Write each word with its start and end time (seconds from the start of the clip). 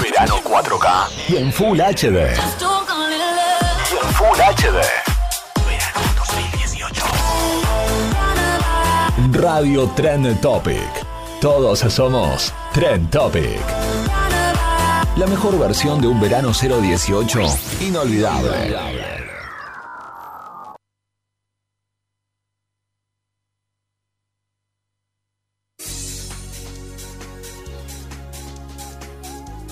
Verano 0.00 0.36
4K 0.42 1.08
y 1.28 1.36
en 1.36 1.52
Full 1.52 1.78
HD. 1.78 2.34
Y 3.90 3.96
en 3.96 4.12
Full 4.14 4.38
HD. 4.38 4.80
Verano 5.66 6.00
2018. 6.16 7.04
Radio 9.32 9.88
Trend 9.94 10.40
Topic. 10.40 10.88
Todos 11.40 11.80
somos 11.80 12.52
Trend 12.72 13.10
Topic. 13.10 13.60
La 15.16 15.26
mejor 15.26 15.58
versión 15.58 16.00
de 16.00 16.08
un 16.08 16.20
verano 16.20 16.52
018 16.52 17.40
inolvidable. 17.80 19.39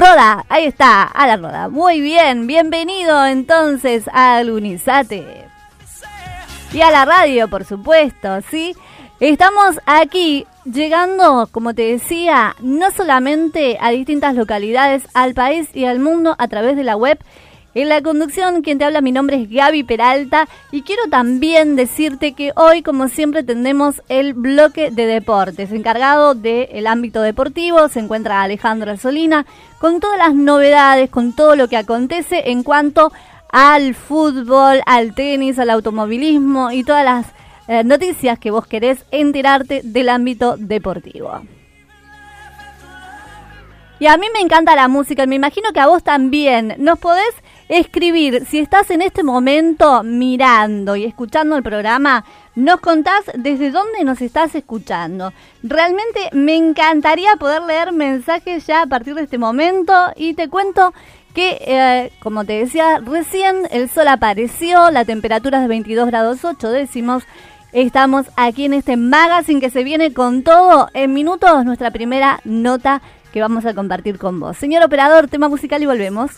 Roda, 0.00 0.46
ahí 0.48 0.64
está, 0.64 1.02
Alan 1.02 1.42
Roda. 1.42 1.68
Muy 1.68 2.00
bien, 2.00 2.46
bienvenido 2.46 3.26
entonces 3.26 4.08
a 4.10 4.42
Lunizate. 4.42 5.44
Y 6.72 6.80
a 6.80 6.90
la 6.90 7.04
radio, 7.04 7.48
por 7.48 7.66
supuesto, 7.66 8.40
¿sí? 8.50 8.74
Estamos 9.20 9.78
aquí 9.84 10.46
llegando, 10.64 11.50
como 11.52 11.74
te 11.74 11.82
decía, 11.82 12.56
no 12.60 12.90
solamente 12.92 13.76
a 13.78 13.90
distintas 13.90 14.34
localidades, 14.36 15.02
al 15.12 15.34
país 15.34 15.68
y 15.74 15.84
al 15.84 15.98
mundo 15.98 16.34
a 16.38 16.48
través 16.48 16.76
de 16.76 16.84
la 16.84 16.96
web. 16.96 17.18
En 17.72 17.88
la 17.88 18.02
conducción, 18.02 18.62
quien 18.62 18.78
te 18.78 18.84
habla, 18.84 19.00
mi 19.00 19.12
nombre 19.12 19.40
es 19.40 19.48
Gaby 19.48 19.84
Peralta 19.84 20.48
y 20.72 20.82
quiero 20.82 21.02
también 21.08 21.76
decirte 21.76 22.32
que 22.32 22.52
hoy, 22.56 22.82
como 22.82 23.06
siempre, 23.06 23.44
tendremos 23.44 24.02
el 24.08 24.34
bloque 24.34 24.90
de 24.90 25.06
deportes. 25.06 25.70
Encargado 25.70 26.34
del 26.34 26.88
ámbito 26.88 27.22
deportivo 27.22 27.88
se 27.88 28.00
encuentra 28.00 28.42
Alejandro 28.42 28.96
Solina 28.96 29.46
con 29.78 30.00
todas 30.00 30.18
las 30.18 30.34
novedades, 30.34 31.10
con 31.10 31.32
todo 31.32 31.54
lo 31.54 31.68
que 31.68 31.76
acontece 31.76 32.50
en 32.50 32.64
cuanto 32.64 33.12
al 33.52 33.94
fútbol, 33.94 34.80
al 34.84 35.14
tenis, 35.14 35.60
al 35.60 35.70
automovilismo 35.70 36.72
y 36.72 36.82
todas 36.82 37.04
las 37.04 37.26
eh, 37.68 37.84
noticias 37.84 38.36
que 38.40 38.50
vos 38.50 38.66
querés 38.66 39.04
enterarte 39.12 39.82
del 39.84 40.08
ámbito 40.08 40.56
deportivo. 40.56 41.40
Y 44.00 44.06
a 44.06 44.16
mí 44.16 44.26
me 44.32 44.40
encanta 44.40 44.74
la 44.74 44.88
música, 44.88 45.26
me 45.26 45.34
imagino 45.34 45.74
que 45.74 45.80
a 45.80 45.86
vos 45.86 46.02
también. 46.02 46.74
Nos 46.78 46.98
podés 46.98 47.34
escribir, 47.68 48.46
si 48.46 48.58
estás 48.58 48.90
en 48.90 49.02
este 49.02 49.22
momento 49.22 50.02
mirando 50.02 50.96
y 50.96 51.04
escuchando 51.04 51.54
el 51.54 51.62
programa, 51.62 52.24
nos 52.54 52.80
contás 52.80 53.24
desde 53.34 53.70
dónde 53.70 54.02
nos 54.04 54.22
estás 54.22 54.54
escuchando. 54.54 55.34
Realmente 55.62 56.30
me 56.32 56.56
encantaría 56.56 57.36
poder 57.36 57.60
leer 57.62 57.92
mensajes 57.92 58.66
ya 58.66 58.80
a 58.82 58.86
partir 58.86 59.14
de 59.14 59.24
este 59.24 59.36
momento 59.36 59.92
y 60.16 60.32
te 60.32 60.48
cuento 60.48 60.94
que, 61.34 61.58
eh, 61.60 62.10
como 62.22 62.46
te 62.46 62.54
decía 62.54 63.00
recién, 63.04 63.68
el 63.70 63.90
sol 63.90 64.08
apareció, 64.08 64.90
la 64.90 65.04
temperatura 65.04 65.58
es 65.58 65.64
de 65.64 65.68
22 65.68 66.06
grados 66.06 66.42
8 66.42 66.70
décimos. 66.70 67.24
Estamos 67.72 68.26
aquí 68.36 68.64
en 68.64 68.72
este 68.72 68.96
magazine 68.96 69.60
que 69.60 69.70
se 69.70 69.84
viene 69.84 70.12
con 70.12 70.42
todo. 70.42 70.88
En 70.92 71.12
minutos, 71.12 71.64
nuestra 71.64 71.92
primera 71.92 72.40
nota 72.44 73.00
que 73.32 73.40
vamos 73.40 73.64
a 73.66 73.74
compartir 73.74 74.18
con 74.18 74.40
vos. 74.40 74.56
Señor 74.56 74.82
operador, 74.82 75.28
tema 75.28 75.48
musical 75.48 75.82
y 75.82 75.86
volvemos. 75.86 76.32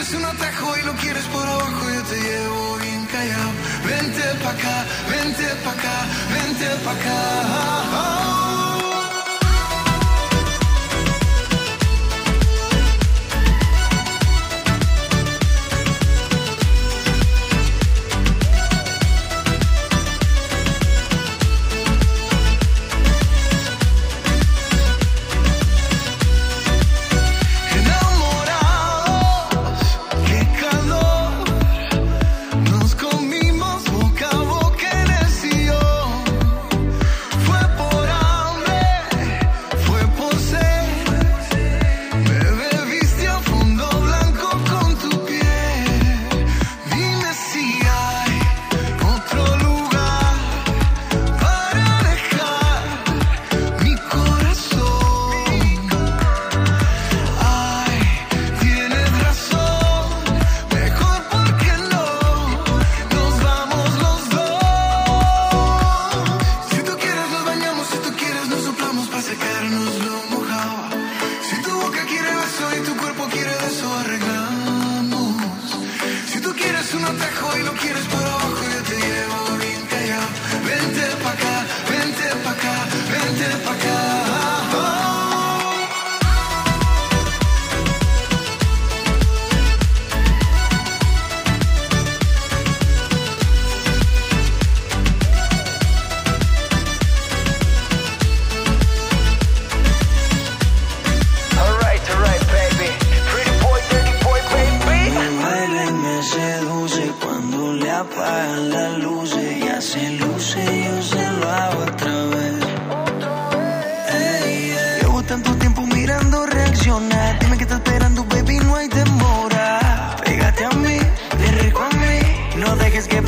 Quieres 0.00 0.14
un 0.14 0.24
atajo 0.24 0.78
y 0.78 0.82
lo 0.86 0.94
quieres 0.94 1.24
por 1.26 1.46
abajo, 1.46 1.90
yo 1.90 2.02
te 2.04 2.16
llevo 2.16 2.76
bien 2.78 3.04
callado. 3.04 3.50
Vente 3.84 4.22
pa' 4.42 4.50
acá, 4.52 4.86
vente 5.10 5.44
pa' 5.62 5.72
acá, 5.72 6.06
vente 6.32 6.66
pa' 6.82 6.92
acá. 6.92 7.69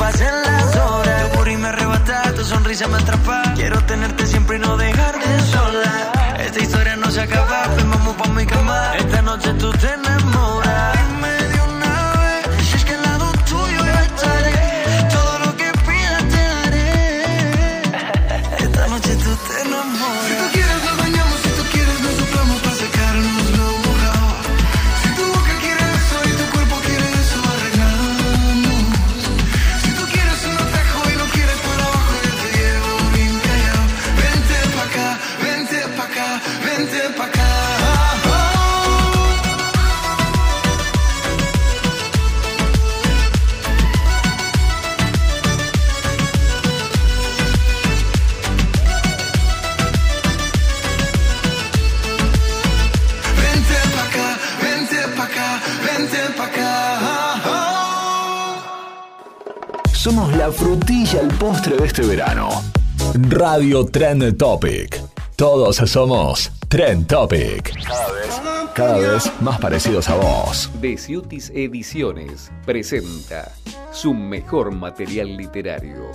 pasen 0.03 0.35
las 0.43 0.75
horas. 0.75 1.31
Tu 1.31 1.49
y 1.49 1.57
me 1.57 1.67
arrebata, 1.67 2.33
tu 2.35 2.43
sonrisa 2.43 2.87
me 2.87 2.97
atrapa. 2.97 3.53
Quiero 3.55 3.79
tenerte 3.91 4.25
siempre 4.25 4.57
y 4.57 4.59
no 4.59 4.75
dejarte 4.77 5.27
sola. 5.53 5.91
Esta 6.39 6.59
historia 6.59 6.95
no 6.97 7.09
se 7.11 7.21
acaba, 7.21 7.63
pues 7.73 7.87
vamos 7.89 8.15
pa' 8.17 8.29
mi 8.29 8.45
cama. 8.45 8.79
Esta 8.97 9.21
noche 9.21 9.53
tú 9.61 9.71
te 9.81 9.89
enamoras. 9.93 11.02
Este 61.51 62.03
verano. 62.03 62.49
Radio 63.29 63.85
Trend 63.85 64.37
Topic. 64.37 65.01
Todos 65.35 65.75
somos 65.75 66.49
Trend 66.69 67.05
Topic. 67.07 67.73
Cada 67.85 68.11
vez, 68.13 68.41
cada 68.73 68.97
vez 68.97 69.41
más 69.41 69.59
parecidos 69.59 70.07
a 70.07 70.15
vos. 70.15 70.71
Deciutis 70.79 71.51
Ediciones 71.53 72.49
presenta 72.65 73.51
su 73.91 74.13
mejor 74.13 74.71
material 74.71 75.35
literario. 75.35 76.09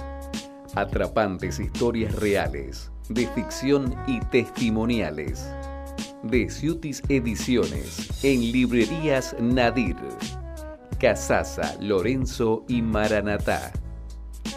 Atrapantes 0.75 1.61
historias 1.61 2.15
reales, 2.15 2.91
de 3.11 3.27
ficción 3.27 3.95
y 4.07 4.21
testimoniales. 4.21 5.47
Deciutis 6.23 7.03
Ediciones 7.11 8.25
en 8.25 8.51
librerías 8.51 9.37
Nadir, 9.39 9.97
Casasa, 10.99 11.77
Lorenzo 11.81 12.65
y 12.67 12.81
Maranatá 12.81 13.73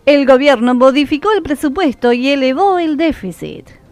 El 0.05 0.25
gobierno 0.25 0.75
modificó 0.75 1.31
el 1.31 1.41
presupuesto 1.41 2.11
y 2.11 2.27
elevó 2.27 2.79
el 2.79 2.97
déficit. 2.97 3.84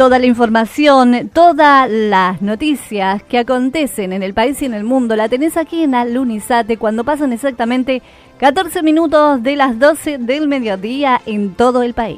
Toda 0.00 0.18
la 0.18 0.24
información, 0.24 1.30
todas 1.30 1.86
las 1.90 2.40
noticias 2.40 3.22
que 3.24 3.36
acontecen 3.36 4.14
en 4.14 4.22
el 4.22 4.32
país 4.32 4.62
y 4.62 4.64
en 4.64 4.72
el 4.72 4.82
mundo 4.82 5.14
la 5.14 5.28
tenés 5.28 5.58
aquí 5.58 5.82
en 5.82 5.94
Alunizate 5.94 6.78
cuando 6.78 7.04
pasan 7.04 7.34
exactamente 7.34 8.00
14 8.38 8.82
minutos 8.82 9.42
de 9.42 9.56
las 9.56 9.78
12 9.78 10.16
del 10.16 10.48
mediodía 10.48 11.20
en 11.26 11.52
todo 11.52 11.82
el 11.82 11.92
país. 11.92 12.16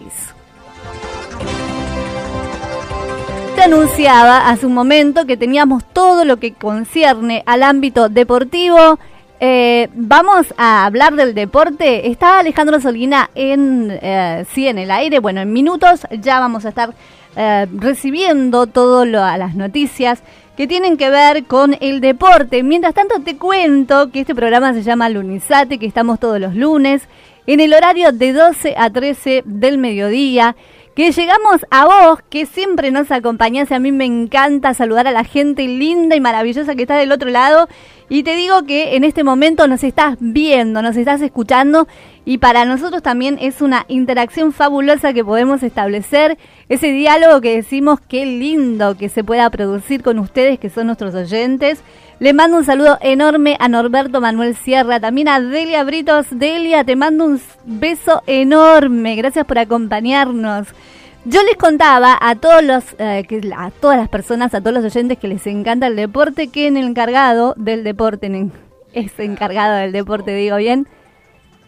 Te 3.56 3.62
anunciaba 3.62 4.48
hace 4.48 4.64
un 4.64 4.74
momento 4.74 5.26
que 5.26 5.36
teníamos 5.36 5.82
todo 5.92 6.24
lo 6.24 6.36
que 6.36 6.52
concierne 6.52 7.42
al 7.46 7.64
ámbito 7.64 8.08
deportivo. 8.08 9.00
Eh, 9.40 9.88
vamos 9.96 10.54
a 10.56 10.84
hablar 10.86 11.16
del 11.16 11.34
deporte. 11.34 12.08
Está 12.08 12.38
Alejandro 12.38 12.80
Solina 12.80 13.28
en, 13.34 13.88
eh, 13.90 14.44
sí, 14.52 14.68
en 14.68 14.78
el 14.78 14.92
aire. 14.92 15.18
Bueno, 15.18 15.40
en 15.40 15.52
minutos 15.52 16.06
ya 16.20 16.38
vamos 16.38 16.64
a 16.64 16.68
estar 16.68 16.94
eh, 17.36 17.66
recibiendo 17.78 18.66
todas 18.66 19.08
las 19.38 19.54
noticias 19.54 20.22
que 20.56 20.66
tienen 20.66 20.96
que 20.96 21.10
ver 21.10 21.44
con 21.44 21.76
el 21.80 22.00
deporte. 22.00 22.62
Mientras 22.62 22.94
tanto 22.94 23.20
te 23.20 23.36
cuento 23.36 24.10
que 24.10 24.20
este 24.20 24.34
programa 24.34 24.74
se 24.74 24.82
llama 24.82 25.08
Lunizate, 25.08 25.78
que 25.78 25.86
estamos 25.86 26.20
todos 26.20 26.38
los 26.40 26.54
lunes 26.54 27.02
en 27.46 27.60
el 27.60 27.74
horario 27.74 28.12
de 28.12 28.32
12 28.32 28.74
a 28.76 28.90
13 28.90 29.42
del 29.46 29.78
mediodía. 29.78 30.56
Que 30.94 31.10
llegamos 31.10 31.64
a 31.70 31.86
vos, 31.86 32.18
que 32.28 32.44
siempre 32.44 32.90
nos 32.90 33.10
acompañás. 33.10 33.72
A 33.72 33.78
mí 33.78 33.92
me 33.92 34.04
encanta 34.04 34.74
saludar 34.74 35.06
a 35.06 35.12
la 35.12 35.24
gente 35.24 35.66
linda 35.66 36.16
y 36.16 36.20
maravillosa 36.20 36.74
que 36.74 36.82
está 36.82 36.96
del 36.96 37.12
otro 37.12 37.30
lado. 37.30 37.66
Y 38.10 38.24
te 38.24 38.36
digo 38.36 38.64
que 38.64 38.94
en 38.94 39.04
este 39.04 39.24
momento 39.24 39.66
nos 39.68 39.84
estás 39.84 40.18
viendo, 40.20 40.82
nos 40.82 40.98
estás 40.98 41.22
escuchando 41.22 41.88
y 42.26 42.36
para 42.36 42.66
nosotros 42.66 43.02
también 43.02 43.38
es 43.40 43.62
una 43.62 43.86
interacción 43.88 44.52
fabulosa 44.52 45.14
que 45.14 45.24
podemos 45.24 45.62
establecer, 45.62 46.36
ese 46.68 46.92
diálogo 46.92 47.40
que 47.40 47.56
decimos 47.56 47.98
qué 48.06 48.26
lindo 48.26 48.98
que 48.98 49.08
se 49.08 49.24
pueda 49.24 49.48
producir 49.48 50.02
con 50.02 50.18
ustedes 50.18 50.58
que 50.58 50.68
son 50.68 50.88
nuestros 50.88 51.14
oyentes. 51.14 51.82
Le 52.22 52.32
mando 52.34 52.56
un 52.56 52.64
saludo 52.64 52.98
enorme 53.00 53.56
a 53.58 53.66
Norberto 53.66 54.20
Manuel 54.20 54.54
Sierra, 54.54 55.00
también 55.00 55.26
a 55.26 55.40
Delia 55.40 55.82
Britos. 55.82 56.26
Delia, 56.30 56.84
te 56.84 56.94
mando 56.94 57.24
un 57.24 57.40
beso 57.64 58.22
enorme, 58.28 59.16
gracias 59.16 59.44
por 59.44 59.58
acompañarnos. 59.58 60.68
Yo 61.24 61.42
les 61.42 61.56
contaba 61.56 62.16
a 62.20 62.36
todos 62.36 62.62
los, 62.62 62.84
eh, 63.00 63.26
a 63.56 63.72
todas 63.72 63.98
las 63.98 64.08
personas, 64.08 64.54
a 64.54 64.60
todos 64.60 64.72
los 64.72 64.84
oyentes 64.84 65.18
que 65.18 65.26
les 65.26 65.44
encanta 65.48 65.88
el 65.88 65.96
deporte, 65.96 66.46
que 66.46 66.68
en 66.68 66.76
el 66.76 66.86
encargado 66.86 67.54
del 67.56 67.82
deporte, 67.82 68.30
es 68.92 69.18
encargado 69.18 69.74
del 69.74 69.90
deporte, 69.90 70.32
digo 70.32 70.58
bien, 70.58 70.86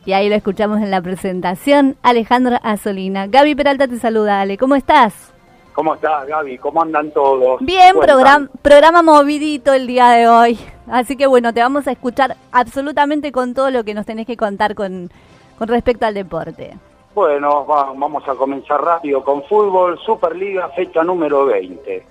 y 0.06 0.12
ahí 0.12 0.28
lo 0.28 0.37
escuchamos 0.37 0.80
en 0.80 0.92
la 0.92 1.02
presentación, 1.02 1.96
Alejandro 2.00 2.61
Azolina. 2.62 3.26
Gaby 3.26 3.56
Peralta 3.56 3.88
te 3.88 3.99
saluda, 3.99 4.40
Ale. 4.40 4.56
¿Cómo 4.56 4.76
estás? 4.76 5.33
¿Cómo 5.75 5.97
estás, 5.97 6.28
Gaby? 6.28 6.59
¿Cómo 6.59 6.83
andan 6.83 7.11
todos? 7.11 7.61
Bien, 7.61 7.97
programa, 8.00 8.49
programa 8.62 9.02
movidito 9.02 9.73
el 9.73 9.88
día 9.88 10.11
de 10.11 10.28
hoy. 10.28 10.59
Así 10.87 11.16
que 11.16 11.26
bueno, 11.26 11.52
te 11.52 11.61
vamos 11.61 11.88
a 11.88 11.93
escuchar 11.93 12.37
absolutamente 12.52 13.33
con 13.33 13.54
todo 13.54 13.73
lo 13.73 13.83
que 13.83 13.93
nos 13.93 14.07
tenés 14.07 14.26
que 14.26 14.37
contar 14.37 14.76
con, 14.76 15.11
con 15.59 15.66
respecto 15.66 16.07
al 16.07 16.14
deporte. 16.14 16.75
Bueno, 17.12 17.64
vamos 17.64 18.23
a 18.28 18.35
comenzar 18.37 18.83
rápido 18.83 19.25
con 19.25 19.43
fútbol, 19.45 19.99
Superliga, 19.99 20.69
fecha 20.69 21.02
número 21.02 21.47
20. 21.47 22.07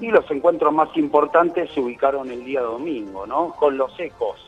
Y 0.00 0.06
los 0.08 0.30
encuentros 0.30 0.72
más 0.72 0.88
importantes 0.96 1.70
se 1.72 1.80
ubicaron 1.80 2.30
el 2.30 2.44
día 2.44 2.62
domingo, 2.62 3.26
¿no? 3.26 3.50
Con 3.58 3.76
los 3.76 3.98
ecos 3.98 4.38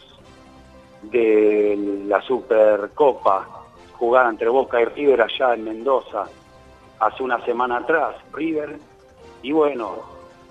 de 1.02 2.04
la 2.06 2.22
Supercopa 2.22 3.48
jugada 3.98 4.30
entre 4.30 4.48
Boca 4.48 4.80
y 4.80 4.84
River 4.84 5.22
allá 5.22 5.54
en 5.54 5.64
Mendoza 5.64 6.26
hace 7.00 7.22
una 7.22 7.44
semana 7.44 7.78
atrás, 7.78 8.16
River, 8.32 8.78
y 9.42 9.52
bueno, 9.52 9.96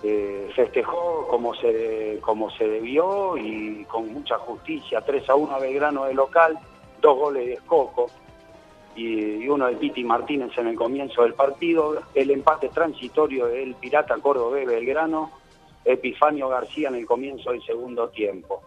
eh, 0.04 0.50
festejó 0.56 1.28
como 1.28 1.54
se, 1.56 2.20
se 2.58 2.68
debió 2.68 3.38
y 3.38 3.86
con 3.86 4.12
mucha 4.14 4.38
justicia, 4.40 5.02
3 5.02 5.30
a 5.30 5.36
1 5.36 5.56
a 5.56 5.60
Belgrano 5.60 6.06
de 6.06 6.14
local, 6.14 6.58
dos 7.02 7.18
goles 7.18 7.46
de 7.46 7.54
Escoco 7.54 8.08
y, 8.96 9.48
uno 9.48 9.68
de 9.68 9.76
Piti 9.76 10.04
Martínez 10.04 10.58
en 10.58 10.68
el 10.68 10.76
comienzo 10.76 11.24
del 11.24 11.34
partido, 11.34 12.02
el 12.14 12.32
empate 12.32 12.70
transitorio 12.70 13.48
del 13.48 13.76
Pirata 13.76 14.16
Córdoba 14.18 14.58
Belgrano, 14.66 15.32
Epifanio 15.86 16.50
García 16.50 16.90
en 16.90 16.96
el 16.96 17.06
comienzo 17.06 17.52
del 17.52 17.64
segundo 17.64 18.10
tiempo. 18.10 18.62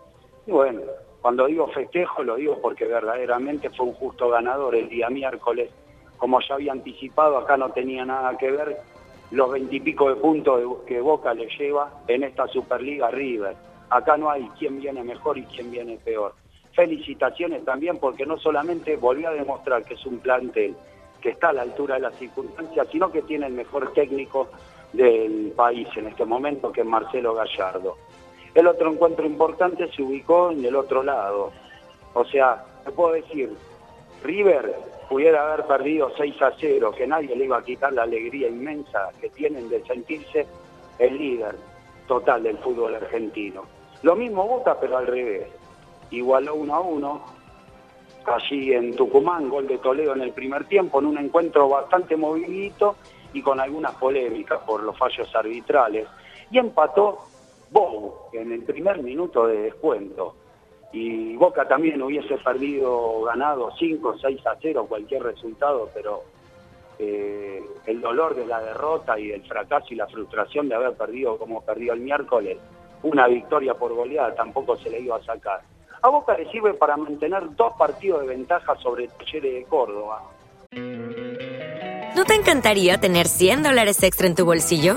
Y 0.46 0.50
bueno, 0.50 0.80
cuando 1.20 1.46
digo 1.46 1.68
festejo, 1.68 2.22
lo 2.22 2.36
digo 2.36 2.58
porque 2.60 2.84
verdaderamente 2.84 3.70
fue 3.70 3.86
un 3.86 3.94
justo 3.94 4.28
ganador 4.28 4.74
el 4.74 4.88
día 4.88 5.08
miércoles. 5.08 5.70
Como 6.22 6.38
ya 6.38 6.54
había 6.54 6.70
anticipado, 6.70 7.36
acá 7.36 7.56
no 7.56 7.70
tenía 7.70 8.04
nada 8.04 8.38
que 8.38 8.48
ver 8.48 8.78
los 9.32 9.50
veintipico 9.50 10.08
de 10.08 10.14
puntos 10.14 10.84
que 10.86 11.00
Boca 11.00 11.34
le 11.34 11.48
lleva 11.58 11.90
en 12.06 12.22
esta 12.22 12.46
Superliga 12.46 13.10
River. 13.10 13.56
Acá 13.90 14.16
no 14.16 14.30
hay 14.30 14.48
quién 14.56 14.80
viene 14.80 15.02
mejor 15.02 15.36
y 15.36 15.42
quién 15.46 15.72
viene 15.72 15.98
peor. 15.98 16.32
Felicitaciones 16.76 17.64
también 17.64 17.98
porque 17.98 18.24
no 18.24 18.38
solamente 18.38 18.94
volvió 18.94 19.30
a 19.30 19.32
demostrar 19.32 19.82
que 19.84 19.94
es 19.94 20.06
un 20.06 20.20
plantel 20.20 20.76
que 21.20 21.30
está 21.30 21.48
a 21.48 21.54
la 21.54 21.62
altura 21.62 21.96
de 21.96 22.02
las 22.02 22.14
circunstancias, 22.14 22.86
sino 22.92 23.10
que 23.10 23.22
tiene 23.22 23.48
el 23.48 23.54
mejor 23.54 23.92
técnico 23.92 24.46
del 24.92 25.52
país 25.56 25.88
en 25.96 26.06
este 26.06 26.24
momento, 26.24 26.70
que 26.70 26.82
es 26.82 26.86
Marcelo 26.86 27.34
Gallardo. 27.34 27.96
El 28.54 28.68
otro 28.68 28.92
encuentro 28.92 29.26
importante 29.26 29.90
se 29.90 30.04
ubicó 30.04 30.52
en 30.52 30.64
el 30.64 30.76
otro 30.76 31.02
lado. 31.02 31.50
O 32.14 32.24
sea, 32.26 32.64
te 32.84 32.92
puedo 32.92 33.14
decir, 33.14 33.50
River 34.22 34.74
pudiera 35.08 35.52
haber 35.52 35.66
perdido 35.66 36.10
6 36.16 36.40
a 36.42 36.52
0, 36.58 36.92
que 36.96 37.06
nadie 37.06 37.36
le 37.36 37.44
iba 37.44 37.58
a 37.58 37.64
quitar 37.64 37.92
la 37.92 38.02
alegría 38.02 38.48
inmensa 38.48 39.10
que 39.20 39.28
tienen 39.30 39.68
de 39.68 39.84
sentirse 39.84 40.46
el 40.98 41.18
líder 41.18 41.56
total 42.06 42.42
del 42.42 42.58
fútbol 42.58 42.94
argentino. 42.94 43.64
Lo 44.02 44.16
mismo 44.16 44.46
Boca, 44.46 44.78
pero 44.80 44.98
al 44.98 45.06
revés. 45.06 45.48
Igualó 46.10 46.54
1 46.54 46.74
a 46.74 46.80
1, 46.80 47.22
allí 48.26 48.72
en 48.72 48.94
Tucumán, 48.94 49.48
gol 49.48 49.66
de 49.66 49.78
Toledo 49.78 50.14
en 50.14 50.22
el 50.22 50.32
primer 50.32 50.64
tiempo, 50.64 51.00
en 51.00 51.06
un 51.06 51.18
encuentro 51.18 51.68
bastante 51.68 52.16
movidito 52.16 52.96
y 53.32 53.42
con 53.42 53.60
algunas 53.60 53.94
polémicas 53.94 54.60
por 54.60 54.82
los 54.82 54.96
fallos 54.96 55.34
arbitrales. 55.34 56.06
Y 56.50 56.58
empató 56.58 57.18
Bow 57.70 58.28
en 58.32 58.52
el 58.52 58.62
primer 58.64 59.02
minuto 59.02 59.46
de 59.46 59.62
descuento. 59.62 60.34
Y 60.92 61.36
Boca 61.36 61.66
también 61.66 62.02
hubiese 62.02 62.36
perdido, 62.38 63.22
ganado 63.22 63.70
5, 63.78 64.16
6 64.20 64.46
a 64.46 64.56
0, 64.60 64.86
cualquier 64.88 65.22
resultado, 65.22 65.88
pero 65.94 66.22
eh, 66.98 67.62
el 67.86 68.00
dolor 68.00 68.34
de 68.34 68.46
la 68.46 68.60
derrota 68.60 69.18
y 69.18 69.30
el 69.30 69.42
fracaso 69.42 69.86
y 69.90 69.96
la 69.96 70.06
frustración 70.06 70.68
de 70.68 70.74
haber 70.74 70.92
perdido 70.92 71.38
como 71.38 71.62
perdió 71.62 71.94
el 71.94 72.00
miércoles, 72.00 72.58
una 73.02 73.26
victoria 73.26 73.74
por 73.74 73.94
goleada 73.94 74.34
tampoco 74.34 74.76
se 74.76 74.90
le 74.90 75.00
iba 75.00 75.16
a 75.16 75.24
sacar. 75.24 75.60
A 76.02 76.08
Boca 76.08 76.36
le 76.36 76.50
sirve 76.50 76.74
para 76.74 76.96
mantener 76.96 77.54
dos 77.56 77.72
partidos 77.78 78.20
de 78.22 78.28
ventaja 78.28 78.76
sobre 78.76 79.08
Talleres 79.08 79.54
de 79.54 79.64
Córdoba. 79.64 80.22
¿No 82.16 82.24
te 82.24 82.34
encantaría 82.34 82.98
tener 82.98 83.26
100 83.26 83.62
dólares 83.62 84.02
extra 84.02 84.26
en 84.26 84.34
tu 84.34 84.44
bolsillo? 84.44 84.96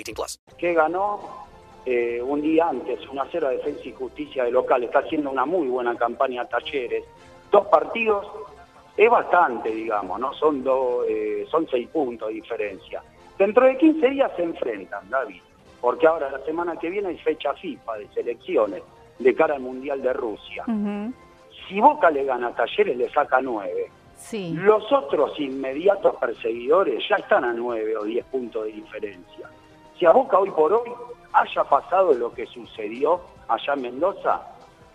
18 0.03 0.13
plus. 0.13 0.39
que 0.57 0.73
ganó 0.73 1.19
eh, 1.85 2.21
un 2.21 2.41
día 2.41 2.69
antes 2.69 2.99
1 3.07 3.21
a 3.21 3.27
0 3.31 3.47
a 3.47 3.49
Defensa 3.51 3.81
y 3.85 3.91
Justicia 3.93 4.43
de 4.43 4.51
local. 4.51 4.83
Está 4.83 4.99
haciendo 4.99 5.31
una 5.31 5.45
muy 5.45 5.67
buena 5.67 5.95
campaña 5.95 6.45
Talleres. 6.45 7.03
Dos 7.51 7.67
partidos 7.67 8.27
es 8.95 9.09
bastante, 9.09 9.69
digamos, 9.71 10.19
¿no? 10.19 10.33
Son, 10.33 10.63
dos, 10.63 11.05
eh, 11.09 11.45
son 11.49 11.67
seis 11.69 11.87
puntos 11.89 12.27
de 12.29 12.35
diferencia. 12.35 13.01
Dentro 13.37 13.65
de 13.65 13.77
15 13.77 14.09
días 14.09 14.31
se 14.35 14.43
enfrentan, 14.43 15.09
David, 15.09 15.41
porque 15.79 16.05
ahora 16.05 16.29
la 16.29 16.39
semana 16.45 16.75
que 16.77 16.89
viene 16.89 17.09
hay 17.09 17.17
fecha 17.17 17.53
FIFA 17.53 17.97
de 17.97 18.07
selecciones 18.09 18.83
de 19.17 19.35
cara 19.35 19.55
al 19.55 19.61
Mundial 19.61 20.01
de 20.01 20.13
Rusia. 20.13 20.65
Si 21.67 21.79
Boca 21.79 22.11
le 22.11 22.25
gana 22.25 22.49
a 22.49 22.55
Talleres, 22.55 22.97
le 22.97 23.09
saca 23.09 23.41
9. 23.41 23.89
Sí. 24.15 24.53
Los 24.53 24.91
otros 24.91 25.39
inmediatos 25.39 26.15
perseguidores 26.17 27.03
ya 27.09 27.15
están 27.15 27.43
a 27.43 27.53
9 27.53 27.97
o 27.97 28.03
10 28.03 28.25
puntos 28.25 28.65
de 28.65 28.71
diferencia. 28.73 29.49
Si 30.01 30.07
a 30.07 30.11
Boca 30.13 30.39
hoy 30.39 30.49
por 30.49 30.73
hoy 30.73 30.91
haya 31.31 31.63
pasado 31.65 32.11
lo 32.15 32.33
que 32.33 32.47
sucedió 32.47 33.21
allá 33.47 33.73
en 33.73 33.83
Mendoza, 33.83 34.41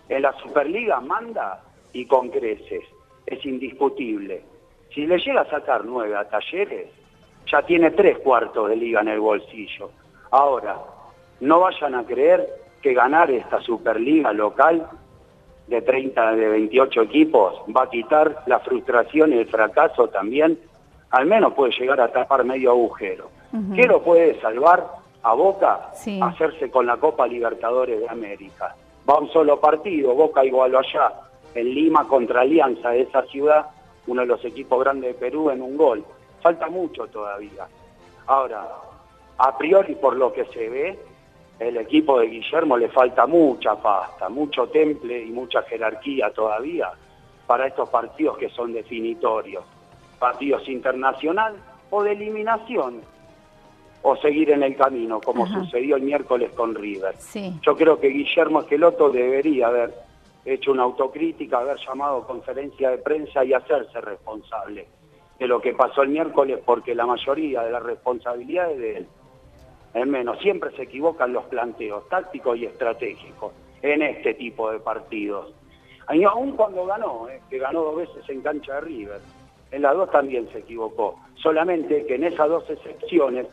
en 0.08 0.22
la 0.22 0.32
Superliga 0.40 1.00
manda 1.00 1.62
y 1.92 2.06
con 2.06 2.28
creces. 2.28 2.82
Es 3.24 3.46
indiscutible. 3.46 4.42
Si 4.92 5.06
le 5.06 5.20
llega 5.20 5.42
a 5.42 5.48
sacar 5.48 5.84
9 5.84 6.16
a 6.16 6.28
Talleres, 6.28 6.88
ya 7.48 7.62
tiene 7.62 7.92
tres 7.92 8.18
cuartos 8.18 8.68
de 8.68 8.74
liga 8.74 9.00
en 9.00 9.06
el 9.06 9.20
bolsillo. 9.20 9.92
Ahora, 10.32 10.76
no 11.38 11.60
vayan 11.60 11.94
a 11.94 12.04
creer 12.04 12.44
que 12.82 12.92
ganar 12.92 13.30
esta 13.30 13.60
Superliga 13.60 14.32
local 14.32 14.88
de 15.68 15.82
30, 15.82 16.32
de 16.32 16.48
28 16.48 17.02
equipos 17.02 17.54
va 17.76 17.84
a 17.84 17.90
quitar 17.90 18.42
la 18.46 18.58
frustración 18.58 19.32
y 19.32 19.36
el 19.36 19.46
fracaso 19.46 20.08
también, 20.08 20.58
al 21.10 21.26
menos 21.26 21.54
puede 21.54 21.78
llegar 21.78 22.00
a 22.00 22.10
tapar 22.10 22.42
medio 22.42 22.72
agujero. 22.72 23.36
¿Qué 23.74 23.86
lo 23.86 24.02
puede 24.02 24.40
salvar 24.40 24.86
a 25.22 25.34
Boca? 25.34 25.90
Sí. 25.94 26.20
Hacerse 26.22 26.70
con 26.70 26.86
la 26.86 26.96
Copa 26.96 27.26
Libertadores 27.26 28.00
de 28.00 28.08
América. 28.08 28.74
Va 29.08 29.18
un 29.18 29.30
solo 29.30 29.60
partido, 29.60 30.14
Boca 30.14 30.44
igualó 30.44 30.80
allá, 30.80 31.12
en 31.54 31.74
Lima 31.74 32.06
contra 32.06 32.42
Alianza 32.42 32.90
de 32.90 33.02
esa 33.02 33.22
ciudad, 33.26 33.66
uno 34.06 34.22
de 34.22 34.26
los 34.26 34.44
equipos 34.44 34.80
grandes 34.80 35.14
de 35.14 35.18
Perú 35.18 35.50
en 35.50 35.62
un 35.62 35.76
gol. 35.76 36.04
Falta 36.40 36.68
mucho 36.68 37.06
todavía. 37.06 37.66
Ahora, 38.26 38.66
a 39.38 39.56
priori 39.56 39.94
por 39.94 40.16
lo 40.16 40.32
que 40.32 40.44
se 40.46 40.68
ve, 40.68 40.98
el 41.58 41.76
equipo 41.78 42.18
de 42.18 42.26
Guillermo 42.26 42.76
le 42.76 42.88
falta 42.88 43.26
mucha 43.26 43.76
pasta, 43.76 44.28
mucho 44.28 44.66
temple 44.68 45.22
y 45.24 45.30
mucha 45.30 45.62
jerarquía 45.62 46.30
todavía 46.30 46.90
para 47.46 47.66
estos 47.66 47.88
partidos 47.88 48.36
que 48.38 48.50
son 48.50 48.72
definitorios. 48.72 49.64
Partidos 50.18 50.68
internacional 50.68 51.54
o 51.90 52.02
de 52.02 52.12
eliminación, 52.12 53.02
o 54.02 54.16
seguir 54.16 54.50
en 54.50 54.62
el 54.62 54.76
camino, 54.76 55.20
como 55.20 55.44
Ajá. 55.44 55.60
sucedió 55.60 55.96
el 55.96 56.02
miércoles 56.02 56.52
con 56.52 56.74
River. 56.74 57.14
Sí. 57.18 57.52
Yo 57.62 57.76
creo 57.76 57.98
que 57.98 58.08
Guillermo 58.08 58.60
Esqueloto 58.60 59.10
debería 59.10 59.68
haber 59.68 59.94
hecho 60.44 60.72
una 60.72 60.84
autocrítica, 60.84 61.58
haber 61.58 61.76
llamado 61.78 62.26
conferencia 62.26 62.90
de 62.90 62.98
prensa 62.98 63.44
y 63.44 63.52
hacerse 63.52 64.00
responsable 64.00 64.86
de 65.38 65.46
lo 65.46 65.60
que 65.60 65.74
pasó 65.74 66.02
el 66.02 66.10
miércoles, 66.10 66.60
porque 66.64 66.94
la 66.94 67.04
mayoría 67.04 67.62
de 67.62 67.70
la 67.70 67.80
responsabilidad 67.80 68.70
es 68.70 68.78
de 68.78 68.96
él. 68.98 69.06
Es 69.92 70.06
menos, 70.06 70.38
siempre 70.40 70.70
se 70.76 70.82
equivocan 70.82 71.32
los 71.32 71.44
planteos 71.46 72.08
tácticos 72.08 72.58
y 72.58 72.66
estratégicos 72.66 73.52
en 73.82 74.02
este 74.02 74.34
tipo 74.34 74.70
de 74.70 74.78
partidos. 74.78 75.52
Y 76.12 76.22
aún 76.24 76.52
cuando 76.52 76.86
ganó, 76.86 77.28
eh, 77.28 77.40
que 77.50 77.58
ganó 77.58 77.82
dos 77.82 77.96
veces 77.96 78.28
en 78.28 78.40
cancha 78.40 78.74
de 78.74 78.80
River, 78.82 79.20
en 79.72 79.82
las 79.82 79.96
dos 79.96 80.10
también 80.10 80.48
se 80.52 80.58
equivocó. 80.58 81.18
Solamente 81.34 82.06
que 82.06 82.14
en 82.14 82.24
esas 82.24 82.48
dos 82.48 82.68
excepciones, 82.70 83.46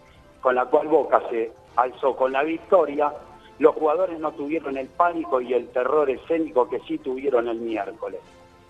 con 0.44 0.56
la 0.56 0.66
cual 0.66 0.90
Boca 0.90 1.22
se 1.30 1.52
alzó 1.78 2.16
con 2.18 2.34
la 2.34 2.44
victoria, 2.44 3.12
los 3.60 3.74
jugadores 3.76 4.20
no 4.20 4.34
tuvieron 4.34 4.78
el 4.78 4.88
pánico 4.90 5.40
y 5.40 5.54
el 5.54 5.70
terror 5.70 6.10
escénico 6.10 6.68
que 6.70 6.80
sí 6.82 6.98
tuvieron 6.98 7.48
el 7.48 7.60
miércoles. 7.60 8.20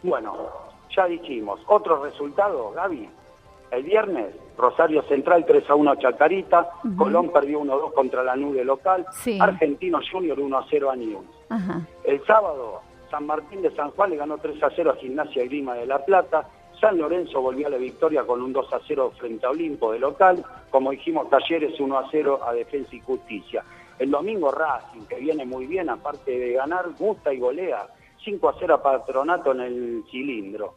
Bueno, 0.04 0.36
ya 0.96 1.08
dijimos, 1.08 1.60
otros 1.68 2.04
resultados, 2.04 2.76
Gaby. 2.76 3.10
El 3.72 3.84
viernes, 3.84 4.36
Rosario 4.56 5.02
Central 5.04 5.46
3 5.48 5.68
a 5.68 5.74
1 5.74 5.92
a 5.92 5.98
Chacarita, 5.98 6.70
Colón 6.96 7.32
perdió 7.32 7.60
1 7.60 7.76
2 7.76 7.94
contra 7.94 8.24
la 8.24 8.36
nube 8.36 8.64
local, 8.64 9.08
Sí. 9.12 9.40
Argentino 9.42 10.00
Junior 10.12 10.40
1 10.40 10.56
a 10.58 10.66
0 10.70 10.92
a 10.92 10.96
Newell's. 10.96 11.26
Ajá. 11.50 11.82
El 12.04 12.24
sábado, 12.28 12.82
San 13.10 13.26
Martín 13.26 13.64
de 13.64 13.76
San 13.76 13.90
Juan 13.92 14.12
le 14.12 14.18
ganó 14.18 14.38
3 14.38 14.62
a 14.62 14.70
0 14.76 14.92
a 14.92 14.96
Gimnasia 14.98 15.44
Grima 15.46 15.74
de 15.74 15.88
La 15.88 16.06
Plata. 16.06 16.48
San 16.84 16.98
Lorenzo 16.98 17.42
volvió 17.42 17.68
a 17.68 17.70
la 17.70 17.78
victoria 17.78 18.26
con 18.26 18.42
un 18.42 18.52
2 18.52 18.74
a 18.74 18.82
0 18.86 19.14
frente 19.18 19.46
a 19.46 19.52
Olimpo 19.52 19.94
de 19.94 20.00
local. 20.00 20.44
Como 20.70 20.92
dijimos, 20.92 21.30
Talleres 21.30 21.80
1 21.80 21.98
a 21.98 22.10
0 22.12 22.42
a 22.46 22.52
Defensa 22.52 22.94
y 22.94 23.00
Justicia. 23.00 23.64
El 23.98 24.12
domingo 24.12 24.52
Racing, 24.52 25.06
que 25.08 25.16
viene 25.16 25.46
muy 25.46 25.66
bien, 25.66 25.90
aparte 25.90 26.38
de 26.38 26.52
ganar, 26.52 26.90
gusta 27.00 27.34
y 27.34 27.40
golea. 27.40 27.88
5 28.26 28.50
a 28.50 28.56
0 28.60 28.74
a 28.74 28.84
Patronato 28.84 29.54
en 29.54 29.62
el 29.62 30.04
cilindro. 30.12 30.74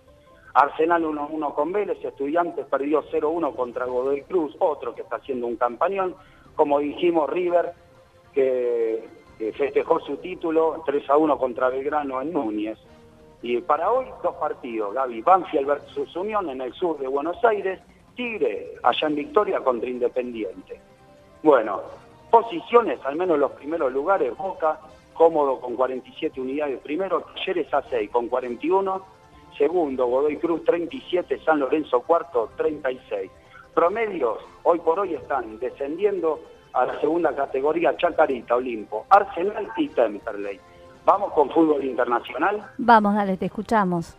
Arsenal 0.54 1.02
1-1 1.02 1.52
con 1.52 1.72
Vélez, 1.72 1.98
Estudiantes 2.04 2.66
perdió 2.66 3.02
0-1 3.02 3.56
contra 3.56 3.86
Godoy 3.86 4.20
Cruz, 4.22 4.54
otro 4.60 4.94
que 4.94 5.02
está 5.02 5.16
haciendo 5.16 5.48
un 5.48 5.56
campañón. 5.56 6.14
Como 6.54 6.78
dijimos, 6.78 7.28
River, 7.28 7.72
que, 8.32 9.08
festejó 9.56 9.98
su 9.98 10.18
título 10.18 10.84
3-1 10.84 11.36
contra 11.36 11.68
Belgrano 11.68 12.22
en 12.22 12.32
Núñez. 12.32 12.78
Y 13.42 13.60
para 13.60 13.90
hoy, 13.90 14.06
dos 14.22 14.34
partidos, 14.36 14.94
Gaby, 14.94 15.22
Banfield 15.22 15.66
versus 15.66 16.16
Unión 16.16 16.48
en 16.48 16.60
el 16.60 16.72
sur 16.72 16.98
de 16.98 17.06
Buenos 17.06 17.42
Aires, 17.44 17.80
Tigre 18.14 18.74
allá 18.82 19.08
en 19.08 19.14
Victoria 19.14 19.60
contra 19.60 19.88
Independiente. 19.88 20.80
Bueno, 21.42 21.82
posiciones, 22.30 22.98
al 23.04 23.16
menos 23.16 23.38
los 23.38 23.52
primeros 23.52 23.92
lugares, 23.92 24.36
Boca, 24.36 24.80
cómodo 25.14 25.60
con 25.60 25.76
47 25.76 26.40
unidades 26.40 26.80
primero, 26.80 27.22
Talleres 27.22 27.70
A6 27.70 28.10
con 28.10 28.28
41, 28.28 29.02
segundo, 29.56 30.06
Godoy 30.06 30.36
Cruz 30.38 30.64
37, 30.64 31.40
San 31.44 31.60
Lorenzo 31.60 32.00
cuarto 32.00 32.50
36. 32.56 33.30
Promedios, 33.74 34.38
hoy 34.62 34.78
por 34.80 35.00
hoy 35.00 35.14
están 35.14 35.58
descendiendo 35.58 36.40
a 36.72 36.86
la 36.86 37.00
segunda 37.00 37.34
categoría 37.34 37.96
Chacarita, 37.96 38.56
Olimpo, 38.56 39.06
Arsenal 39.10 39.68
y 39.76 39.88
Temperley. 39.88 40.60
Vamos 41.06 41.32
con 41.34 41.48
fútbol 41.50 41.84
internacional. 41.84 42.68
Vamos, 42.78 43.14
dale, 43.14 43.36
te 43.36 43.46
escuchamos. 43.46 44.16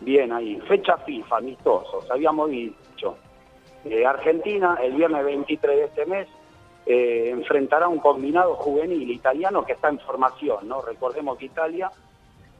Bien 0.00 0.32
ahí, 0.32 0.58
fecha 0.66 0.96
FIFA, 0.96 1.36
amistosos, 1.36 2.10
habíamos 2.10 2.48
dicho. 2.48 3.16
Eh, 3.84 4.06
Argentina, 4.06 4.78
el 4.82 4.94
viernes 4.94 5.26
23 5.26 5.76
de 5.76 5.84
este 5.84 6.06
mes, 6.06 6.28
eh, 6.86 7.28
enfrentará 7.30 7.86
un 7.86 7.98
combinado 7.98 8.54
juvenil 8.54 9.10
italiano 9.10 9.62
que 9.66 9.72
está 9.72 9.90
en 9.90 9.98
formación, 9.98 10.66
¿no? 10.66 10.80
Recordemos 10.80 11.36
que 11.36 11.44
Italia, 11.44 11.90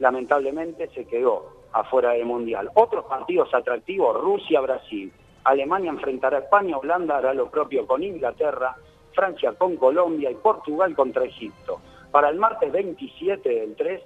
lamentablemente, 0.00 0.88
se 0.88 1.06
quedó 1.06 1.62
afuera 1.72 2.10
del 2.10 2.26
Mundial. 2.26 2.68
Otros 2.74 3.06
partidos 3.06 3.54
atractivos, 3.54 4.20
Rusia-Brasil. 4.20 5.10
Alemania 5.44 5.90
enfrentará 5.90 6.36
a 6.36 6.40
España, 6.40 6.76
Holanda 6.76 7.16
hará 7.16 7.32
lo 7.32 7.48
propio 7.48 7.86
con 7.86 8.02
Inglaterra, 8.02 8.76
Francia 9.14 9.54
con 9.54 9.76
Colombia 9.76 10.30
y 10.30 10.34
Portugal 10.34 10.94
contra 10.94 11.24
Egipto. 11.24 11.80
Para 12.12 12.28
el 12.28 12.36
martes 12.38 12.70
27 12.70 13.48
del 13.48 13.74
3, 13.74 14.02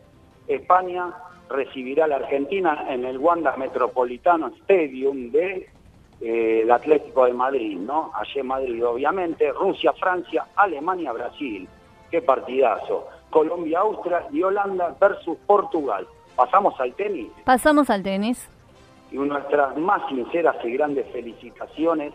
España 0.49 1.13
recibirá 1.51 2.05
a 2.05 2.09
la 2.09 2.17
Argentina 2.17 2.87
en 2.89 3.05
el 3.05 3.19
Wanda 3.19 3.57
Metropolitano 3.57 4.49
Stadium 4.63 5.31
de 5.33 5.69
eh, 6.21 6.61
el 6.63 6.71
Atlético 6.71 7.27
de 7.27 7.33
Madrid, 7.33 7.77
¿no? 7.79 8.13
Allí 8.15 8.39
en 8.41 8.47
Madrid, 8.47 8.87
obviamente. 8.87 9.53
Rusia, 9.53 9.93
Francia, 9.93 10.47
Alemania, 10.55 11.13
Brasil. 11.13 11.69
Qué 12.11 12.23
partidazo. 12.23 13.09
Colombia, 13.31 13.81
Austria 13.81 14.27
y 14.33 14.43
Holanda 14.43 14.97
versus 15.01 15.37
Portugal. 15.47 16.07
Pasamos 16.37 16.79
al 16.81 16.95
tenis 16.95 17.29
Pasamos 17.45 17.91
al 17.91 18.03
tenis. 18.03 18.49
y 19.11 19.17
nuestras 19.17 19.77
más 19.77 20.07
sinceras 20.09 20.57
y 20.65 20.73
grandes 20.73 21.07
felicitaciones 21.13 22.13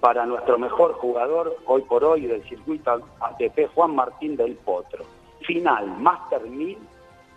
para 0.00 0.26
nuestro 0.26 0.58
mejor 0.58 0.94
jugador 0.94 1.56
hoy 1.66 1.82
por 1.82 2.04
hoy 2.04 2.22
del 2.26 2.42
circuito 2.48 3.00
ATP, 3.20 3.72
Juan 3.74 3.94
Martín 3.94 4.36
del 4.36 4.56
Potro. 4.56 5.04
Final, 5.44 5.86
Master 5.98 6.42
1000 6.42 6.78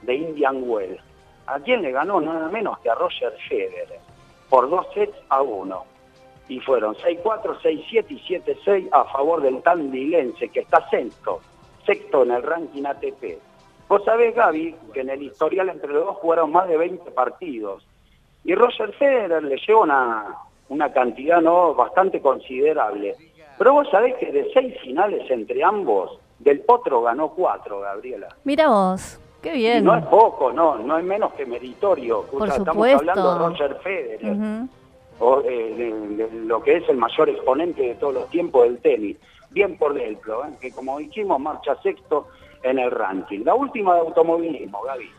de 0.04 0.16
Indian 0.16 0.64
Wells. 0.64 1.02
¿A 1.48 1.60
quién 1.60 1.82
le 1.82 1.92
ganó 1.92 2.20
nada 2.22 2.50
menos 2.50 2.80
que 2.80 2.90
a 2.90 2.96
Roger 2.96 3.34
Federer? 3.48 4.00
Por 4.50 4.70
dos 4.70 4.88
sets 4.94 5.18
a 5.30 5.42
uno. 5.42 5.86
y 6.48 6.60
fueron 6.60 6.94
6-4, 6.96 7.60
6-7 7.60 8.06
y 8.10 8.20
7-6 8.20 8.90
a 8.92 9.06
favor 9.06 9.42
del 9.42 9.64
Tandilense, 9.64 10.50
que 10.50 10.60
está 10.60 10.88
sexto, 10.90 11.42
sexto 11.86 12.22
en 12.22 12.32
el 12.32 12.44
ranking 12.44 12.84
ATP. 12.86 13.40
Vos 13.88 14.04
sabés, 14.06 14.36
Gaby, 14.36 14.76
que 14.94 15.02
en 15.02 15.10
el 15.10 15.24
historial 15.24 15.70
entre 15.70 15.92
los 15.92 16.06
dos 16.06 16.18
jugaron 16.18 16.52
más 16.52 16.68
de 16.68 16.78
20 16.78 17.10
partidos. 17.12 17.86
Y 18.44 18.54
Roger 18.54 18.94
Federer 18.94 19.44
le 19.44 19.58
lleva 19.58 19.82
una, 19.82 20.36
una 20.70 20.92
cantidad 20.94 21.42
no 21.42 21.74
bastante 21.74 22.22
considerable. 22.22 23.16
Pero 23.58 23.74
vos 23.74 23.90
sabés 23.90 24.16
que 24.16 24.32
de 24.32 24.52
seis 24.54 24.76
finales 24.82 25.30
entre 25.32 25.64
ambos, 25.64 26.20
Del 26.46 26.62
Potro 26.62 27.02
ganó 27.02 27.30
cuatro, 27.32 27.82
Gabriela. 27.82 28.28
Mira 28.46 28.70
vos, 28.70 29.20
qué 29.42 29.56
Y 29.56 29.58
bien. 29.58 29.84
no 29.84 29.96
es 29.98 30.06
poco, 30.06 30.54
no, 30.54 30.78
no 30.78 30.98
es 30.98 31.04
menos 31.04 31.34
que 31.34 31.46
meritorio. 31.46 32.22
Por 32.22 32.48
estamos 32.48 32.68
supuesto. 32.74 33.00
hablando 33.00 33.34
de 33.34 33.40
Roger 33.40 33.76
Federer, 33.84 34.38
o, 35.20 35.42
eh, 35.42 35.74
de, 35.76 36.16
de 36.28 36.32
lo 36.46 36.62
que 36.62 36.78
es 36.78 36.88
el 36.88 36.98
mayor 36.98 37.30
exponente 37.30 37.82
de 37.82 37.96
todos 37.96 38.14
los 38.14 38.30
tiempos 38.30 38.64
del 38.64 38.78
tenis. 38.80 39.18
Bien 39.50 39.78
por 39.78 39.94
Delpro, 39.94 40.46
¿eh? 40.46 40.50
que 40.62 40.72
como 40.72 40.98
dijimos, 41.00 41.40
marcha 41.40 41.76
sexto 41.82 42.28
en 42.62 42.78
el 42.78 42.92
ranking. 42.92 43.44
La 43.44 43.56
última 43.56 43.94
de 43.96 44.02
automovilismo, 44.02 44.82
Gaby. 44.84 45.10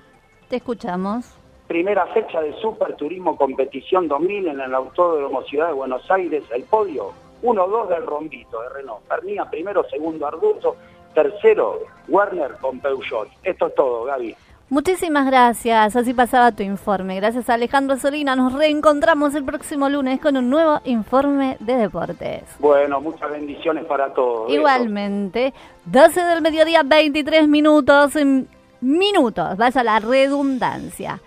Te 0.48 0.56
escuchamos. 0.56 1.34
Primera 1.66 2.06
fecha 2.08 2.40
de 2.40 2.52
Super 2.60 2.94
Turismo 2.96 3.36
Competición 3.36 4.06
2000 4.06 4.48
en 4.48 4.60
el 4.60 4.74
Autódromo 4.74 5.42
Ciudad 5.42 5.68
de 5.68 5.72
Buenos 5.72 6.08
Aires. 6.10 6.44
El 6.54 6.62
podio 6.64 7.12
1-2 7.42 7.88
del 7.88 8.06
Rombito 8.06 8.60
de 8.62 8.68
Renault. 8.68 9.02
Pernía 9.08 9.44
primero, 9.46 9.82
segundo 9.88 10.26
Arduzo, 10.26 10.76
tercero 11.16 11.80
Werner 12.06 12.52
con 12.60 12.78
Peugeot. 12.78 13.28
Esto 13.42 13.66
es 13.68 13.74
todo, 13.74 14.04
Gaby. 14.04 14.36
Muchísimas 14.68 15.26
gracias. 15.26 15.96
Así 15.96 16.12
pasaba 16.12 16.52
tu 16.52 16.62
informe. 16.62 17.16
Gracias 17.16 17.48
a 17.48 17.54
Alejandro 17.54 17.96
Solina. 17.96 18.36
Nos 18.36 18.52
reencontramos 18.52 19.34
el 19.34 19.44
próximo 19.44 19.88
lunes 19.88 20.20
con 20.20 20.36
un 20.36 20.50
nuevo 20.50 20.80
informe 20.84 21.56
de 21.60 21.76
deportes. 21.76 22.42
Bueno, 22.58 23.00
muchas 23.00 23.30
bendiciones 23.30 23.84
para 23.84 24.12
todos. 24.12 24.52
Igualmente, 24.52 25.54
12 25.86 26.20
del 26.20 26.42
mediodía, 26.42 26.82
23 26.84 27.48
minutos, 27.48 28.16
en 28.16 28.48
minutos, 28.80 29.56
vas 29.56 29.76
a 29.76 29.84
la 29.84 30.00
redundancia. 30.00 31.20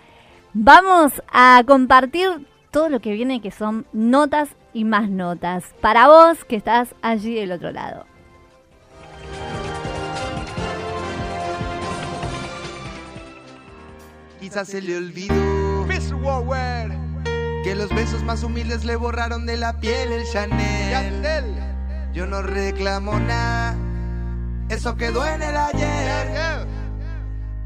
Vamos 0.52 1.22
a 1.32 1.62
compartir 1.66 2.46
todo 2.70 2.88
lo 2.88 3.00
que 3.00 3.12
viene, 3.12 3.40
que 3.40 3.50
son 3.50 3.86
notas 3.92 4.54
y 4.72 4.84
más 4.84 5.08
notas, 5.08 5.74
para 5.80 6.08
vos 6.08 6.44
que 6.44 6.56
estás 6.56 6.94
allí 7.02 7.34
del 7.34 7.52
otro 7.52 7.72
lado. 7.72 8.09
Quizás 14.50 14.66
se 14.66 14.82
le 14.82 14.96
olvidó 14.96 15.86
que 17.62 17.76
los 17.76 17.88
besos 17.90 18.24
más 18.24 18.42
humildes 18.42 18.84
le 18.84 18.96
borraron 18.96 19.46
de 19.46 19.56
la 19.56 19.78
piel 19.78 20.10
el 20.10 20.24
Chanel. 20.24 21.54
Yo 22.12 22.26
no 22.26 22.42
reclamo 22.42 23.20
nada, 23.20 23.76
eso 24.68 24.96
quedó 24.96 25.24
en 25.24 25.42
el 25.42 25.56
ayer. 25.56 26.66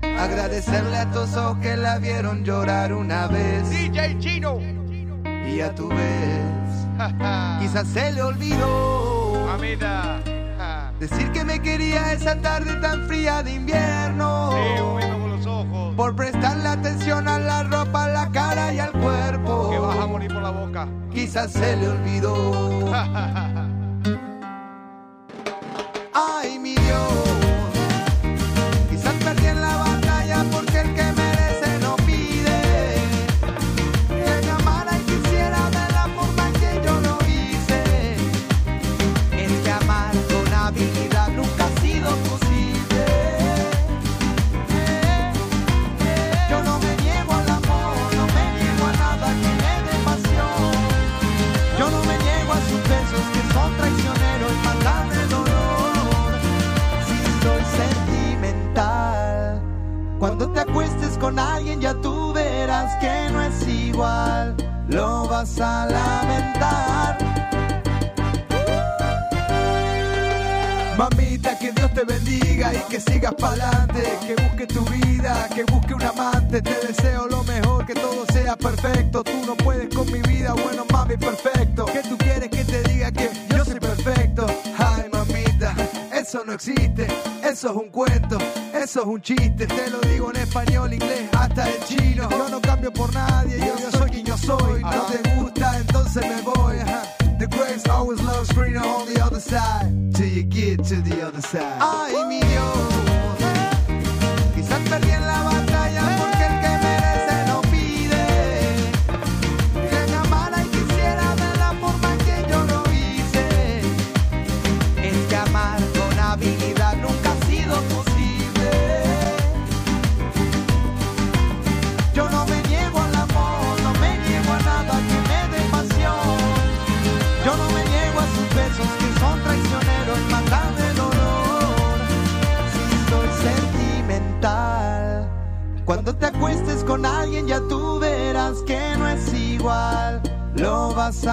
Agradecerle 0.02 0.98
a 0.98 1.10
todos 1.10 1.34
ojos 1.36 1.56
que 1.62 1.74
la 1.78 1.98
vieron 1.98 2.44
llorar 2.44 2.92
una 2.92 3.28
vez. 3.28 3.70
DJ 3.70 4.18
Chino. 4.18 4.58
Y 5.48 5.62
a 5.62 5.74
tu 5.74 5.88
vez, 5.88 7.60
quizás 7.60 7.88
se 7.88 8.12
le 8.12 8.20
olvidó. 8.20 9.48
Decir 11.00 11.32
que 11.32 11.44
me 11.44 11.62
quería 11.62 12.12
esa 12.12 12.38
tarde 12.42 12.74
tan 12.82 13.06
fría 13.08 13.42
de 13.42 13.54
invierno. 13.54 14.50
Por 15.96 16.16
prestarle 16.16 16.68
atención 16.68 17.28
a 17.28 17.38
la 17.38 17.62
ropa, 17.64 18.04
a 18.04 18.08
la 18.08 18.30
cara 18.30 18.72
y 18.74 18.78
al 18.78 18.92
cuerpo. 18.92 19.70
Que 19.70 19.78
vas 19.78 19.98
a 19.98 20.06
morir 20.06 20.32
por 20.32 20.42
la 20.42 20.50
boca. 20.50 20.88
Quizás 21.12 21.52
se 21.52 21.76
le 21.76 21.88
olvidó. 21.88 22.92
Ay, 26.14 26.58
mi 26.58 26.74
Dios. 26.74 27.33
Eso 89.32 89.73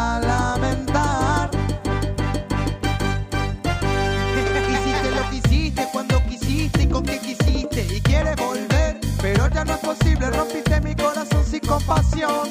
a 0.01 0.19
lamentar. 0.19 1.49
Hiciste 4.73 5.11
lo 5.17 5.29
que 5.29 5.35
hiciste 5.37 5.87
cuando 5.91 6.23
quisiste 6.25 6.83
y 6.83 6.87
con 6.87 7.03
qué 7.03 7.19
quisiste 7.19 7.87
y 7.95 8.01
quieres 8.01 8.35
volver, 8.35 8.99
pero 9.21 9.47
ya 9.49 9.63
no 9.65 9.73
es 9.73 9.79
posible. 9.79 10.29
Rompiste 10.31 10.81
mi 10.81 10.95
corazón 10.95 11.43
sin 11.45 11.61
compasión. 11.61 12.49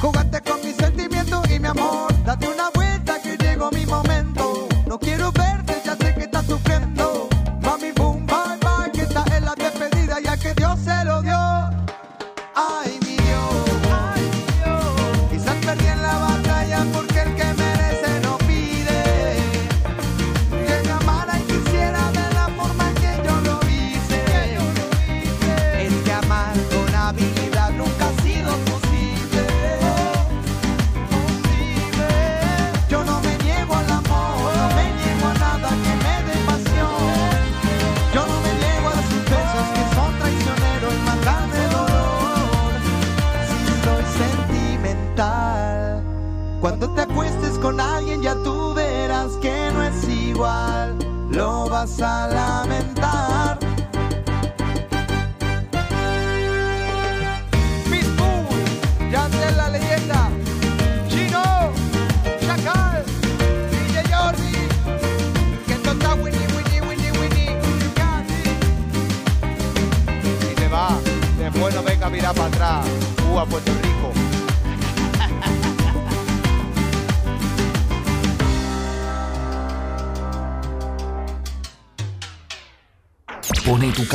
Jugaste 0.00 0.40
con 0.42 0.58
mis 0.64 0.76
sentimientos 0.76 1.50
y 1.50 1.58
mi 1.58 1.68
amor. 1.68 2.08
Date 2.24 2.48
una 2.48 2.70
vuelta 2.70 3.20
que 3.22 3.36
llegó 3.36 3.70
mi 3.70 3.84
momento. 3.84 4.07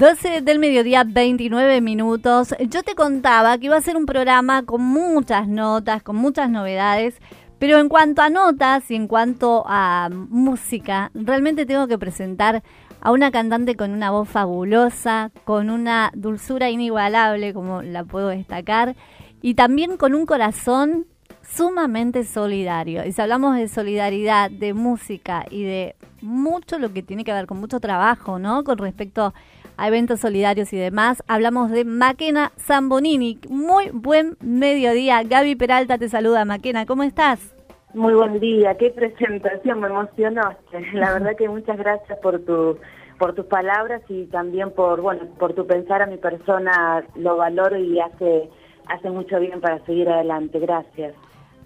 12 0.00 0.40
del 0.40 0.58
mediodía, 0.58 1.04
29 1.04 1.82
minutos. 1.82 2.54
Yo 2.70 2.82
te 2.82 2.94
contaba 2.94 3.58
que 3.58 3.66
iba 3.66 3.76
a 3.76 3.82
ser 3.82 3.98
un 3.98 4.06
programa 4.06 4.62
con 4.62 4.80
muchas 4.80 5.46
notas, 5.46 6.02
con 6.02 6.16
muchas 6.16 6.48
novedades, 6.48 7.16
pero 7.58 7.78
en 7.78 7.90
cuanto 7.90 8.22
a 8.22 8.30
notas 8.30 8.90
y 8.90 8.94
en 8.94 9.06
cuanto 9.06 9.62
a 9.66 10.08
música, 10.10 11.10
realmente 11.12 11.66
tengo 11.66 11.86
que 11.86 11.98
presentar 11.98 12.62
a 13.02 13.12
una 13.12 13.30
cantante 13.30 13.76
con 13.76 13.90
una 13.90 14.10
voz 14.10 14.26
fabulosa, 14.26 15.32
con 15.44 15.68
una 15.68 16.10
dulzura 16.14 16.70
inigualable, 16.70 17.52
como 17.52 17.82
la 17.82 18.04
puedo 18.04 18.28
destacar, 18.28 18.96
y 19.42 19.54
también 19.54 19.96
con 19.96 20.14
un 20.14 20.26
corazón 20.26 21.06
sumamente 21.42 22.24
solidario. 22.24 23.04
Y 23.04 23.12
si 23.12 23.20
hablamos 23.20 23.56
de 23.56 23.68
solidaridad, 23.68 24.50
de 24.50 24.74
música 24.74 25.44
y 25.50 25.64
de 25.64 25.94
mucho 26.20 26.78
lo 26.78 26.92
que 26.92 27.02
tiene 27.02 27.24
que 27.24 27.32
ver 27.32 27.46
con 27.46 27.58
mucho 27.58 27.80
trabajo, 27.80 28.38
¿no? 28.38 28.64
Con 28.64 28.78
respecto 28.78 29.32
a 29.76 29.88
eventos 29.88 30.20
solidarios 30.20 30.72
y 30.72 30.76
demás, 30.76 31.22
hablamos 31.26 31.70
de 31.70 31.84
Maquena 31.84 32.52
Zambonini. 32.58 33.38
Muy 33.48 33.90
buen 33.92 34.36
mediodía. 34.40 35.22
Gaby 35.22 35.56
Peralta 35.56 35.98
te 35.98 36.08
saluda. 36.08 36.44
Maquena, 36.44 36.86
¿cómo 36.86 37.02
estás? 37.02 37.54
Muy 37.92 38.14
buen 38.14 38.38
día, 38.38 38.76
qué 38.76 38.90
presentación, 38.90 39.80
me 39.80 39.88
emocionaste. 39.88 40.92
La 40.92 41.12
verdad 41.14 41.32
que 41.36 41.48
muchas 41.48 41.76
gracias 41.76 42.18
por 42.20 42.40
tu 42.44 42.78
por 43.18 43.34
tus 43.34 43.44
palabras 43.46 44.00
y 44.08 44.24
también 44.26 44.70
por 44.70 45.02
bueno 45.02 45.26
por 45.38 45.52
tu 45.52 45.66
pensar 45.66 46.00
a 46.00 46.06
mi 46.06 46.16
persona 46.16 47.04
lo 47.16 47.36
valoro 47.36 47.76
y 47.76 48.00
hace 48.00 48.48
hace 48.90 49.10
mucho 49.10 49.38
bien 49.38 49.60
para 49.60 49.84
seguir 49.84 50.08
adelante. 50.08 50.58
Gracias. 50.58 51.14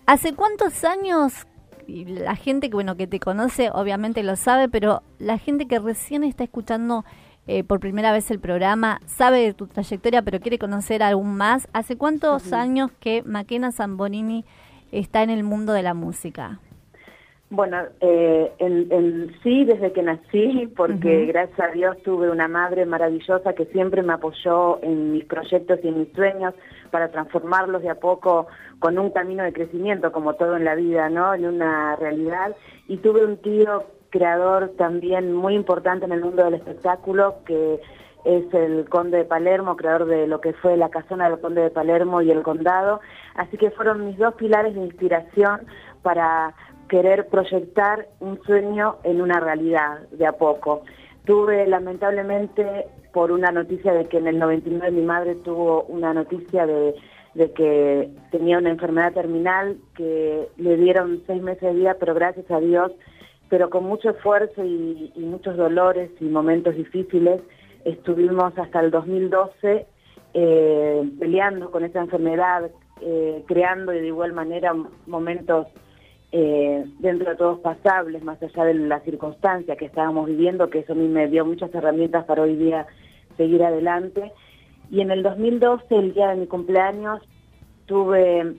¿Hace 0.06 0.34
cuántos 0.34 0.84
años 0.84 1.46
y 1.86 2.04
la 2.04 2.36
gente 2.36 2.68
que 2.70 2.74
bueno 2.74 2.96
que 2.96 3.06
te 3.06 3.20
conoce 3.20 3.70
obviamente 3.70 4.22
lo 4.22 4.36
sabe, 4.36 4.68
pero 4.68 5.02
la 5.18 5.38
gente 5.38 5.66
que 5.66 5.78
recién 5.78 6.24
está 6.24 6.44
escuchando 6.44 7.04
eh, 7.46 7.62
por 7.62 7.80
primera 7.80 8.12
vez 8.12 8.30
el 8.30 8.40
programa 8.40 9.00
sabe 9.06 9.40
de 9.40 9.52
tu 9.52 9.66
trayectoria, 9.66 10.22
pero 10.22 10.40
quiere 10.40 10.58
conocer 10.58 11.02
aún 11.02 11.36
más. 11.36 11.68
¿Hace 11.72 11.96
cuántos 11.96 12.52
años 12.52 12.90
que 13.00 13.22
Maquena 13.22 13.70
Zambonini 13.70 14.44
está 14.92 15.22
en 15.22 15.30
el 15.30 15.44
mundo 15.44 15.72
de 15.74 15.82
la 15.82 15.92
música? 15.92 16.60
Bueno, 17.50 17.82
eh, 18.00 18.52
en, 18.58 19.32
sí, 19.42 19.64
desde 19.64 19.92
que 19.92 20.02
nací, 20.02 20.72
porque 20.74 21.26
gracias 21.26 21.60
a 21.60 21.72
Dios 21.72 21.96
tuve 22.02 22.30
una 22.30 22.48
madre 22.48 22.86
maravillosa 22.86 23.52
que 23.52 23.66
siempre 23.66 24.02
me 24.02 24.14
apoyó 24.14 24.82
en 24.82 25.12
mis 25.12 25.24
proyectos 25.26 25.78
y 25.82 25.88
en 25.88 26.00
mis 26.00 26.12
sueños 26.14 26.54
para 26.90 27.10
transformarlos 27.10 27.82
de 27.82 27.90
a 27.90 27.96
poco 27.96 28.46
con 28.78 28.98
un 28.98 29.10
camino 29.10 29.44
de 29.44 29.52
crecimiento, 29.52 30.10
como 30.10 30.34
todo 30.34 30.56
en 30.56 30.64
la 30.64 30.74
vida, 30.74 31.08
¿no? 31.10 31.34
En 31.34 31.44
una 31.44 31.96
realidad. 31.96 32.56
Y 32.88 32.96
tuve 32.96 33.24
un 33.24 33.36
tío 33.36 33.84
creador 34.10 34.72
también 34.78 35.32
muy 35.32 35.54
importante 35.54 36.06
en 36.06 36.12
el 36.12 36.22
mundo 36.22 36.44
del 36.44 36.54
espectáculo, 36.54 37.36
que 37.44 37.80
es 38.24 38.54
el 38.54 38.88
conde 38.88 39.18
de 39.18 39.24
Palermo, 39.24 39.76
creador 39.76 40.06
de 40.06 40.26
lo 40.26 40.40
que 40.40 40.54
fue 40.54 40.76
la 40.76 40.88
casona 40.88 41.28
del 41.28 41.40
conde 41.40 41.62
de 41.62 41.70
Palermo 41.70 42.22
y 42.22 42.30
el 42.30 42.42
condado. 42.42 43.00
Así 43.34 43.56
que 43.58 43.70
fueron 43.70 44.06
mis 44.06 44.16
dos 44.16 44.34
pilares 44.34 44.74
de 44.74 44.80
inspiración 44.80 45.66
para 46.02 46.54
querer 46.88 47.26
proyectar 47.28 48.06
un 48.20 48.40
sueño 48.44 48.96
en 49.04 49.20
una 49.20 49.40
realidad 49.40 50.00
de 50.10 50.26
a 50.26 50.32
poco. 50.32 50.82
Tuve 51.24 51.66
lamentablemente 51.66 52.86
por 53.12 53.30
una 53.30 53.50
noticia 53.52 53.92
de 53.94 54.06
que 54.06 54.18
en 54.18 54.26
el 54.26 54.38
99 54.38 54.90
mi 54.90 55.02
madre 55.02 55.36
tuvo 55.36 55.84
una 55.84 56.12
noticia 56.12 56.66
de, 56.66 56.94
que 57.54 58.10
tenía 58.30 58.58
una 58.58 58.70
enfermedad 58.70 59.12
terminal, 59.12 59.78
que 59.96 60.48
le 60.56 60.76
dieron 60.76 61.22
seis 61.26 61.42
meses 61.42 61.62
de 61.62 61.74
vida, 61.74 61.96
pero 61.98 62.14
gracias 62.14 62.50
a 62.50 62.60
Dios, 62.60 62.92
pero 63.48 63.70
con 63.70 63.84
mucho 63.84 64.10
esfuerzo 64.10 64.64
y, 64.64 65.12
muchos 65.16 65.56
dolores 65.56 66.10
y 66.20 66.24
momentos 66.24 66.74
difíciles, 66.74 67.40
estuvimos 67.84 68.56
hasta 68.58 68.80
el 68.80 68.90
2012 68.90 69.86
eh, 70.34 71.10
peleando 71.18 71.70
con 71.70 71.84
esa 71.84 72.00
enfermedad, 72.00 72.70
eh, 73.00 73.44
creando 73.46 73.92
de 73.92 74.06
igual 74.06 74.32
manera 74.32 74.74
momentos 75.06 75.68
eh, 76.36 76.84
dentro 76.98 77.30
de 77.30 77.36
todos 77.36 77.60
pasables, 77.60 78.24
más 78.24 78.42
allá 78.42 78.64
de 78.64 78.74
la 78.74 78.98
circunstancia 79.02 79.76
que 79.76 79.84
estábamos 79.84 80.26
viviendo, 80.26 80.68
que 80.68 80.80
eso 80.80 80.92
a 80.92 80.96
mí 80.96 81.06
me 81.06 81.28
dio 81.28 81.46
muchas 81.46 81.72
herramientas 81.72 82.24
para 82.24 82.42
hoy 82.42 82.56
día 82.56 82.88
seguir 83.36 83.62
adelante. 83.62 84.32
Y 84.90 85.00
en 85.00 85.12
el 85.12 85.22
2012, 85.22 85.94
el 85.94 86.12
día 86.12 86.30
de 86.30 86.36
mi 86.36 86.46
cumpleaños, 86.48 87.22
tuve... 87.86 88.56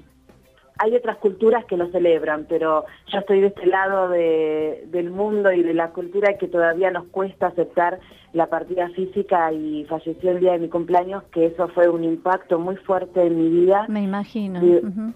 Hay 0.78 0.96
otras 0.96 1.18
culturas 1.18 1.66
que 1.66 1.76
lo 1.76 1.90
celebran, 1.92 2.46
pero 2.48 2.86
yo 3.12 3.20
estoy 3.20 3.42
de 3.42 3.48
este 3.48 3.66
lado 3.66 4.10
del 4.10 5.10
mundo 5.10 5.52
y 5.52 5.64
de 5.64 5.74
la 5.74 5.90
cultura 5.92 6.38
que 6.38 6.48
todavía 6.48 6.92
nos 6.92 7.08
cuesta 7.08 7.48
aceptar 7.48 8.00
la 8.34 8.48
partida 8.48 8.90
física 8.90 9.54
y 9.54 9.86
falleció 9.86 10.32
el 10.32 10.42
día 10.42 10.54
de 10.54 10.60
mi 10.60 10.70
cumpleaños, 10.70 11.24
que 11.32 11.46
eso 11.46 11.70
fue 11.70 11.88
un 11.88 12.04
impacto 12.06 12.60
muy 12.60 12.76
fuerte 12.78 13.26
en 13.26 13.38
mi 13.38 13.50
vida. 13.50 13.86
Me 13.88 14.04
imagino. 14.04 14.60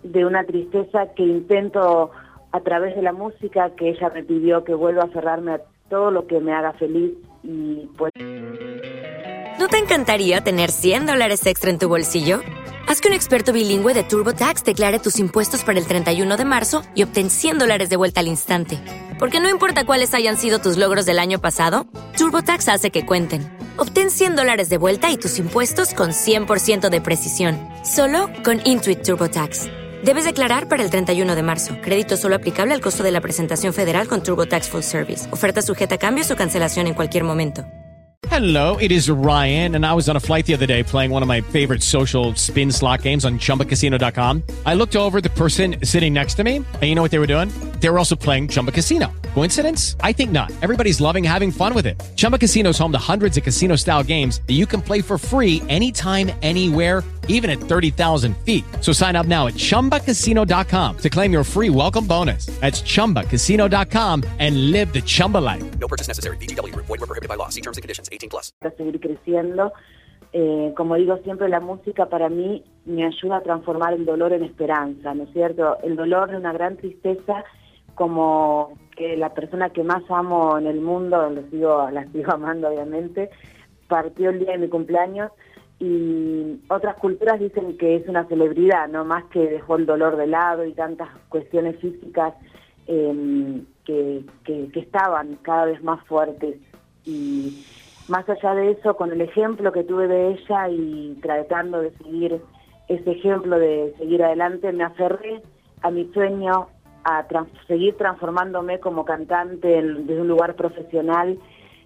de 0.04 0.26
una 0.26 0.46
tristeza 0.46 1.14
que 1.14 1.24
intento 1.24 2.12
a 2.52 2.60
través 2.62 2.96
de 2.96 3.02
la 3.02 3.14
música 3.14 3.72
que 3.76 3.90
ella 3.90 4.10
me 4.14 4.24
pidió 4.24 4.64
que 4.64 4.74
vuelva 4.74 5.04
a 5.04 5.10
cerrarme 5.10 5.54
a 5.54 5.62
todo 5.90 6.12
lo 6.12 6.28
que 6.28 6.40
me 6.40 6.54
haga 6.54 6.74
feliz 6.74 7.12
y 7.44 7.88
pues... 7.98 8.12
¿No 9.60 9.68
te 9.68 9.78
encantaría 9.78 10.42
tener 10.42 10.72
100 10.72 11.06
dólares 11.06 11.46
extra 11.46 11.70
en 11.70 11.80
tu 11.80 11.90
bolsillo? 11.90 12.40
Haz 12.88 13.02
que 13.02 13.08
un 13.08 13.14
experto 13.14 13.54
bilingüe 13.54 13.94
de 13.94 14.04
TurboTax 14.04 14.64
declare 14.64 15.00
tus 15.00 15.20
impuestos 15.20 15.64
para 15.64 15.78
el 15.78 15.86
31 15.86 16.38
de 16.38 16.46
marzo 16.46 16.82
y 16.96 17.04
obtén 17.04 17.30
100 17.30 17.60
dólares 17.60 17.90
de 17.90 17.98
vuelta 17.98 18.22
al 18.22 18.28
instante. 18.28 18.80
Porque 19.20 19.40
no 19.40 19.50
importa 19.50 19.86
cuáles 19.86 20.14
hayan 20.14 20.38
sido 20.38 20.60
tus 20.60 20.78
logros 20.78 21.06
del 21.06 21.20
año 21.20 21.40
pasado, 21.40 21.86
TurboTax 22.18 22.68
hace 22.70 22.90
que 22.90 23.06
cuenten. 23.06 23.42
Obtén 23.78 24.10
100 24.10 24.38
dólares 24.38 24.70
de 24.70 24.78
vuelta 24.78 25.12
y 25.12 25.18
tus 25.18 25.38
impuestos 25.38 25.94
con 25.94 26.12
100% 26.12 26.90
de 26.90 27.02
precisión, 27.02 27.60
solo 27.84 28.30
con 28.44 28.60
Intuit 28.66 29.04
TurboTax. 29.04 29.79
Debes 30.04 30.24
declarar 30.24 30.70
para 30.70 30.82
el 30.82 30.90
31 30.90 31.36
de 31.36 31.44
marzo. 31.44 31.76
Crédito 31.82 32.16
solo 32.16 32.36
aplicable 32.36 32.74
al 32.74 32.82
costo 32.82 33.04
de 33.04 33.12
la 33.12 33.22
presentación 33.22 33.74
federal 33.74 34.08
con 34.08 34.24
Turbo 34.24 34.46
Tax 34.46 34.70
Full 34.70 34.84
Service. 34.84 35.28
Oferta 35.32 35.62
sujeta 35.62 35.96
a 35.96 35.98
cambios 35.98 36.32
o 36.32 36.36
cancelación 36.36 36.88
en 36.88 36.94
cualquier 36.94 37.24
momento. 37.24 37.66
Hello, 38.30 38.78
it 38.78 38.92
is 38.92 39.10
Ryan, 39.10 39.76
and 39.76 39.86
I 39.86 39.94
was 39.94 40.08
on 40.08 40.16
a 40.16 40.20
flight 40.20 40.46
the 40.46 40.54
other 40.54 40.68
day 40.68 40.84
playing 40.84 41.10
one 41.10 41.24
of 41.24 41.28
my 41.28 41.42
favorite 41.42 41.82
social 41.82 42.36
spin 42.36 42.72
slot 42.72 43.02
games 43.02 43.26
on 43.26 43.40
chumbacasino.com. 43.40 44.44
I 44.66 44.76
looked 44.76 44.96
over 44.96 45.20
the 45.20 45.32
person 45.32 45.78
sitting 45.84 46.14
next 46.14 46.36
to 46.36 46.44
me, 46.44 46.58
and 46.58 46.84
you 46.84 46.96
know 46.96 47.02
what 47.02 47.12
they 47.12 47.20
were 47.20 47.28
doing? 47.28 47.50
They 47.80 47.90
were 47.90 47.98
also 47.98 48.16
playing 48.16 48.50
Chumba 48.50 48.72
Casino. 48.72 49.12
Coincidence? 49.34 49.96
I 50.02 50.14
think 50.14 50.32
not. 50.32 50.52
Everybody's 50.62 51.02
loving 51.02 51.24
having 51.24 51.52
fun 51.52 51.74
with 51.74 51.88
it. 51.88 52.00
Chumba 52.16 52.38
Casino 52.38 52.70
is 52.70 52.78
home 52.78 52.92
to 52.92 53.00
hundreds 53.00 53.38
of 53.38 53.44
casino 53.44 53.76
style 53.76 54.04
games 54.04 54.42
that 54.48 54.54
you 54.54 54.68
can 54.68 54.82
play 54.82 55.02
for 55.02 55.18
free 55.18 55.64
anytime, 55.68 56.30
anywhere, 56.42 57.04
even 57.30 57.50
at 57.50 57.60
30,000 57.60 58.36
feet. 58.44 58.66
So 58.82 58.92
sign 58.92 59.16
up 59.16 59.28
now 59.28 59.48
at 59.48 59.54
chumbacasino.com 59.56 60.98
to 60.98 61.10
claim 61.10 61.32
your 61.32 61.46
free 61.46 61.70
welcome 61.70 62.06
bonus. 62.06 62.48
That's 62.60 62.82
chumbacasino.com 62.82 64.24
and 64.40 64.72
live 64.72 64.92
the 64.92 65.02
Chumba 65.02 65.38
life. 65.38 65.64
No 65.80 65.88
purchase 65.88 66.10
necessary. 66.10 66.36
BGW. 66.38 66.76
Void 66.76 66.90
were 66.90 66.98
prohibited 67.08 67.30
by 67.30 67.36
law. 67.36 67.48
See 67.48 67.62
terms 67.62 67.78
and 67.78 67.82
conditions. 67.82 68.10
18 68.12 68.30
plus. 68.30 68.52
para 68.60 68.76
seguir 68.76 69.00
creciendo. 69.00 69.72
Eh, 70.32 70.74
como 70.78 70.96
digo 70.96 71.18
siempre, 71.24 71.50
la 71.50 71.60
música 71.60 72.06
para 72.08 72.30
mí 72.30 72.64
me 72.86 73.06
ayuda 73.06 73.38
a 73.38 73.42
transformar 73.42 73.94
el 73.94 74.06
dolor 74.06 74.32
en 74.34 74.44
esperanza, 74.44 75.14
¿no 75.16 75.24
es 75.24 75.34
cierto? 75.34 75.78
El 75.82 75.96
dolor 75.96 76.30
de 76.30 76.38
una 76.38 76.54
gran 76.54 76.78
tristeza, 76.78 77.44
como 77.96 78.78
que 78.96 79.18
la 79.18 79.34
persona 79.34 79.72
que 79.72 79.84
más 79.84 80.04
amo 80.10 80.58
en 80.58 80.68
el 80.68 80.82
mundo, 80.82 81.30
lo 81.30 81.42
sigo, 81.50 81.90
la 81.90 82.06
sigo 82.12 82.32
amando 82.32 82.70
obviamente, 82.70 83.30
partió 83.88 84.30
el 84.30 84.40
día 84.40 84.52
de 84.52 84.60
mi 84.60 84.70
cumpleaños 84.70 85.32
y 85.80 86.60
otras 86.68 86.98
culturas 86.98 87.40
dicen 87.40 87.78
que 87.78 87.96
es 87.96 88.08
una 88.10 88.26
celebridad, 88.26 88.90
no 88.90 89.06
más 89.06 89.24
que 89.26 89.40
dejó 89.40 89.78
el 89.78 89.86
dolor 89.86 90.18
de 90.18 90.28
lado 90.28 90.66
y 90.66 90.74
tantas 90.74 91.08
cuestiones 91.30 91.80
físicas 91.80 92.34
eh, 92.88 93.64
que, 93.86 94.26
que, 94.44 94.80
estaban 94.80 95.38
cada 95.42 95.66
vez 95.66 95.82
más 95.82 96.06
fuertes. 96.06 96.58
Y 97.06 97.66
más 98.10 98.28
allá 98.28 98.56
de 98.56 98.72
eso, 98.72 98.98
con 98.98 99.14
el 99.14 99.22
ejemplo 99.22 99.72
que 99.72 99.86
tuve 99.86 100.10
de 100.10 100.32
ella 100.32 100.68
y 100.70 101.18
tratando 101.22 101.80
de 101.80 101.92
seguir 101.92 102.42
ese 102.90 103.12
ejemplo 103.12 103.58
de 103.58 103.94
seguir 103.98 104.22
adelante, 104.22 104.74
me 104.74 104.84
aferré 104.84 105.42
a 105.82 105.92
mi 105.92 106.12
sueño, 106.12 106.68
a 107.06 107.26
seguir 107.68 107.96
transformándome 107.96 108.82
como 108.82 109.06
cantante 109.06 109.68
desde 109.68 110.22
un 110.22 110.28
lugar 110.28 110.56
profesional. 110.56 111.40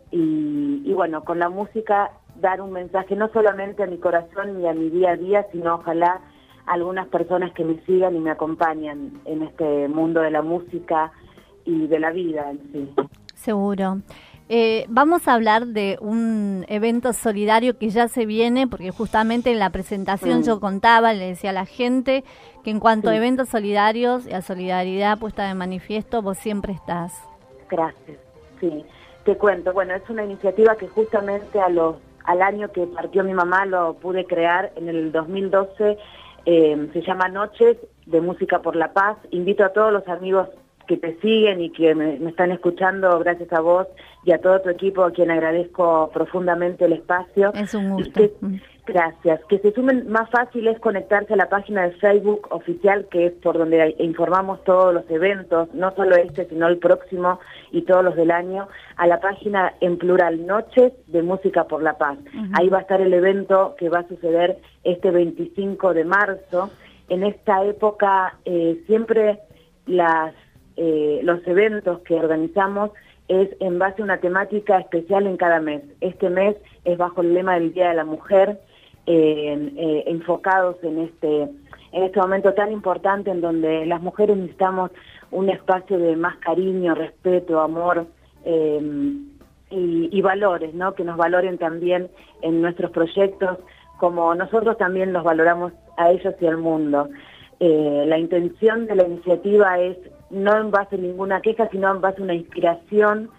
Y 0.09 0.93
bueno, 0.93 1.23
con 1.23 1.39
la 1.39 1.49
música 1.49 2.11
dar 2.43 2.61
un 2.61 2.73
mensaje 2.73 3.15
no 3.15 3.29
solamente 3.29 3.81
a 3.81 3.87
mi 3.87 3.97
corazón 3.97 4.61
y 4.61 4.67
a 4.67 4.73
mi 4.73 4.89
día 4.89 5.11
a 5.11 5.15
día, 5.15 5.47
sino 5.51 5.75
ojalá 5.75 6.19
a 6.67 6.73
algunas 6.73 7.07
personas 7.07 7.53
que 7.53 7.63
me 7.63 7.79
sigan 7.85 8.15
y 8.15 8.19
me 8.19 8.31
acompañan 8.31 9.19
en 9.25 9.43
este 9.43 9.87
mundo 9.87 10.21
de 10.21 10.29
la 10.29 10.41
música 10.41 11.11
y 11.65 11.87
de 11.87 11.99
la 11.99 12.11
vida 12.11 12.51
en 12.51 12.59
sí. 12.71 12.93
Seguro. 13.33 13.97
Eh, 14.49 14.85
vamos 14.89 15.27
a 15.27 15.33
hablar 15.33 15.67
de 15.67 15.97
un 16.01 16.65
evento 16.67 17.13
solidario 17.13 17.77
que 17.77 17.89
ya 17.89 18.09
se 18.09 18.25
viene, 18.25 18.67
porque 18.67 18.91
justamente 18.91 19.51
en 19.51 19.57
la 19.57 19.69
presentación 19.69 20.39
Mm. 20.39 20.43
yo 20.43 20.59
contaba, 20.59 21.13
le 21.13 21.27
decía 21.27 21.51
a 21.51 21.53
la 21.53 21.65
gente 21.65 22.25
que 22.63 22.71
en 22.71 22.81
cuanto 22.81 23.09
a 23.09 23.15
eventos 23.15 23.47
solidarios 23.49 24.27
y 24.27 24.33
a 24.33 24.41
solidaridad 24.41 25.17
puesta 25.17 25.47
de 25.47 25.53
manifiesto, 25.55 26.21
vos 26.21 26.37
siempre 26.37 26.73
estás. 26.73 27.13
Gracias. 27.69 28.17
Sí, 28.59 28.85
te 29.23 29.37
cuento. 29.37 29.71
Bueno, 29.71 29.95
es 29.95 30.07
una 30.09 30.25
iniciativa 30.25 30.75
que 30.75 30.89
justamente 30.89 31.59
a 31.59 31.69
los, 31.69 31.95
al 32.25 32.41
año 32.41 32.71
que 32.71 32.85
partió 32.87 33.23
mi 33.23 33.33
mamá 33.33 33.65
lo 33.65 33.95
pude 33.95 34.25
crear 34.25 34.71
en 34.75 34.89
el 34.89 35.11
2012. 35.11 35.97
eh, 36.45 36.89
se 36.91 37.01
llama 37.01 37.29
Noches 37.29 37.77
de 38.05 38.19
Música 38.19 38.61
por 38.61 38.75
la 38.75 38.91
Paz. 38.91 39.17
Invito 39.31 39.63
a 39.63 39.69
todos 39.69 39.93
los 39.93 40.05
amigos 40.09 40.49
que 40.87 40.97
te 40.97 41.17
siguen 41.21 41.61
y 41.61 41.69
que 41.71 41.95
me, 41.95 42.17
me 42.19 42.31
están 42.31 42.51
escuchando, 42.51 43.17
gracias 43.19 43.51
a 43.53 43.61
vos 43.61 43.87
y 44.25 44.33
a 44.33 44.39
todo 44.39 44.59
tu 44.59 44.69
equipo, 44.69 45.03
a 45.05 45.11
quien 45.11 45.31
agradezco 45.31 46.11
profundamente 46.13 46.83
el 46.83 46.93
espacio. 46.93 47.53
Es 47.53 47.73
un 47.73 47.85
Y 47.85 48.03
gusto. 48.03 48.19
que- 48.19 48.33
Gracias. 48.85 49.39
Que 49.45 49.59
se 49.59 49.71
sumen 49.71 50.09
más 50.09 50.29
fácil 50.29 50.67
es 50.67 50.77
conectarse 50.79 51.33
a 51.33 51.37
la 51.37 51.47
página 51.47 51.83
de 51.83 51.91
Facebook 51.93 52.47
oficial, 52.51 53.07
que 53.09 53.27
es 53.27 53.33
por 53.33 53.57
donde 53.57 53.95
informamos 53.99 54.61
todos 54.65 54.93
los 54.93 55.09
eventos, 55.09 55.73
no 55.73 55.95
solo 55.95 56.17
este, 56.17 56.45
sino 56.49 56.67
el 56.67 56.79
próximo 56.79 57.39
y 57.71 57.83
todos 57.83 58.03
los 58.03 58.15
del 58.17 58.31
año, 58.31 58.67
a 58.97 59.07
la 59.07 59.21
página 59.21 59.73
en 59.79 59.97
plural 59.97 60.45
Noches 60.45 60.91
de 61.07 61.23
Música 61.23 61.63
por 61.63 61.81
la 61.81 61.97
Paz. 61.97 62.17
Ahí 62.53 62.67
va 62.67 62.79
a 62.79 62.81
estar 62.81 62.99
el 62.99 63.13
evento 63.13 63.75
que 63.77 63.87
va 63.87 63.99
a 63.99 64.07
suceder 64.07 64.57
este 64.83 65.11
25 65.11 65.93
de 65.93 66.03
marzo. 66.03 66.69
En 67.07 67.23
esta 67.23 67.63
época 67.63 68.37
eh, 68.43 68.83
siempre 68.85 69.39
las, 69.85 70.33
eh, 70.75 71.21
los 71.23 71.45
eventos 71.47 71.99
que 72.01 72.15
organizamos 72.15 72.91
es 73.29 73.49
en 73.61 73.79
base 73.79 74.01
a 74.01 74.05
una 74.05 74.17
temática 74.17 74.77
especial 74.79 75.25
en 75.25 75.37
cada 75.37 75.61
mes. 75.61 75.83
Este 76.01 76.29
mes 76.29 76.57
es 76.83 76.97
bajo 76.97 77.21
el 77.21 77.33
lema 77.33 77.53
del 77.53 77.73
Día 77.73 77.89
de 77.89 77.95
la 77.95 78.03
Mujer, 78.03 78.59
eh, 79.05 80.03
enfocados 80.07 80.77
en 80.83 80.99
este, 80.99 81.43
en 81.91 82.03
este 82.03 82.19
momento 82.19 82.53
tan 82.53 82.71
importante 82.71 83.31
en 83.31 83.41
donde 83.41 83.85
las 83.85 84.01
mujeres 84.01 84.37
necesitamos 84.37 84.91
un 85.31 85.49
espacio 85.49 85.97
de 85.97 86.15
más 86.15 86.37
cariño, 86.37 86.95
respeto, 86.95 87.59
amor 87.59 88.07
y, 88.45 90.09
y 90.11 90.21
valores, 90.21 90.73
¿no? 90.73 90.93
Que 90.93 91.03
nos 91.03 91.17
valoren 91.17 91.57
también 91.57 92.09
en 92.41 92.61
nuestros 92.61 92.91
proyectos, 92.91 93.57
como 93.97 94.35
nosotros 94.35 94.77
también 94.77 95.13
los 95.13 95.23
valoramos 95.23 95.73
a 95.97 96.11
ellos 96.11 96.35
y 96.39 96.45
al 96.45 96.57
mundo. 96.57 97.09
Eh, 97.59 98.03
la 98.07 98.17
intención 98.17 98.87
de 98.87 98.95
la 98.95 99.05
iniciativa 99.07 99.79
es 99.79 99.97
no 100.29 100.57
en 100.57 100.71
base 100.71 100.95
a 100.95 100.99
ninguna 100.99 101.41
queja, 101.41 101.69
sino 101.69 101.91
en 101.91 102.01
base 102.01 102.19
a 102.19 102.23
una 102.23 102.33
inspiración 102.33 103.29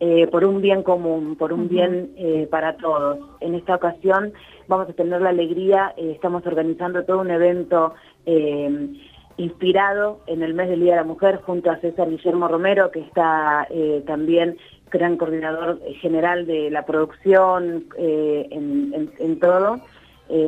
eh, 0.00 0.26
por 0.28 0.44
un 0.44 0.60
bien 0.62 0.82
común, 0.82 1.36
por 1.36 1.52
un 1.52 1.68
bien 1.68 2.12
eh, 2.16 2.48
para 2.50 2.76
todos. 2.78 3.18
En 3.40 3.54
esta 3.54 3.74
ocasión 3.76 4.32
vamos 4.66 4.88
a 4.88 4.92
tener 4.94 5.20
la 5.20 5.28
alegría, 5.30 5.92
eh, 5.96 6.12
estamos 6.14 6.44
organizando 6.46 7.04
todo 7.04 7.20
un 7.20 7.30
evento 7.30 7.94
inspirado 9.36 10.20
en 10.26 10.42
el 10.42 10.54
mes 10.54 10.68
del 10.68 10.80
Día 10.80 10.92
de 10.92 10.96
la 10.98 11.04
Mujer 11.04 11.40
junto 11.42 11.70
a 11.70 11.76
César 11.78 12.08
Guillermo 12.10 12.48
Romero, 12.48 12.90
que 12.90 13.00
está 13.00 13.66
también 14.06 14.56
gran 14.90 15.16
coordinador 15.16 15.80
general 16.00 16.46
de 16.46 16.70
la 16.70 16.84
producción 16.84 17.84
en, 17.96 18.92
en- 18.94 19.12
en 19.18 19.40
todo, 19.40 19.80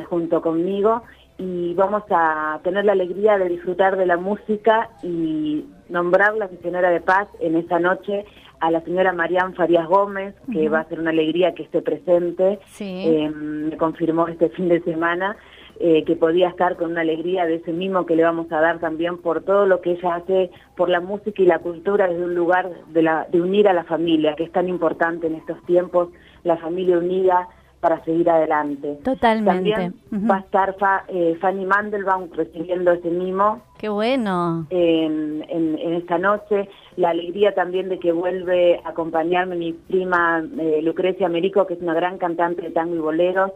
junto 0.09 0.41
conmigo. 0.41 1.01
Y 1.39 1.73
vamos 1.73 2.03
a 2.11 2.59
tener 2.63 2.85
la 2.85 2.91
alegría 2.91 3.37
de 3.39 3.49
disfrutar 3.49 3.97
de 3.97 4.05
la 4.05 4.17
música 4.17 4.89
y 5.01 5.65
nombrar 5.89 6.35
la 6.35 6.47
misionera 6.47 6.91
de 6.91 7.01
paz 7.01 7.27
en 7.39 7.55
esa 7.55 7.79
noche 7.79 8.25
a 8.65 8.71
la 8.71 8.81
señora 8.81 9.11
Marián 9.11 9.53
Farías 9.55 9.87
Gómez, 9.87 10.33
que 10.51 10.69
va 10.69 10.79
a 10.79 10.85
ser 10.89 10.99
una 10.99 11.09
alegría 11.09 11.53
que 11.53 11.63
esté 11.63 11.81
presente. 11.81 12.59
Sí. 12.67 13.03
Eh, 13.05 13.29
me 13.29 13.75
confirmó 13.77 14.27
este 14.29 14.47
fin 14.49 14.69
de 14.69 14.79
semana 14.81 15.35
eh, 15.79 16.03
que 16.05 16.15
podía 16.15 16.47
estar 16.47 16.77
con 16.77 16.91
una 16.91 17.01
alegría 17.01 17.45
de 17.45 17.55
ese 17.55 17.73
mismo 17.73 18.05
que 18.05 18.15
le 18.15 18.23
vamos 18.23 18.49
a 18.51 18.61
dar 18.61 18.79
también 18.79 19.17
por 19.17 19.43
todo 19.43 19.65
lo 19.65 19.81
que 19.81 19.91
ella 19.91 20.15
hace 20.15 20.49
por 20.77 20.87
la 20.87 21.01
música 21.01 21.41
y 21.41 21.45
la 21.45 21.59
cultura 21.59 22.07
desde 22.07 22.23
un 22.23 22.35
lugar 22.35 22.69
de, 22.93 23.01
la, 23.01 23.27
de 23.31 23.41
unir 23.41 23.67
a 23.67 23.73
la 23.73 23.83
familia, 23.83 24.35
que 24.35 24.43
es 24.45 24.51
tan 24.51 24.69
importante 24.69 25.27
en 25.27 25.35
estos 25.35 25.61
tiempos, 25.65 26.09
la 26.45 26.55
familia 26.57 26.97
unida 26.97 27.49
para 27.81 28.01
seguir 28.05 28.29
adelante. 28.29 28.97
Totalmente. 29.03 29.71
También 29.71 29.93
va 30.31 30.37
a 30.37 30.39
estar 30.39 30.77
Fa- 30.77 31.03
eh, 31.09 31.35
Fanny 31.41 31.65
Mandelbaum 31.65 32.29
recibiendo 32.31 32.93
ese 32.93 33.09
mimo 33.09 33.61
Qué 33.83 33.89
bueno. 33.89 34.65
en, 34.69 35.43
en, 35.49 35.93
esta 35.95 36.17
noche. 36.17 36.69
La 36.95 37.09
alegría 37.09 37.53
también 37.53 37.89
de 37.89 37.99
que 37.99 38.13
vuelve 38.13 38.79
a 38.85 38.91
acompañarme 38.91 39.57
mi 39.57 39.73
prima 39.73 40.41
eh, 40.57 40.79
Lucrecia 40.81 41.27
Merico, 41.27 41.67
que 41.67 41.73
es 41.73 41.81
una 41.81 41.93
gran 41.93 42.17
cantante 42.17 42.61
de 42.61 42.69
tango 42.69 42.95
y 42.95 42.99
boleros. 42.99 43.51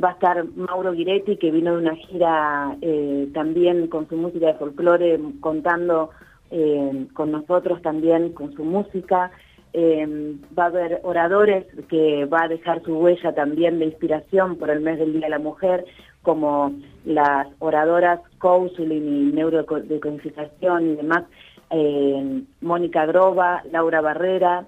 Va 0.00 0.10
a 0.10 0.12
estar 0.12 0.44
Mauro 0.54 0.92
Giretti, 0.92 1.38
que 1.38 1.50
vino 1.50 1.72
de 1.72 1.82
una 1.82 1.96
gira 1.96 2.76
eh, 2.82 3.26
también 3.34 3.88
con 3.88 4.08
su 4.08 4.16
música 4.16 4.46
de 4.46 4.54
folclore, 4.54 5.18
contando 5.40 6.10
eh, 6.52 7.08
con 7.12 7.32
nosotros 7.32 7.82
también 7.82 8.32
con 8.32 8.54
su 8.54 8.62
música. 8.62 9.32
Eh, 9.72 10.36
va 10.56 10.66
a 10.66 10.66
haber 10.66 11.00
oradores 11.02 11.66
que 11.88 12.26
va 12.26 12.44
a 12.44 12.48
dejar 12.48 12.80
su 12.84 12.96
huella 12.96 13.34
también 13.34 13.80
de 13.80 13.86
inspiración 13.86 14.56
por 14.56 14.70
el 14.70 14.78
mes 14.78 15.00
del 15.00 15.14
Día 15.14 15.22
de 15.22 15.30
la 15.30 15.40
Mujer, 15.40 15.84
como 16.24 16.72
las 17.04 17.46
oradoras 17.60 18.18
Cousulin 18.38 19.30
y 19.30 19.32
Neurodecodificación 19.32 20.90
y 20.92 20.96
demás, 20.96 21.24
eh, 21.70 22.42
Mónica 22.60 23.06
Grova, 23.06 23.62
Laura 23.70 24.00
Barrera. 24.00 24.66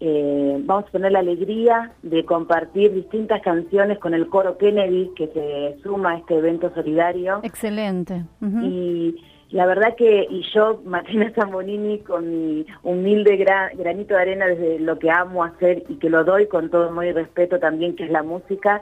Eh, 0.00 0.56
vamos 0.60 0.84
a 0.88 0.90
tener 0.92 1.10
la 1.10 1.18
alegría 1.20 1.90
de 2.02 2.24
compartir 2.24 2.92
distintas 2.94 3.42
canciones 3.42 3.98
con 3.98 4.14
el 4.14 4.28
coro 4.28 4.56
Kennedy 4.56 5.10
que 5.16 5.26
se 5.28 5.82
suma 5.82 6.12
a 6.12 6.18
este 6.18 6.36
evento 6.36 6.70
solidario. 6.74 7.40
Excelente. 7.42 8.22
Y 8.40 9.16
la 9.50 9.66
verdad 9.66 9.96
que, 9.96 10.24
y 10.30 10.42
yo, 10.54 10.80
Martina 10.84 11.32
Zambonini, 11.34 11.98
con 12.00 12.30
mi 12.30 12.66
humilde 12.84 13.38
gra- 13.44 13.76
granito 13.76 14.14
de 14.14 14.20
arena 14.20 14.46
desde 14.46 14.78
lo 14.78 14.98
que 15.00 15.10
amo 15.10 15.42
hacer 15.42 15.82
y 15.88 15.96
que 15.96 16.10
lo 16.10 16.22
doy 16.22 16.46
con 16.46 16.70
todo 16.70 16.88
amor 16.90 17.06
y 17.06 17.12
respeto 17.12 17.58
también, 17.58 17.96
que 17.96 18.04
es 18.04 18.10
la 18.10 18.22
música, 18.22 18.80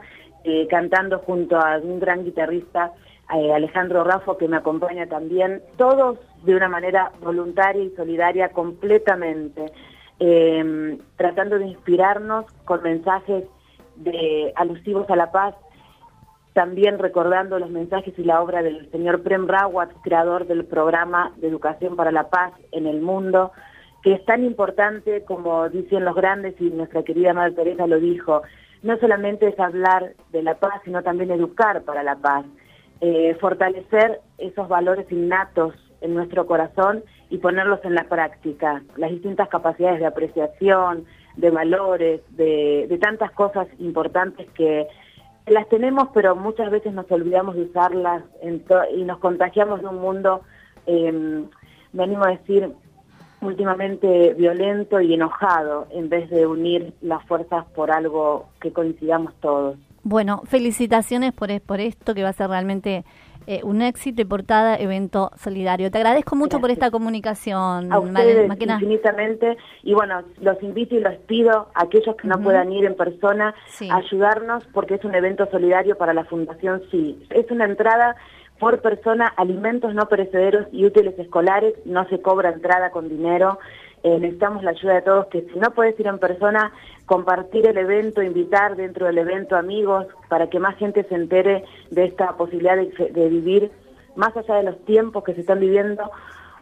eh, 0.49 0.65
cantando 0.69 1.19
junto 1.19 1.59
a 1.59 1.77
un 1.77 1.99
gran 1.99 2.23
guitarrista, 2.23 2.93
eh, 3.35 3.51
Alejandro 3.53 4.05
Raffo, 4.05 4.37
que 4.37 4.47
me 4.47 4.55
acompaña 4.55 5.05
también, 5.05 5.61
todos 5.75 6.19
de 6.43 6.55
una 6.55 6.69
manera 6.69 7.11
voluntaria 7.19 7.83
y 7.83 7.89
solidaria 7.97 8.47
completamente, 8.53 9.73
eh, 10.21 10.97
tratando 11.17 11.59
de 11.59 11.67
inspirarnos 11.67 12.45
con 12.63 12.81
mensajes 12.81 13.43
alusivos 14.55 15.09
a 15.09 15.17
la 15.17 15.33
paz, 15.33 15.53
también 16.53 16.97
recordando 16.97 17.59
los 17.59 17.69
mensajes 17.69 18.17
y 18.17 18.23
la 18.23 18.41
obra 18.41 18.63
del 18.63 18.89
señor 18.91 19.23
Prem 19.23 19.47
Rawat, 19.47 19.91
creador 20.01 20.47
del 20.47 20.63
programa 20.63 21.33
de 21.35 21.49
educación 21.49 21.97
para 21.97 22.13
la 22.13 22.29
paz 22.29 22.53
en 22.71 22.87
el 22.87 23.01
mundo, 23.01 23.51
que 24.01 24.13
es 24.13 24.23
tan 24.23 24.45
importante 24.45 25.25
como 25.25 25.67
dicen 25.67 26.05
los 26.05 26.15
grandes 26.15 26.55
y 26.61 26.69
nuestra 26.69 27.03
querida 27.03 27.33
Madre 27.33 27.51
Teresa 27.51 27.85
lo 27.85 27.99
dijo, 27.99 28.43
no 28.83 28.97
solamente 28.97 29.47
es 29.47 29.59
hablar 29.59 30.13
de 30.31 30.43
la 30.43 30.55
paz, 30.55 30.81
sino 30.85 31.03
también 31.03 31.31
educar 31.31 31.83
para 31.83 32.03
la 32.03 32.15
paz, 32.15 32.45
eh, 33.01 33.35
fortalecer 33.39 34.21
esos 34.37 34.67
valores 34.67 35.11
innatos 35.11 35.73
en 36.01 36.13
nuestro 36.13 36.45
corazón 36.45 37.03
y 37.29 37.37
ponerlos 37.39 37.79
en 37.83 37.95
la 37.95 38.05
práctica, 38.05 38.83
las 38.95 39.11
distintas 39.11 39.49
capacidades 39.49 39.99
de 39.99 40.05
apreciación, 40.05 41.05
de 41.35 41.49
valores, 41.51 42.21
de, 42.29 42.97
tantas 43.01 43.31
cosas 43.31 43.67
importantes 43.79 44.49
que 44.51 44.87
las 45.45 45.67
tenemos, 45.69 46.09
pero 46.13 46.35
muchas 46.35 46.71
veces 46.71 46.93
nos 46.93 47.09
olvidamos 47.11 47.55
de 47.55 47.63
usarlas 47.63 48.23
y 48.95 49.03
nos 49.03 49.19
contagiamos 49.19 49.81
de 49.81 49.87
un 49.87 49.99
mundo, 49.99 50.41
eh, 50.87 51.45
me 51.93 52.03
animo 52.03 52.25
a 52.25 52.31
decir, 52.31 52.73
últimamente 53.41 54.33
violento 54.33 54.99
y 54.99 55.13
enojado, 55.13 55.87
en 55.91 56.09
vez 56.09 56.29
de 56.29 56.47
unir 56.47 56.93
las 57.01 57.23
fuerzas 57.25 57.65
por 57.75 57.91
algo 57.91 58.49
que 58.59 58.71
coincidamos 58.71 59.33
todos. 59.39 59.77
Bueno, 60.03 60.41
felicitaciones 60.45 61.33
por, 61.33 61.49
por 61.61 61.79
esto 61.79 62.13
que 62.13 62.23
va 62.23 62.29
a 62.29 62.33
ser 62.33 62.49
realmente 62.49 63.03
eh, 63.49 63.61
un 63.63 63.81
éxito 63.81 64.21
y 64.21 64.25
por 64.25 64.45
cada 64.45 64.75
evento 64.75 65.31
solidario. 65.37 65.89
Te 65.89 65.99
agradezco 65.99 66.35
mucho 66.35 66.59
por 66.59 66.69
esta 66.69 66.91
comunicación, 66.91 67.93
a 67.93 67.99
ustedes 67.99 68.51
infinitamente. 68.59 69.57
Y 69.83 69.93
bueno, 69.93 70.21
los 70.41 70.61
invito 70.61 70.95
y 70.95 70.99
los 70.99 71.15
pido 71.27 71.69
a 71.73 71.83
aquellos 71.83 72.17
que 72.17 72.27
no 72.27 72.41
puedan 72.41 72.73
ir 72.73 72.83
en 72.83 72.95
persona 72.95 73.55
a 73.89 73.95
ayudarnos 73.95 74.65
porque 74.73 74.95
es 74.95 75.05
un 75.05 75.15
evento 75.15 75.47
solidario 75.49 75.97
para 75.97 76.13
la 76.13 76.25
Fundación 76.25 76.81
Sí. 76.91 77.25
Es 77.29 77.49
una 77.49 77.63
entrada 77.63 78.17
por 78.59 78.81
persona 78.81 79.27
alimentos 79.37 79.93
no 79.93 80.07
perecederos 80.07 80.67
y 80.71 80.85
útiles 80.85 81.17
escolares, 81.17 81.73
no 81.85 82.07
se 82.09 82.21
cobra 82.21 82.49
entrada 82.49 82.91
con 82.91 83.09
dinero. 83.09 83.59
Eh, 84.03 84.19
necesitamos 84.19 84.63
la 84.63 84.71
ayuda 84.71 84.95
de 84.95 85.01
todos, 85.01 85.27
que 85.27 85.41
si 85.41 85.59
no 85.59 85.71
puedes 85.71 85.99
ir 85.99 86.07
en 86.07 86.19
persona, 86.19 86.71
compartir 87.05 87.67
el 87.67 87.77
evento, 87.77 88.21
invitar 88.21 88.75
dentro 88.75 89.07
del 89.07 89.17
evento 89.17 89.55
amigos 89.55 90.05
para 90.29 90.49
que 90.49 90.59
más 90.59 90.75
gente 90.77 91.03
se 91.03 91.15
entere 91.15 91.63
de 91.89 92.05
esta 92.05 92.37
posibilidad 92.37 92.77
de, 92.77 93.29
vivir, 93.29 93.71
más 94.15 94.35
allá 94.37 94.55
de 94.55 94.63
los 94.63 94.85
tiempos 94.85 95.23
que 95.23 95.33
se 95.33 95.41
están 95.41 95.59
viviendo, 95.59 96.11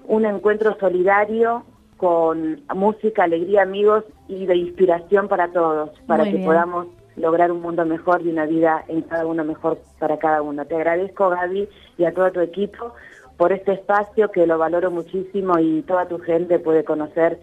un 0.07 0.25
encuentro 0.25 0.77
solidario 0.79 1.65
con 1.97 2.61
música, 2.73 3.23
alegría, 3.23 3.63
amigos 3.63 4.03
y 4.27 4.45
de 4.45 4.55
inspiración 4.55 5.27
para 5.27 5.49
todos, 5.51 5.91
para 6.07 6.25
que 6.25 6.37
podamos 6.39 6.87
lograr 7.17 7.51
un 7.51 7.61
mundo 7.61 7.85
mejor 7.85 8.21
y 8.21 8.29
una 8.29 8.45
vida 8.45 8.83
en 8.87 9.01
cada 9.01 9.25
uno 9.25 9.43
mejor 9.43 9.79
para 9.99 10.17
cada 10.17 10.41
uno. 10.41 10.65
Te 10.65 10.75
agradezco, 10.75 11.29
Gaby, 11.29 11.67
y 11.97 12.05
a 12.05 12.13
todo 12.13 12.31
tu 12.31 12.39
equipo 12.41 12.93
por 13.37 13.51
este 13.51 13.73
espacio 13.73 14.31
que 14.31 14.47
lo 14.47 14.57
valoro 14.57 14.91
muchísimo 14.91 15.59
y 15.59 15.81
toda 15.83 16.07
tu 16.07 16.19
gente 16.19 16.59
puede 16.59 16.83
conocer 16.83 17.39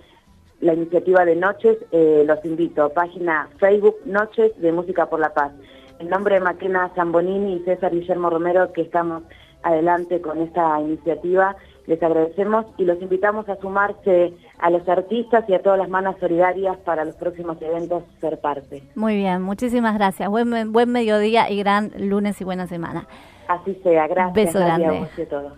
la 0.61 0.75
iniciativa 0.75 1.25
de 1.25 1.37
Noches. 1.37 1.79
Eh, 1.91 2.25
los 2.27 2.45
invito, 2.45 2.91
página 2.91 3.49
Facebook 3.59 3.97
Noches 4.05 4.53
de 4.61 4.73
Música 4.73 5.07
por 5.07 5.21
la 5.21 5.35
Paz. 5.35 5.53
En 5.99 6.09
nombre 6.09 6.37
de 6.37 6.41
Maquena 6.41 6.91
Zambonini 6.95 7.57
y 7.57 7.65
César 7.65 7.93
Guillermo 7.93 8.31
Romero, 8.31 8.73
que 8.73 8.83
estamos 8.83 9.23
adelante 9.63 10.21
con 10.21 10.41
esta 10.41 10.81
iniciativa, 10.81 11.57
les 11.87 12.03
agradecemos 12.03 12.67
y 12.79 12.85
los 12.85 13.01
invitamos 13.03 13.49
a 13.49 13.57
sumarse 13.57 14.33
a 14.59 14.71
los 14.71 14.89
artistas 14.89 15.45
y 15.49 15.55
a 15.55 15.63
todas 15.63 15.79
las 15.79 15.89
manos 15.89 16.17
solidarias 16.21 16.77
para 16.79 17.05
los 17.05 17.17
próximos 17.17 17.61
eventos 17.61 18.05
ser 18.21 18.41
parte. 18.41 18.83
Muy 18.95 19.17
bien, 19.17 19.43
muchísimas 19.43 19.95
gracias. 19.95 20.29
Buen, 20.29 20.73
buen 20.73 20.91
mediodía 20.91 21.51
y 21.51 21.59
gran 21.59 21.91
lunes 21.97 22.41
y 22.41 22.45
buena 22.45 22.67
semana. 22.67 23.07
Así 23.49 23.75
sea, 23.83 24.07
gracias. 24.07 24.35
Beso 24.35 24.61
grande. 24.61 25.09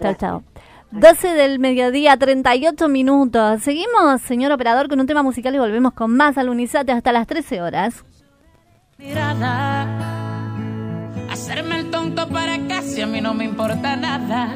Chao, 0.01 0.15
chao. 0.15 0.43
12 0.91 1.35
del 1.35 1.59
mediodía, 1.59 2.17
38 2.17 2.89
minutos. 2.89 3.63
Seguimos, 3.63 4.21
señor 4.23 4.53
operador, 4.53 4.89
con 4.89 5.01
un 5.01 5.07
tema 5.07 5.23
musical 5.23 5.55
y 5.55 5.59
volvemos 5.59 5.93
con 5.93 6.17
más 6.17 6.39
al 6.39 6.49
Unisate 6.49 6.93
hasta 6.93 7.13
las 7.13 7.27
13 7.27 7.63
horas. 7.63 8.05
Mirada, 8.97 9.87
hacerme 11.31 11.81
el 11.81 11.91
tonto 11.91 12.29
para 12.29 12.57
casi 12.69 13.03
a 13.03 13.07
mí 13.07 13.21
no 13.21 13.35
me 13.35 13.45
importa 13.45 13.97
nada 13.97 14.55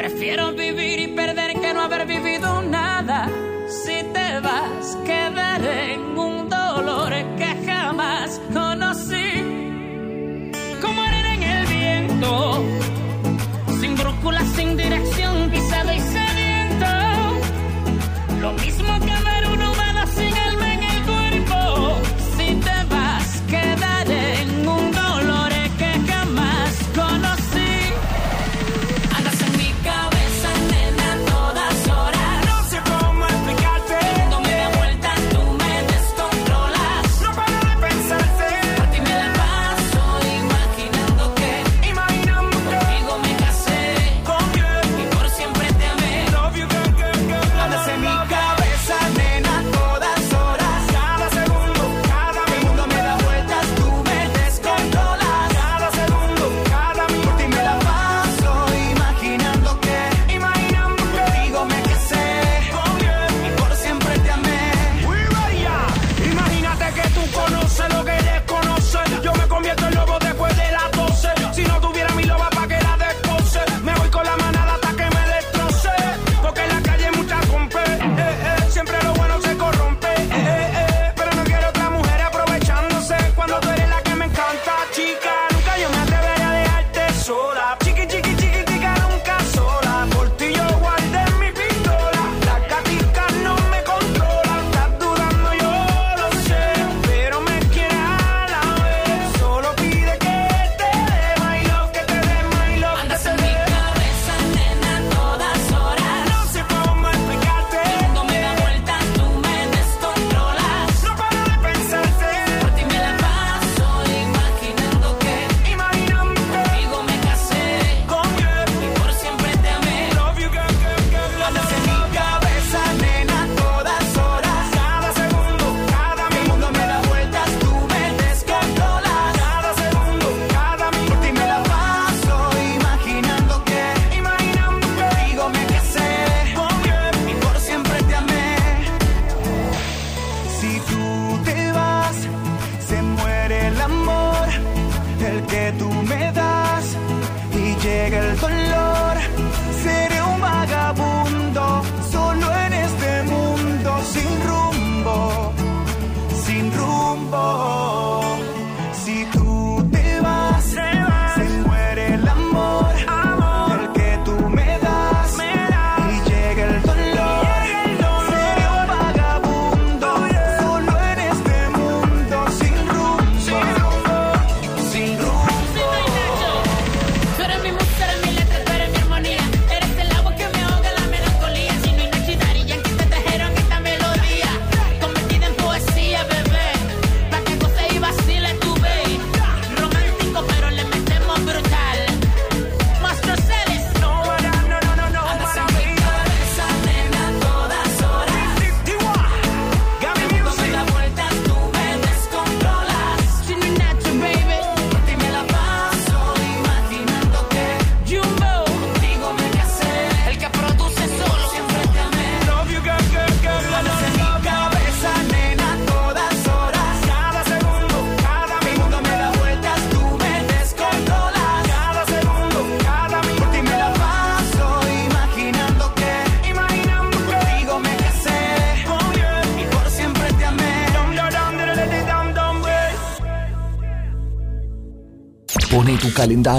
Prefiero 0.00 0.54
vivir 0.54 0.98
y 0.98 1.08
perder 1.08 1.60
que 1.60 1.74
no 1.74 1.82
haber 1.82 2.06
vivido 2.06 2.62
nada. 2.62 3.28
Si 3.68 4.02
te 4.14 4.40
vas, 4.40 4.96
quedaré 5.04 5.92
en 5.92 6.18
un 6.18 6.48
dolor 6.48 7.12
que 7.36 7.50
jamás 7.66 8.40
conocí. 8.50 9.30
Como 10.80 11.02
arena 11.02 11.34
en 11.34 11.42
el 11.42 11.66
viento, 11.66 12.64
sin 13.78 13.94
brújula, 13.94 14.40
sin 14.56 14.74
dirección, 14.74 15.19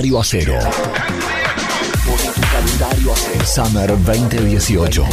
calendario 0.02 0.20
a 0.20 0.24
cero. 0.24 0.58
Summer 3.46 3.90
2018. 4.04 5.06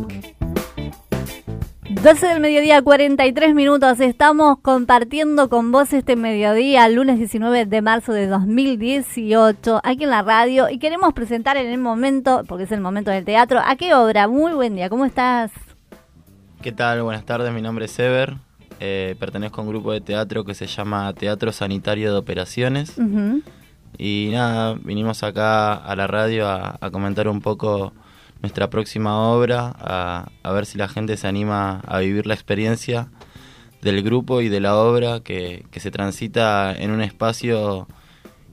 12 2.01 2.25
del 2.25 2.39
mediodía, 2.39 2.81
43 2.81 3.53
minutos. 3.53 3.99
Estamos 3.99 4.59
compartiendo 4.61 5.49
con 5.49 5.73
vos 5.73 5.91
este 5.91 6.15
mediodía, 6.15 6.87
lunes 6.87 7.17
19 7.17 7.65
de 7.65 7.81
marzo 7.81 8.13
de 8.13 8.27
2018, 8.27 9.81
aquí 9.83 10.05
en 10.05 10.09
la 10.09 10.21
radio. 10.21 10.69
Y 10.69 10.79
queremos 10.79 11.11
presentar 11.11 11.57
en 11.57 11.67
el 11.67 11.77
momento, 11.77 12.43
porque 12.47 12.63
es 12.63 12.71
el 12.71 12.79
momento 12.79 13.11
del 13.11 13.25
teatro, 13.25 13.59
¿a 13.59 13.75
qué 13.75 13.93
obra? 13.93 14.29
Muy 14.29 14.53
buen 14.53 14.73
día, 14.73 14.87
¿cómo 14.87 15.03
estás? 15.03 15.51
¿Qué 16.61 16.71
tal? 16.71 17.03
Buenas 17.03 17.25
tardes, 17.25 17.51
mi 17.51 17.61
nombre 17.61 17.85
es 17.85 17.99
Ever. 17.99 18.37
Eh, 18.79 19.17
pertenezco 19.19 19.59
a 19.59 19.65
un 19.65 19.69
grupo 19.69 19.91
de 19.91 19.99
teatro 19.99 20.45
que 20.45 20.53
se 20.53 20.65
llama 20.65 21.11
Teatro 21.13 21.51
Sanitario 21.51 22.13
de 22.13 22.17
Operaciones. 22.17 22.97
Ujú. 22.97 23.41
Y 23.97 24.29
nada, 24.31 24.75
vinimos 24.83 25.23
acá 25.23 25.73
a 25.73 25.95
la 25.95 26.07
radio 26.07 26.47
a, 26.47 26.77
a 26.79 26.91
comentar 26.91 27.27
un 27.27 27.41
poco 27.41 27.93
nuestra 28.41 28.69
próxima 28.69 29.19
obra, 29.29 29.73
a, 29.77 30.29
a 30.43 30.51
ver 30.51 30.65
si 30.65 30.77
la 30.77 30.87
gente 30.87 31.17
se 31.17 31.27
anima 31.27 31.81
a 31.87 31.99
vivir 31.99 32.25
la 32.25 32.33
experiencia 32.33 33.09
del 33.81 34.03
grupo 34.03 34.41
y 34.41 34.49
de 34.49 34.59
la 34.59 34.75
obra 34.75 35.21
que, 35.21 35.65
que 35.71 35.79
se 35.79 35.91
transita 35.91 36.73
en 36.73 36.91
un 36.91 37.01
espacio 37.01 37.87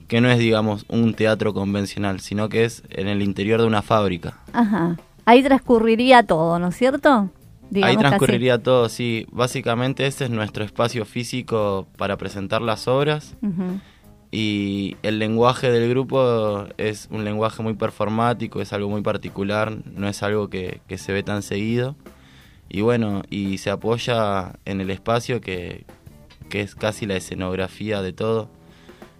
que 0.07 0.21
no 0.21 0.29
es, 0.29 0.39
digamos, 0.39 0.85
un 0.89 1.13
teatro 1.13 1.53
convencional, 1.53 2.19
sino 2.19 2.49
que 2.49 2.65
es 2.65 2.83
en 2.89 3.07
el 3.07 3.21
interior 3.21 3.61
de 3.61 3.67
una 3.67 3.83
fábrica. 3.83 4.39
Ajá. 4.53 4.97
Ahí 5.25 5.43
transcurriría 5.43 6.23
todo, 6.23 6.57
¿no 6.57 6.69
es 6.69 6.75
cierto? 6.75 7.09
Ahí 7.09 7.29
Digamos 7.69 7.99
transcurriría 7.99 8.57
todo, 8.57 8.89
sí. 8.89 9.27
Básicamente 9.31 10.07
ese 10.07 10.25
es 10.25 10.31
nuestro 10.31 10.63
espacio 10.63 11.05
físico 11.05 11.87
para 11.97 12.17
presentar 12.17 12.63
las 12.63 12.87
obras. 12.87 13.35
Ujú. 13.43 13.79
Y 14.31 14.95
el 15.01 15.17
lenguaje 15.17 15.71
del 15.71 15.89
grupo 15.89 16.65
es 16.77 17.07
un 17.11 17.25
lenguaje 17.25 17.63
muy 17.63 17.73
performático, 17.73 18.61
es 18.61 18.73
algo 18.73 18.89
muy 18.89 19.01
particular, 19.01 19.75
no 19.85 20.07
es 20.07 20.21
algo 20.21 20.49
que, 20.49 20.81
que 20.87 20.97
se 20.97 21.13
ve 21.13 21.23
tan 21.23 21.41
seguido. 21.41 21.95
Y 22.69 22.81
bueno, 22.81 23.23
y 23.31 23.57
se 23.57 23.71
apoya 23.71 24.53
en 24.65 24.81
el 24.81 24.91
espacio 24.91 25.41
que, 25.41 25.85
que 26.49 26.61
es 26.61 26.75
casi 26.75 27.05
la 27.05 27.15
escenografía 27.15 28.01
de 28.01 28.13
todo, 28.13 28.49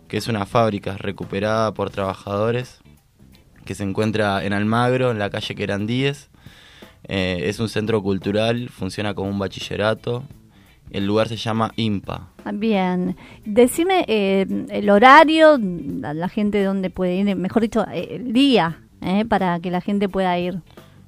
que 0.07 0.18
es 0.18 0.28
una 0.28 0.45
fábrica 0.45 0.97
recuperada 0.97 1.74
por 1.74 1.89
trabajadores, 1.89 2.82
que 3.66 3.76
se 3.76 3.84
encuentra 3.84 4.43
en 4.43 4.53
Almagro, 4.53 5.12
en 5.12 5.20
la 5.20 5.30
calle 5.30 5.55
Querandíes. 5.55 6.30
Eh, 7.03 7.43
es 7.43 7.60
un 7.60 7.70
centro 7.70 8.01
cultural, 8.01 8.70
funciona 8.70 9.14
como 9.14 9.30
un 9.30 9.39
bachillerato. 9.39 10.24
El 10.91 11.05
lugar 11.05 11.28
se 11.28 11.38
llama 11.38 11.72
IMPA. 11.76 12.30
Bien. 12.54 13.16
Decime 13.45 14.06
eh, 14.08 14.45
el 14.70 14.89
horario, 14.89 15.58
la, 15.60 16.14
la 16.14 16.30
gente 16.30 16.64
dónde 16.64 16.89
puede 16.89 17.16
ir, 17.16 17.36
mejor 17.36 17.62
dicho, 17.62 17.86
eh, 17.91 18.08
el 18.12 18.34
día, 18.34 18.80
eh, 19.02 19.26
para 19.26 19.60
que 19.60 19.72
la 19.72 19.82
gente 19.82 20.10
pueda 20.10 20.38
ir. 20.39 20.60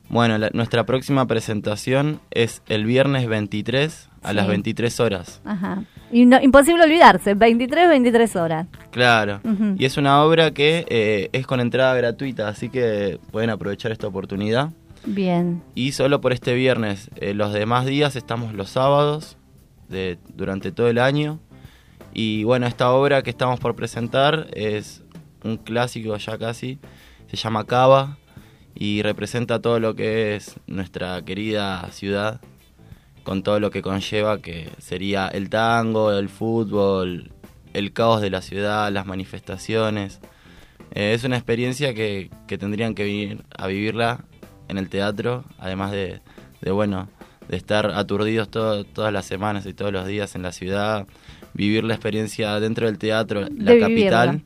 Bueno, 0.09 0.37
la- 0.37 0.49
nuestra 0.53 0.85
próxima 0.85 1.25
presentación 1.25 2.19
es 2.31 2.61
el 2.67 2.85
viernes 2.85 3.27
23 3.27 4.09
a 4.23 4.29
Sí. 4.29 4.35
las 4.35 4.47
23 4.47 4.99
horas. 4.99 5.41
Ajá. 5.45 5.83
Y 6.11 6.25
no- 6.25 6.41
imposible 6.41 6.83
olvidarse, 6.83 7.33
23, 7.33 7.87
23 7.87 8.35
horas. 8.35 8.67
Claro. 8.91 9.39
Y 9.77 9.85
es 9.85 9.95
una 9.97 10.21
obra 10.23 10.51
que 10.51 10.85
eh, 10.89 11.29
es 11.31 11.47
con 11.47 11.61
entrada 11.61 11.95
gratuita, 11.95 12.49
así 12.49 12.67
que 12.69 13.19
pueden 13.31 13.49
aprovechar 13.49 13.93
esta 13.93 14.07
oportunidad. 14.07 14.71
Bien. 15.05 15.63
Y 15.75 15.93
solo 15.93 16.19
por 16.21 16.33
este 16.33 16.53
viernes. 16.53 17.09
Eh, 17.15 17.33
los 17.33 17.53
demás 17.53 17.85
días 17.85 18.15
estamos 18.17 18.53
los 18.53 18.69
sábados 18.69 19.37
durante 20.35 20.71
todo 20.71 20.87
el 20.87 20.97
año. 20.97 21.39
Y 22.13 22.43
bueno, 22.43 22.67
esta 22.67 22.91
obra 22.91 23.23
que 23.23 23.29
estamos 23.29 23.59
por 23.59 23.75
presentar 23.75 24.47
es 24.53 25.03
un 25.43 25.57
clásico 25.57 26.15
ya 26.17 26.37
casi. 26.37 26.79
Se 27.27 27.37
llama 27.37 27.65
Cava 27.65 28.17
y 28.75 29.01
representa 29.01 29.61
todo 29.61 29.79
lo 29.79 29.95
que 29.95 30.35
es 30.35 30.59
nuestra 30.67 31.21
querida 31.23 31.89
ciudad 31.91 32.41
con 33.23 33.43
todo 33.43 33.59
lo 33.59 33.71
que 33.71 33.81
conlleva 33.81 34.41
que 34.41 34.69
sería 34.79 35.27
el 35.27 35.49
tango, 35.49 36.11
el 36.11 36.29
fútbol, 36.29 37.31
el 37.73 37.93
caos 37.93 38.21
de 38.21 38.29
la 38.29 38.41
ciudad, 38.41 38.91
las 38.91 39.05
manifestaciones. 39.05 40.19
Eh, 40.93 41.13
es 41.13 41.23
una 41.23 41.37
experiencia 41.37 41.93
que, 41.93 42.29
que 42.47 42.57
tendrían 42.57 42.95
que 42.95 43.03
venir 43.03 43.43
a 43.55 43.67
vivirla 43.67 44.25
en 44.67 44.77
el 44.77 44.89
teatro, 44.89 45.45
además 45.59 45.91
de, 45.91 46.21
de, 46.61 46.71
bueno, 46.71 47.09
de 47.47 47.57
estar 47.57 47.87
aturdidos 47.87 48.49
todo- 48.49 48.83
todas 48.83 49.11
las 49.11 49.25
semanas 49.25 49.65
y 49.65 49.73
todos 49.73 49.91
los 49.91 50.05
días 50.07 50.35
en 50.35 50.41
la 50.43 50.51
ciudad, 50.51 51.05
vivir 51.53 51.83
la 51.83 51.93
experiencia 51.95 52.59
dentro 52.61 52.85
del 52.85 52.97
teatro, 52.97 53.41
la 53.41 53.73
capital, 53.79 54.41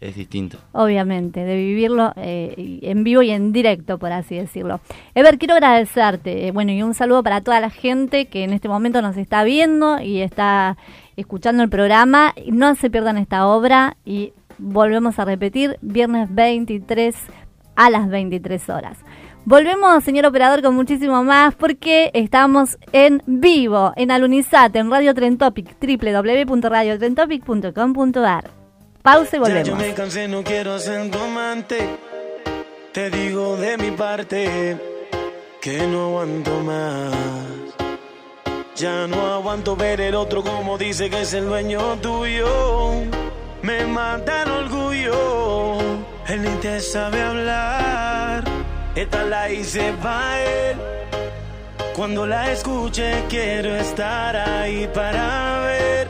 es 0.00 0.14
distinto. 0.14 0.58
Obviamente, 0.72 1.40
de 1.40 1.56
vivirlo 1.56 2.12
eh, 2.16 2.78
en 2.82 3.02
vivo 3.02 3.22
y 3.22 3.30
en 3.30 3.52
directo, 3.52 3.98
por 3.98 4.12
así 4.12 4.36
decirlo. 4.36 4.80
Ever, 5.14 5.38
quiero 5.38 5.54
agradecerte. 5.54 6.46
eh, 6.46 6.52
bueno, 6.52 6.70
y 6.70 6.82
un 6.82 6.94
saludo 6.94 7.22
para 7.24 7.40
toda 7.40 7.58
la 7.60 7.70
gente 7.70 8.26
que 8.26 8.44
en 8.44 8.52
este 8.52 8.68
momento 8.68 9.02
nos 9.02 9.16
está 9.16 9.42
viendo 9.42 10.00
y 10.00 10.20
está 10.20 10.76
escuchando 11.16 11.64
el 11.64 11.68
programa. 11.68 12.32
No 12.52 12.76
se 12.76 12.90
pierdan 12.90 13.18
esta 13.18 13.46
obra 13.48 13.96
y 14.04 14.32
volvemos 14.58 15.18
a 15.18 15.24
repetir, 15.24 15.78
viernes 15.82 16.28
23 16.32 17.16
a 17.74 17.90
las 17.90 18.08
23 18.08 18.68
horas. 18.70 18.98
Volvemos, 19.48 20.02
señor 20.02 20.26
operador, 20.26 20.60
con 20.60 20.74
muchísimo 20.74 21.22
más 21.22 21.54
porque 21.54 22.10
estamos 22.14 22.76
en 22.90 23.22
vivo 23.26 23.92
en 23.94 24.10
Alunizat, 24.10 24.74
en 24.74 24.90
Radio 24.90 25.14
Tren 25.14 25.38
Topic, 25.38 25.76
www.radiotrentopic.com.ar. 25.80 28.50
Pausa 29.02 29.36
y 29.36 29.38
Ya 29.38 29.40
volvemos. 29.40 29.68
yo 29.68 29.76
me 29.76 29.94
cansé, 29.94 30.26
no 30.26 30.42
quiero 30.42 30.76
ser 30.80 31.08
tu 31.12 31.18
amante. 31.20 31.76
Te 32.92 33.08
digo 33.08 33.56
de 33.56 33.78
mi 33.78 33.92
parte 33.92 34.76
que 35.60 35.86
no 35.86 36.06
aguanto 36.06 36.60
más. 36.62 37.14
Ya 38.74 39.06
no 39.06 39.32
aguanto 39.32 39.76
ver 39.76 40.00
el 40.00 40.16
otro 40.16 40.42
como 40.42 40.76
dice 40.76 41.08
que 41.08 41.20
es 41.20 41.32
el 41.34 41.46
dueño 41.46 41.78
tuyo. 42.02 42.48
Me 43.62 43.86
mata 43.86 44.42
el 44.42 44.50
orgullo. 44.50 45.78
Él 46.26 46.42
ni 46.42 46.50
te 46.60 46.80
sabe 46.80 47.22
hablar. 47.22 48.42
Esta 48.96 49.24
la 49.24 49.50
hice 49.50 49.92
pa' 50.02 50.40
él. 50.40 50.76
Cuando 51.94 52.26
la 52.26 52.50
escuche 52.50 53.24
quiero 53.28 53.76
estar 53.76 54.34
ahí 54.34 54.88
para 54.94 55.60
ver. 55.66 56.08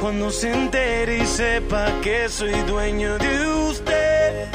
Cuando 0.00 0.30
se 0.32 0.52
entere 0.52 1.18
y 1.18 1.26
sepa 1.26 1.86
que 2.02 2.28
soy 2.28 2.54
dueño 2.62 3.16
de 3.18 3.46
usted. 3.46 4.48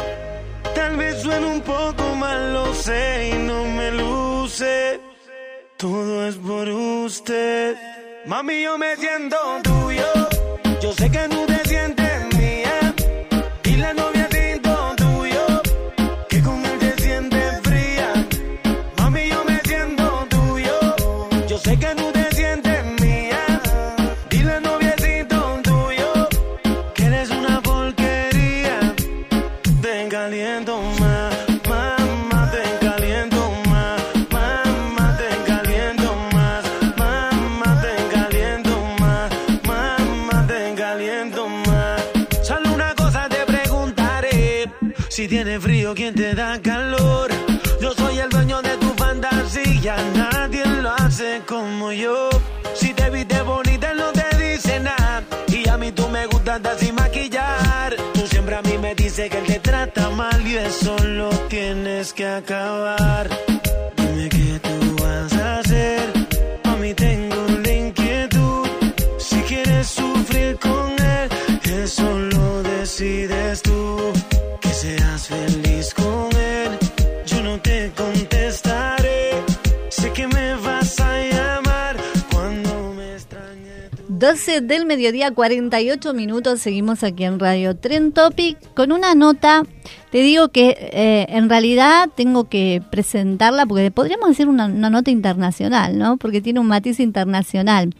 Tal 0.76 0.98
vez 0.98 1.22
suene 1.22 1.46
un 1.46 1.62
poco 1.62 2.04
mal, 2.16 2.54
lo 2.54 2.74
sé 2.74 3.32
y 3.34 3.38
no 3.38 3.64
me 3.64 3.92
luce. 3.92 5.00
Todo 5.78 6.28
es 6.28 6.36
por 6.36 6.68
usted. 6.68 7.78
Mami, 8.26 8.62
yo 8.62 8.78
me 8.78 8.98
siento 8.98 9.38
tuyo. 9.64 10.35
Acabar. 62.38 63.30
Dime 63.96 64.30
qué 64.30 64.60
tú 64.62 64.96
vas 65.02 65.34
a 65.34 65.60
hacer. 65.60 66.02
A 66.64 66.76
mí 66.76 66.94
tengo 66.94 67.36
la 67.64 67.74
inquietud. 67.74 68.68
Si 69.18 69.38
quieres 69.42 69.88
sufrir 69.88 70.58
con 70.58 70.92
él, 71.00 71.30
eso 71.64 72.20
lo 72.34 72.64
decides 72.64 73.62
tú. 73.62 74.14
Que 74.62 74.70
seas 74.70 75.28
feliz 75.28 75.94
con 75.94 76.30
él. 76.36 76.72
Yo 77.26 77.42
no 77.42 77.60
te 77.60 77.92
contestaré. 77.96 79.32
Sé 79.90 80.12
que 80.12 80.28
me 80.28 80.56
vas 80.56 81.00
a 81.00 81.12
llamar 81.22 81.98
cuando 82.32 82.94
me 82.98 83.14
extrañe. 83.14 83.90
12 84.10 84.62
del 84.62 84.86
mediodía, 84.86 85.32
48 85.32 86.14
minutos. 86.14 86.60
Seguimos 86.60 87.04
aquí 87.04 87.24
en 87.24 87.40
Radio 87.40 87.78
Tren 87.78 88.12
Topic 88.12 88.58
con 88.74 88.92
una 88.92 89.16
nota. 89.16 89.64
Te 90.16 90.22
digo 90.22 90.48
que 90.48 90.78
eh, 90.80 91.26
en 91.28 91.50
realidad 91.50 92.10
tengo 92.16 92.46
que 92.48 92.82
presentarla 92.90 93.66
porque 93.66 93.92
podríamos 93.92 94.30
decir 94.30 94.48
una, 94.48 94.68
una 94.68 94.90
nota 94.90 95.12
internacional, 95.12 95.98
¿no? 95.98 96.16
Porque 96.16 96.40
tiene 96.40 96.62
un 96.62 96.68
matiz 96.68 97.02
internacional. 97.02 97.94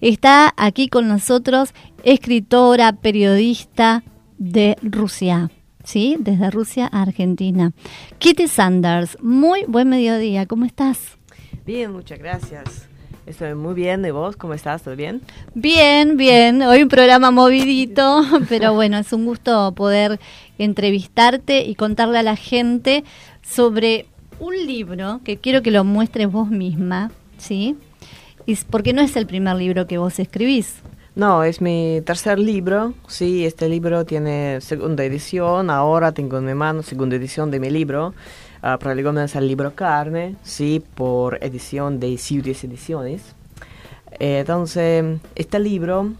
Está 0.00 0.54
aquí 0.56 0.88
con 0.88 1.06
nosotros 1.06 1.74
escritora, 2.02 2.94
periodista 2.94 4.04
de 4.38 4.78
Rusia, 4.80 5.50
¿sí? 5.84 6.16
Desde 6.18 6.50
Rusia 6.50 6.88
a 6.90 7.02
Argentina. 7.02 7.72
Kitty 8.18 8.48
Sanders, 8.48 9.18
muy 9.20 9.64
buen 9.68 9.90
mediodía, 9.90 10.46
¿cómo 10.46 10.64
estás? 10.64 11.18
Bien, 11.66 11.92
muchas 11.92 12.18
gracias. 12.20 12.89
Estoy 13.30 13.54
muy 13.54 13.74
bien. 13.74 14.04
¿Y 14.04 14.10
vos 14.10 14.34
cómo 14.34 14.54
estás? 14.54 14.82
¿Todo 14.82 14.96
bien? 14.96 15.22
Bien, 15.54 16.16
bien. 16.16 16.62
Hoy 16.62 16.82
un 16.82 16.88
programa 16.88 17.30
movidito, 17.30 18.24
pero 18.48 18.74
bueno, 18.74 18.98
es 18.98 19.12
un 19.12 19.24
gusto 19.24 19.72
poder 19.76 20.18
entrevistarte 20.58 21.62
y 21.62 21.76
contarle 21.76 22.18
a 22.18 22.24
la 22.24 22.34
gente 22.34 23.04
sobre 23.40 24.06
un 24.40 24.66
libro 24.66 25.20
que 25.22 25.36
quiero 25.36 25.62
que 25.62 25.70
lo 25.70 25.84
muestres 25.84 26.28
vos 26.28 26.50
misma, 26.50 27.12
¿sí? 27.38 27.76
Y 28.46 28.56
porque 28.68 28.92
no 28.92 29.00
es 29.00 29.14
el 29.14 29.26
primer 29.26 29.54
libro 29.54 29.86
que 29.86 29.96
vos 29.96 30.18
escribís. 30.18 30.82
No, 31.14 31.44
es 31.44 31.60
mi 31.60 32.00
tercer 32.04 32.40
libro. 32.40 32.94
Sí, 33.06 33.46
este 33.46 33.68
libro 33.68 34.04
tiene 34.04 34.60
segunda 34.60 35.04
edición. 35.04 35.70
Ahora 35.70 36.10
tengo 36.10 36.38
en 36.38 36.46
mi 36.46 36.54
mano 36.54 36.82
segunda 36.82 37.14
edición 37.14 37.52
de 37.52 37.60
mi 37.60 37.70
libro. 37.70 38.12
Uh, 38.62 38.78
Prolegómenos 38.78 39.36
al 39.36 39.48
libro 39.48 39.74
Carne, 39.74 40.36
sí, 40.42 40.84
por 40.94 41.42
edición 41.42 41.98
de 41.98 42.18
Ciudades 42.18 42.62
Ediciones. 42.62 43.22
Eh, 44.18 44.40
entonces, 44.40 45.18
este 45.34 45.58
libro 45.58 46.12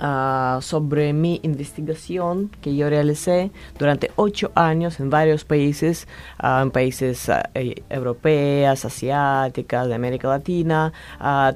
ah, 0.00 0.58
sobre 0.62 1.12
mi 1.12 1.40
investigación 1.42 2.50
que 2.60 2.74
yo 2.74 2.88
realicé 2.88 3.50
durante 3.78 4.10
ocho 4.16 4.50
años 4.54 5.00
en 5.00 5.10
varios 5.10 5.44
países, 5.44 6.08
ah, 6.38 6.60
en 6.62 6.70
países 6.70 7.28
ah, 7.28 7.50
eh, 7.54 7.82
europeas, 7.88 8.84
asiáticas, 8.84 9.88
de 9.88 9.94
América 9.94 10.28
Latina, 10.28 10.92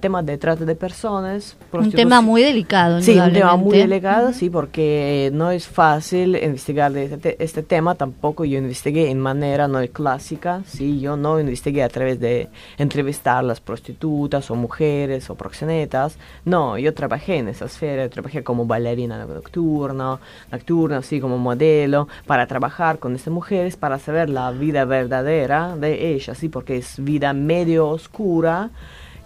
temas 0.00 0.24
de 0.26 0.38
trata 0.38 0.64
de 0.64 0.74
personas. 0.74 1.56
Un 1.72 1.90
tema 1.90 2.20
muy 2.20 2.42
delicado, 2.42 3.00
Sí, 3.00 3.18
un 3.18 3.32
tema 3.32 3.56
muy 3.56 3.78
delicado, 3.78 4.32
sí, 4.32 4.50
porque 4.50 5.30
no 5.32 5.50
es 5.50 5.66
fácil 5.66 6.36
investigar 6.36 6.96
este, 6.96 7.42
este 7.42 7.62
tema, 7.62 7.94
tampoco 7.94 8.44
yo 8.44 8.58
investigué 8.58 9.10
en 9.10 9.20
manera 9.20 9.68
no 9.68 9.78
clásica, 9.92 10.62
sí, 10.66 11.00
yo 11.00 11.16
no 11.16 11.40
investigué 11.40 11.82
a 11.82 11.88
través 11.88 12.20
de 12.20 12.48
entrevistar 12.78 13.44
las 13.44 13.60
prostitutas 13.60 14.50
o 14.50 14.54
mujeres 14.54 15.30
o 15.30 15.34
proxenetas, 15.34 16.18
no, 16.44 16.78
yo 16.78 16.92
trabajé 16.94 17.36
en 17.38 17.48
esa 17.48 17.66
esfera, 17.66 18.08
trabajé 18.08 18.27
como 18.44 18.66
bailarina 18.66 19.24
nocturna, 19.24 20.18
nocturna, 20.50 21.02
sí, 21.02 21.20
como 21.20 21.38
modelo, 21.38 22.08
para 22.26 22.46
trabajar 22.46 22.98
con 22.98 23.14
estas 23.14 23.32
mujeres, 23.32 23.76
para 23.76 23.98
saber 23.98 24.30
la 24.30 24.50
vida 24.50 24.84
verdadera 24.84 25.76
de 25.76 26.14
ellas, 26.14 26.38
sí, 26.38 26.48
porque 26.48 26.76
es 26.78 27.02
vida 27.02 27.32
medio 27.32 27.88
oscura, 27.88 28.70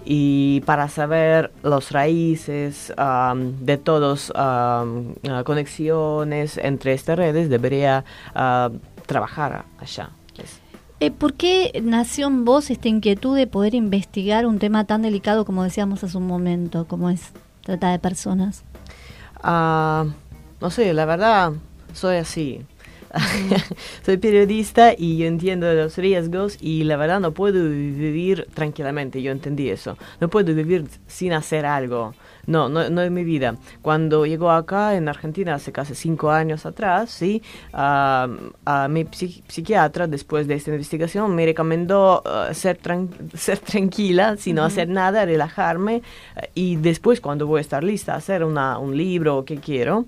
y 0.05 0.61
para 0.63 0.89
saber 0.89 1.53
los 1.63 1.93
raíces 1.93 2.93
am, 2.97 3.65
de 3.65 3.77
todas 3.77 4.33
conexiones 5.45 6.59
entre 6.59 6.93
estas 6.93 7.17
redes 7.17 7.49
debería 7.49 8.05
ah, 8.35 8.71
trabajar 9.07 9.65
allá. 9.79 10.11
Eh, 11.01 11.11
¿Por 11.11 11.35
qué 11.35 11.81
nació 11.83 12.29
en 12.29 12.45
vos 12.45 12.71
esta 12.71 12.89
inquietud 12.89 13.37
de 13.37 13.49
poder 13.49 13.75
investigar 13.75 14.47
un 14.47 14.61
tema 14.61 14.85
tan 14.85 15.03
delicado 15.03 15.45
como 15.45 15.65
decíamos 15.65 16.05
hace 16.05 16.17
un 16.17 16.29
momento, 16.29 16.87
como 16.87 17.11
es 17.11 17.33
trata 17.63 17.91
de 17.91 17.99
personas? 17.99 18.63
No 19.43 20.71
sé, 20.71 20.93
la 20.95 21.05
verdad, 21.05 21.53
soy 21.93 22.17
así. 22.17 22.65
soy 24.07 24.17
periodista 24.17 24.95
y 24.97 25.19
yo 25.19 25.27
entiendo 25.27 25.73
los 25.75 25.99
riesgos 25.99 26.57
y 26.61 26.85
la 26.85 26.97
verdad 26.97 27.21
no 27.21 27.33
puedo 27.33 27.69
vivir 27.69 28.49
tranquilamente, 28.55 29.21
yo 29.21 29.33
entendí 29.33 29.69
eso. 29.69 29.99
No 30.21 30.29
puedo 30.29 30.55
vivir 30.55 30.87
sin 31.07 31.33
hacer 31.33 31.67
algo. 31.67 32.15
No, 32.47 32.69
no, 32.69 32.89
no 32.91 33.09
mi 33.11 33.25
vida. 33.25 33.57
Cuando 33.83 34.27
llegó 34.27 34.51
acá 34.51 34.95
en 34.97 35.09
Argentina 35.09 35.55
hace 35.55 35.71
casi 35.73 35.95
cinco 35.95 36.31
años 36.31 36.67
atrás, 36.67 37.11
sí, 37.11 37.43
ah, 37.73 38.29
a 38.65 38.89
mi 38.89 39.05
psi- 39.05 39.43
psiquiatra 39.49 40.07
después 40.07 40.47
de 40.49 40.55
esta 40.55 40.71
investigación 40.71 41.35
me 41.35 41.45
recomendó 41.47 42.23
ah, 42.27 42.49
ser, 42.53 42.81
tran- 42.81 43.09
ser 43.37 43.59
tranquila, 43.59 44.37
sin 44.37 44.57
no 44.57 44.63
Ujú. 44.63 44.69
hacer 44.69 44.89
nada, 44.89 45.25
relajarme 45.25 46.03
eh, 46.37 46.51
y 46.55 46.77
después 46.77 47.21
cuando 47.21 47.47
voy 47.47 47.59
a 47.59 47.61
estar 47.61 47.85
lista 47.85 48.15
hacer 48.15 48.45
una, 48.45 48.79
un 48.79 48.97
libro 48.97 49.45
que 49.45 49.59
quiero. 49.59 50.07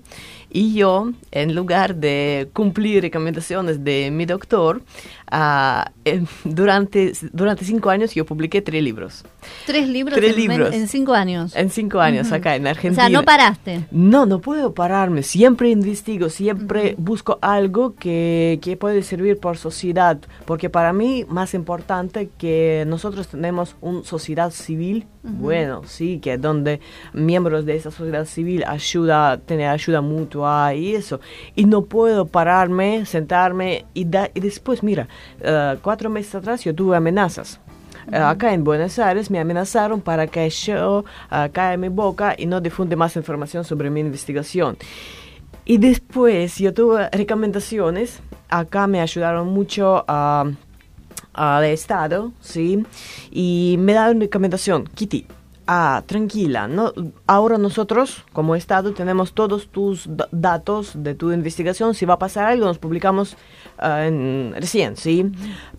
Y 0.49 0.73
yo, 0.75 1.11
en 1.31 1.53
lugar 1.53 1.95
de 1.95 2.49
cumplir 2.53 3.01
recomendaciones 3.01 3.83
de 3.83 4.09
mi 4.11 4.25
doctor, 4.25 4.81
eh, 6.05 6.23
durante, 6.43 7.11
durante 7.33 7.65
cinco 7.65 7.89
años 7.89 8.13
yo 8.13 8.25
publiqué 8.25 8.61
tres 8.61 8.81
libros. 8.83 9.23
Tres 9.65 9.87
libros, 9.89 10.17
Tres 10.17 10.31
en, 10.33 10.39
libros. 10.39 10.73
en 10.73 10.87
cinco 10.87 11.13
años. 11.13 11.55
En 11.55 11.69
cinco 11.69 11.99
años 11.99 12.31
acá 12.31 12.55
en 12.55 12.65
O 12.65 12.69
Argentina. 12.69 13.03
sea, 13.03 13.09
no 13.09 13.23
paraste. 13.23 13.85
No, 13.91 14.25
no 14.25 14.39
puedo 14.39 14.73
pararme. 14.73 15.23
Siempre 15.23 15.69
investigo, 15.69 16.29
siempre 16.29 16.95
busco 16.97 17.37
algo 17.41 17.95
que, 17.95 18.59
que 18.61 18.77
puede 18.77 19.03
servir 19.03 19.37
por 19.39 19.57
sociedad. 19.57 20.19
Porque 20.45 20.69
para 20.69 20.93
mí, 20.93 21.25
más 21.27 21.53
importante 21.53 22.29
que 22.37 22.83
nosotros 22.87 23.27
tenemos 23.27 23.75
una 23.81 24.03
sociedad 24.03 24.51
civil, 24.51 25.05
Bueno, 25.27 25.81
sí, 25.85 26.19
que 26.19 26.37
donde 26.37 26.79
miembros 27.13 27.65
de 27.65 27.75
esa 27.75 27.89
sociedad 27.89 28.25
civil 28.25 28.63
ayuda, 28.67 29.37
tener 29.39 29.69
ayuda 29.69 30.01
mutua 30.01 30.75
y 30.75 30.93
eso. 30.93 31.19
Y 31.55 31.65
no 31.65 31.81
puedo 31.83 32.27
pararme, 32.27 33.05
sentarme 33.07 33.85
y, 33.95 34.05
da- 34.05 34.29
y 34.35 34.39
después, 34.39 34.83
mira, 34.83 35.07
eh, 35.41 35.77
cuatro 35.81 36.11
meses 36.11 36.35
atrás 36.35 36.63
yo 36.63 36.75
tuve 36.75 36.95
amenazas. 36.95 37.59
Eh, 38.11 38.17
acá 38.17 38.53
en 38.53 38.63
Buenos 38.63 38.99
Aires 38.99 39.31
me 39.31 39.39
amenazaron 39.39 39.99
para 39.99 40.27
que 40.27 40.47
yo 40.47 40.99
uh, 40.99 41.51
caiga 41.51 41.75
mi 41.75 41.89
boca 41.89 42.35
y 42.37 42.45
no 42.45 42.61
difunde 42.61 42.95
más 42.95 43.15
información 43.15 43.63
sobre 43.63 43.89
mi 43.89 44.01
investigación. 44.01 44.77
Y 45.65 45.79
después 45.79 46.59
yo 46.59 46.71
tuve 46.71 47.09
recomendaciones, 47.09 48.19
acá 48.49 48.85
me 48.85 49.01
ayudaron 49.01 49.47
mucho 49.47 50.05
a 50.07 50.45
al 51.35 51.63
Estado, 51.65 52.31
¿sí? 52.39 52.83
Y 53.31 53.75
me 53.79 53.93
da 53.93 54.09
una 54.11 54.19
recomendación, 54.21 54.85
Kitty, 54.95 55.25
ah, 55.67 56.03
tranquila, 56.05 56.67
no, 56.67 56.93
ahora 57.27 57.57
nosotros 57.57 58.23
como 58.33 58.55
Estado 58.55 58.93
tenemos 58.93 59.33
todos 59.33 59.67
tus 59.67 60.05
da- 60.07 60.27
datos 60.31 60.91
de 60.95 61.15
tu 61.15 61.31
investigación, 61.31 61.93
si 61.93 62.05
va 62.05 62.15
a 62.15 62.19
pasar 62.19 62.45
algo 62.45 62.65
nos 62.65 62.77
publicamos 62.77 63.35
ah, 63.77 64.05
en- 64.05 64.53
recién, 64.55 64.95
¿sí? 64.97 65.31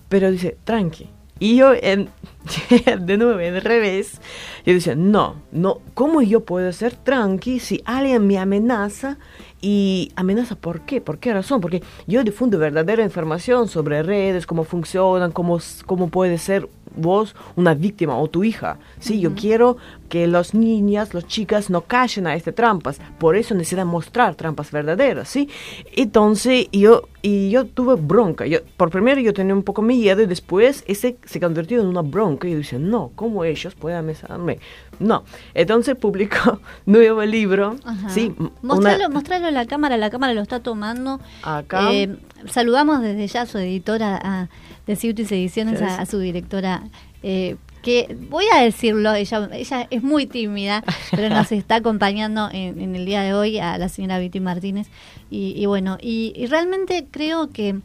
Pero 0.08 0.30
dice, 0.30 0.56
tranqui. 0.64 1.08
Y 1.38 1.56
yo, 1.56 1.74
en, 1.74 2.08
de 3.00 3.16
nuevo, 3.18 3.38
en 3.40 3.60
revés, 3.60 4.20
yo 4.64 4.72
decía, 4.72 4.94
no, 4.94 5.36
no, 5.52 5.80
¿cómo 5.92 6.22
yo 6.22 6.44
puedo 6.44 6.72
ser 6.72 6.96
tranqui 6.96 7.60
si 7.60 7.82
alguien 7.84 8.26
me 8.26 8.38
amenaza? 8.38 9.18
Y 9.60 10.12
amenaza, 10.16 10.54
¿por 10.54 10.82
qué? 10.82 11.00
¿Por 11.00 11.18
qué 11.18 11.32
razón? 11.32 11.60
Porque 11.60 11.82
yo 12.06 12.22
difundo 12.24 12.58
verdadera 12.58 13.02
información 13.02 13.68
sobre 13.68 14.02
redes, 14.02 14.46
cómo 14.46 14.64
funcionan, 14.64 15.32
cómo, 15.32 15.58
cómo 15.86 16.08
puede 16.08 16.38
ser 16.38 16.68
vos 16.96 17.34
una 17.54 17.74
víctima 17.74 18.16
o 18.18 18.28
tu 18.28 18.44
hija. 18.44 18.78
Sí, 18.98 19.20
yo 19.20 19.34
quiero 19.34 19.76
que 20.08 20.26
las 20.26 20.54
niñas, 20.54 21.14
las 21.14 21.26
chicas 21.26 21.70
no 21.70 21.82
caigan 21.82 22.26
a 22.26 22.34
estas 22.34 22.54
trampas. 22.54 23.00
Por 23.18 23.36
eso 23.36 23.54
necesitan 23.54 23.86
mostrar 23.86 24.34
trampas 24.34 24.70
verdaderas, 24.70 25.28
¿sí? 25.28 25.48
Entonces 25.94 26.68
yo, 26.72 27.08
y 27.22 27.50
yo 27.50 27.66
tuve 27.66 27.94
bronca. 27.96 28.46
Yo, 28.46 28.58
por 28.76 28.90
primero 28.90 29.20
yo 29.20 29.32
tenía 29.34 29.54
un 29.54 29.62
poco 29.62 29.82
miedo 29.82 30.22
y 30.22 30.26
después 30.26 30.84
ese 30.86 31.16
se 31.24 31.40
convirtió 31.40 31.80
en 31.80 31.86
una 31.86 32.02
bronca. 32.02 32.48
Y 32.48 32.52
yo 32.52 32.58
decía, 32.58 32.78
no, 32.78 33.10
¿cómo 33.14 33.44
ellos 33.44 33.74
pueden 33.74 33.98
amenazarme? 33.98 34.58
No. 34.98 35.24
Entonces 35.54 35.96
publicó 35.96 36.60
nuevo 36.86 37.22
libro, 37.22 37.76
¿sí? 38.08 38.34
Mostralo, 38.62 39.10
mostralo 39.10 39.46
a 39.46 39.50
la 39.50 39.66
cámara, 39.66 39.96
la 39.96 40.10
cámara 40.10 40.34
lo 40.34 40.42
está 40.42 40.60
tomando. 40.60 41.20
Acá. 41.42 41.92
Eh, 41.92 42.16
saludamos 42.46 43.00
desde 43.00 43.26
ya 43.26 43.42
a 43.42 43.46
su 43.46 43.58
editora 43.58 44.18
a, 44.22 44.48
de 44.86 44.96
Ciutis 44.96 45.32
Ediciones, 45.32 45.82
a, 45.82 46.00
a, 46.00 46.06
su 46.06 46.18
directora 46.18 46.84
eh, 47.22 47.56
que 47.82 48.16
voy 48.28 48.44
a 48.52 48.62
decirlo, 48.62 49.14
ella, 49.14 49.48
ella 49.52 49.86
es 49.90 50.02
muy 50.02 50.26
tímida, 50.26 50.82
pero 51.12 51.28
nos 51.32 51.52
está 51.52 51.76
acompañando 51.76 52.48
en, 52.52 52.96
el 52.96 53.06
día 53.06 53.22
de 53.22 53.32
hoy 53.32 53.58
a 53.58 53.78
la 53.78 53.88
señora 53.88 54.18
Viti 54.18 54.40
Martínez. 54.40 54.88
Y, 55.30 55.64
bueno, 55.66 55.96
y, 56.00 56.46
realmente 56.46 57.06
creo 57.08 57.50
que 57.50 57.80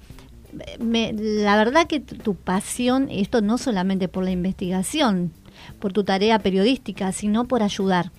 me, 0.79 1.13
la 1.13 1.55
verdad 1.55 1.85
que 1.85 1.99
tu, 1.99 2.33
pasión, 2.33 3.09
esto 3.11 3.41
no 3.41 3.59
solamente 3.59 4.07
por 4.07 4.23
la 4.23 4.31
investigación, 4.31 5.31
por 5.79 5.93
tu 5.93 6.03
tarea 6.03 6.39
periodística, 6.39 7.11
sino 7.11 7.45
por 7.45 7.61
ayudar. 7.61 8.11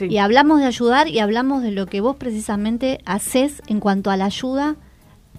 Y 0.00 0.16
hablamos 0.16 0.58
de 0.58 0.66
ayudar 0.66 1.06
y 1.06 1.20
hablamos 1.20 1.62
de 1.62 1.70
lo 1.70 1.86
que 1.86 2.00
vos 2.00 2.16
precisamente 2.16 2.98
haces 3.04 3.62
en 3.68 3.78
cuanto 3.78 4.10
a 4.10 4.16
la 4.16 4.24
ayuda 4.24 4.76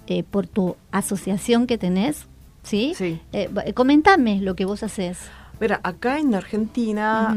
eh, 0.08 0.24
por 0.24 0.48
tu 0.48 0.78
asociación 0.92 1.68
que 1.68 1.78
tenés. 1.78 2.28
¿Sí? 2.64 2.93
sí. 2.95 3.22
Eh, 3.34 3.49
comentame 3.74 4.41
lo 4.41 4.55
que 4.55 4.66
vos 4.66 4.84
haces. 4.84 5.20
Mira, 5.59 5.80
acá 5.84 6.20
en 6.20 6.34
Argentina 6.34 7.36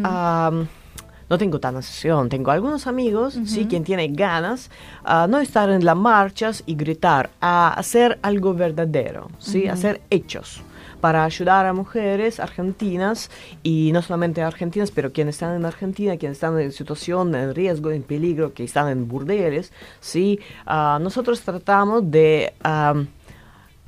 no 1.28 1.38
tengo 1.38 1.58
tanta 1.60 1.82
sesión. 1.82 2.28
Tengo 2.28 2.50
algunos 2.50 2.86
amigos, 2.86 3.38
sí, 3.44 3.66
quien 3.66 3.84
tiene 3.84 4.08
ganas 4.08 4.70
a 5.04 5.26
no 5.26 5.40
estar 5.40 5.70
en 5.70 5.84
las 5.84 5.96
marchas 5.96 6.62
y 6.66 6.74
gritar, 6.74 7.30
a 7.40 7.72
hacer 7.74 8.18
algo 8.22 8.54
verdadero, 8.54 9.28
sí, 9.38 9.68
hacer 9.68 10.00
hechos 10.10 10.62
para 11.00 11.24
ayudar 11.24 11.66
a 11.66 11.74
mujeres 11.74 12.40
argentinas 12.40 13.30
y 13.62 13.90
no 13.92 14.00
solamente 14.00 14.40
argentinas, 14.40 14.90
pero 14.90 15.12
quienes 15.12 15.34
están 15.34 15.54
en 15.54 15.66
Argentina, 15.66 16.16
quienes 16.16 16.36
están 16.36 16.58
en 16.58 16.72
situación, 16.72 17.34
en 17.34 17.54
riesgo, 17.54 17.90
en 17.90 18.02
peligro, 18.02 18.54
que 18.54 18.64
están 18.64 18.88
en 18.88 19.06
burdeles, 19.06 19.70
¿sí? 20.00 20.40
Ah, 20.64 20.98
nosotros 21.02 21.42
tratamos 21.42 22.10
de 22.10 22.54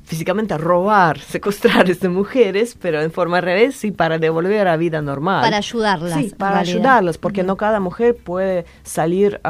físicamente 0.07 0.57
robar, 0.57 1.19
secuestrar 1.35 1.87
a 1.87 1.91
estas 1.91 2.11
mujeres, 2.11 2.77
pero 2.81 3.03
en 3.03 3.11
forma 3.11 3.41
revés 3.41 3.77
sí 3.77 3.91
para 3.91 4.19
devolver 4.19 4.69
a 4.69 4.77
vida 4.77 5.03
normal. 5.03 5.43
Para 5.43 5.59
ayudarlas. 5.59 6.15
Sí, 6.15 6.33
para 6.37 6.61
ayudarlas, 6.61 7.19
porque 7.19 7.43
no 7.43 7.57
cada 7.57 7.81
mujer 7.81 8.17
puede 8.17 8.65
salir 8.85 9.41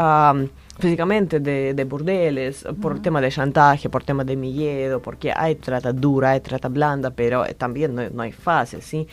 físicamente 0.79 1.41
de, 1.41 1.75
de 1.75 1.85
burdeles 1.85 2.65
por 2.81 3.01
tema 3.01 3.21
de 3.21 3.31
chantaje, 3.31 3.89
por 3.89 4.03
tema 4.03 4.25
de 4.25 4.37
miedo, 4.37 5.01
porque 5.01 5.33
hay 5.35 5.55
trata 5.57 5.93
dura, 5.93 6.33
hay 6.33 6.41
trata 6.41 6.69
blanda, 6.69 7.11
pero 7.11 7.45
también 7.57 7.95
no, 7.95 8.09
no 8.11 8.23
hay 8.23 8.33
fácil, 8.33 8.83
¿sí? 8.83 9.07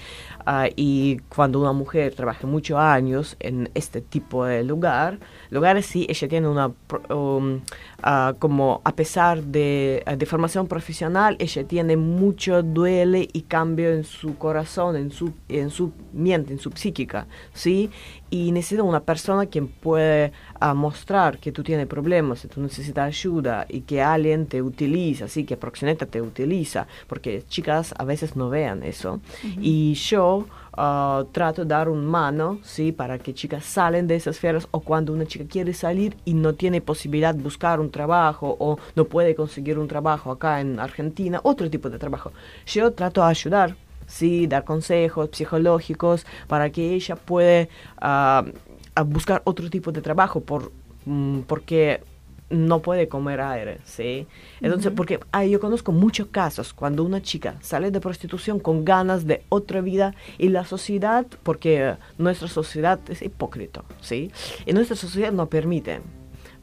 Ah, 0.45 0.67
y 0.75 1.19
cuando 1.29 1.59
una 1.61 1.71
mujer 1.71 2.13
trabaja 2.15 2.45
muchos 2.47 2.77
años 2.77 3.37
en 3.39 3.69
este 3.75 4.01
tipo 4.01 4.45
de 4.45 4.63
lugar, 4.63 5.19
lugares 5.49 5.85
sí, 5.85 6.05
ella 6.09 6.27
tiene 6.27 6.47
una, 6.49 6.71
um, 7.09 7.61
ah, 8.03 8.33
como 8.37 8.81
a 8.83 8.95
pesar 8.95 9.41
de, 9.43 10.03
de, 10.17 10.25
formación 10.25 10.67
profesional, 10.67 11.35
ella 11.39 11.63
tiene 11.63 11.97
mucho 11.97 12.61
duele 12.61 13.27
y 13.33 13.41
cambio 13.41 13.91
en 13.91 14.03
su 14.03 14.37
corazón, 14.37 14.95
en 14.95 15.11
su, 15.11 15.33
en 15.49 15.69
su 15.69 15.91
mente, 16.13 16.53
en 16.53 16.59
su 16.59 16.69
psíquica, 16.71 17.27
¿sí? 17.53 17.89
Y 18.33 18.51
necesita 18.51 18.81
una 18.81 19.01
persona 19.01 19.45
quien 19.45 19.67
puede 19.67 20.31
uh, 20.59 20.73
mostrar 20.73 21.37
que 21.37 21.51
tú 21.51 21.61
tienes 21.61 21.85
problemas, 21.85 22.41
que 22.41 22.47
tú 22.47 22.61
necesitas 22.61 23.05
ayuda 23.05 23.67
y 23.69 23.81
que 23.81 24.01
alguien 24.01 24.47
te 24.47 24.59
utiliza, 24.63 25.27
¿sí? 25.27 25.43
Que 25.43 25.55
Proxeneta 25.55 26.07
te 26.07 26.19
utiliza, 26.19 26.87
porque 27.05 27.43
chicas 27.47 27.93
a 27.95 28.03
veces 28.05 28.35
no 28.35 28.49
vean 28.49 28.81
eso. 28.81 29.21
Y 29.61 29.93
yo 29.93 30.47
Uh, 30.75 31.25
trato 31.31 31.61
de 31.61 31.67
dar 31.67 31.87
un 31.87 32.03
mano, 32.03 32.57
¿sí? 32.63 32.91
Para 32.91 33.19
que 33.19 33.35
chicas 33.35 33.63
salen 33.63 34.07
de 34.07 34.15
esas 34.15 34.35
esferas 34.35 34.67
o 34.71 34.79
cuando 34.79 35.13
una 35.13 35.27
chica 35.27 35.45
quiere 35.47 35.71
salir 35.71 36.17
y 36.25 36.33
no 36.33 36.53
tiene 36.53 36.81
posibilidad 36.81 37.35
de 37.35 37.43
buscar 37.43 37.79
un 37.79 37.91
trabajo 37.91 38.57
o 38.59 38.79
no 38.95 39.05
puede 39.05 39.35
conseguir 39.35 39.77
un 39.77 39.87
trabajo 39.87 40.31
acá 40.31 40.61
en 40.61 40.79
Argentina, 40.79 41.39
otro 41.43 41.69
tipo 41.69 41.91
de 41.91 41.99
trabajo. 41.99 42.31
Yo 42.65 42.91
trato 42.91 43.21
de 43.21 43.27
ayudar, 43.27 43.75
¿sí? 44.13 44.47
Dar 44.47 44.63
consejos 44.63 45.29
psicológicos 45.31 46.25
para 46.47 46.69
que 46.69 46.93
ella 46.93 47.15
pueda 47.15 47.67
uh, 48.01 49.03
buscar 49.05 49.41
otro 49.45 49.69
tipo 49.69 49.91
de 49.91 50.01
trabajo 50.01 50.41
por, 50.41 50.71
mm, 51.05 51.41
porque 51.41 52.01
no 52.49 52.81
puede 52.83 53.07
comer 53.07 53.41
aire, 53.41 53.79
¿sí? 53.83 54.27
Entonces, 54.61 54.91
porque 54.95 55.19
yo 55.49 55.59
conozco 55.59 55.91
muchos 55.91 56.27
casos 56.27 56.73
cuando 56.73 57.03
una 57.03 57.21
chica 57.21 57.55
sale 57.61 57.89
de 57.89 57.99
prostitución 57.99 58.59
con 58.59 58.85
ganas 58.85 59.25
de 59.25 59.43
otra 59.49 59.81
vida 59.81 60.13
y 60.37 60.49
la 60.49 60.63
sociedad, 60.63 61.25
porque 61.41 61.95
nuestra 62.19 62.47
sociedad 62.47 62.99
es 63.09 63.23
hipócrita, 63.23 63.83
¿sí? 64.01 64.31
Y 64.67 64.73
nuestra 64.73 64.95
sociedad 64.95 65.31
no 65.31 65.47
permite 65.47 66.01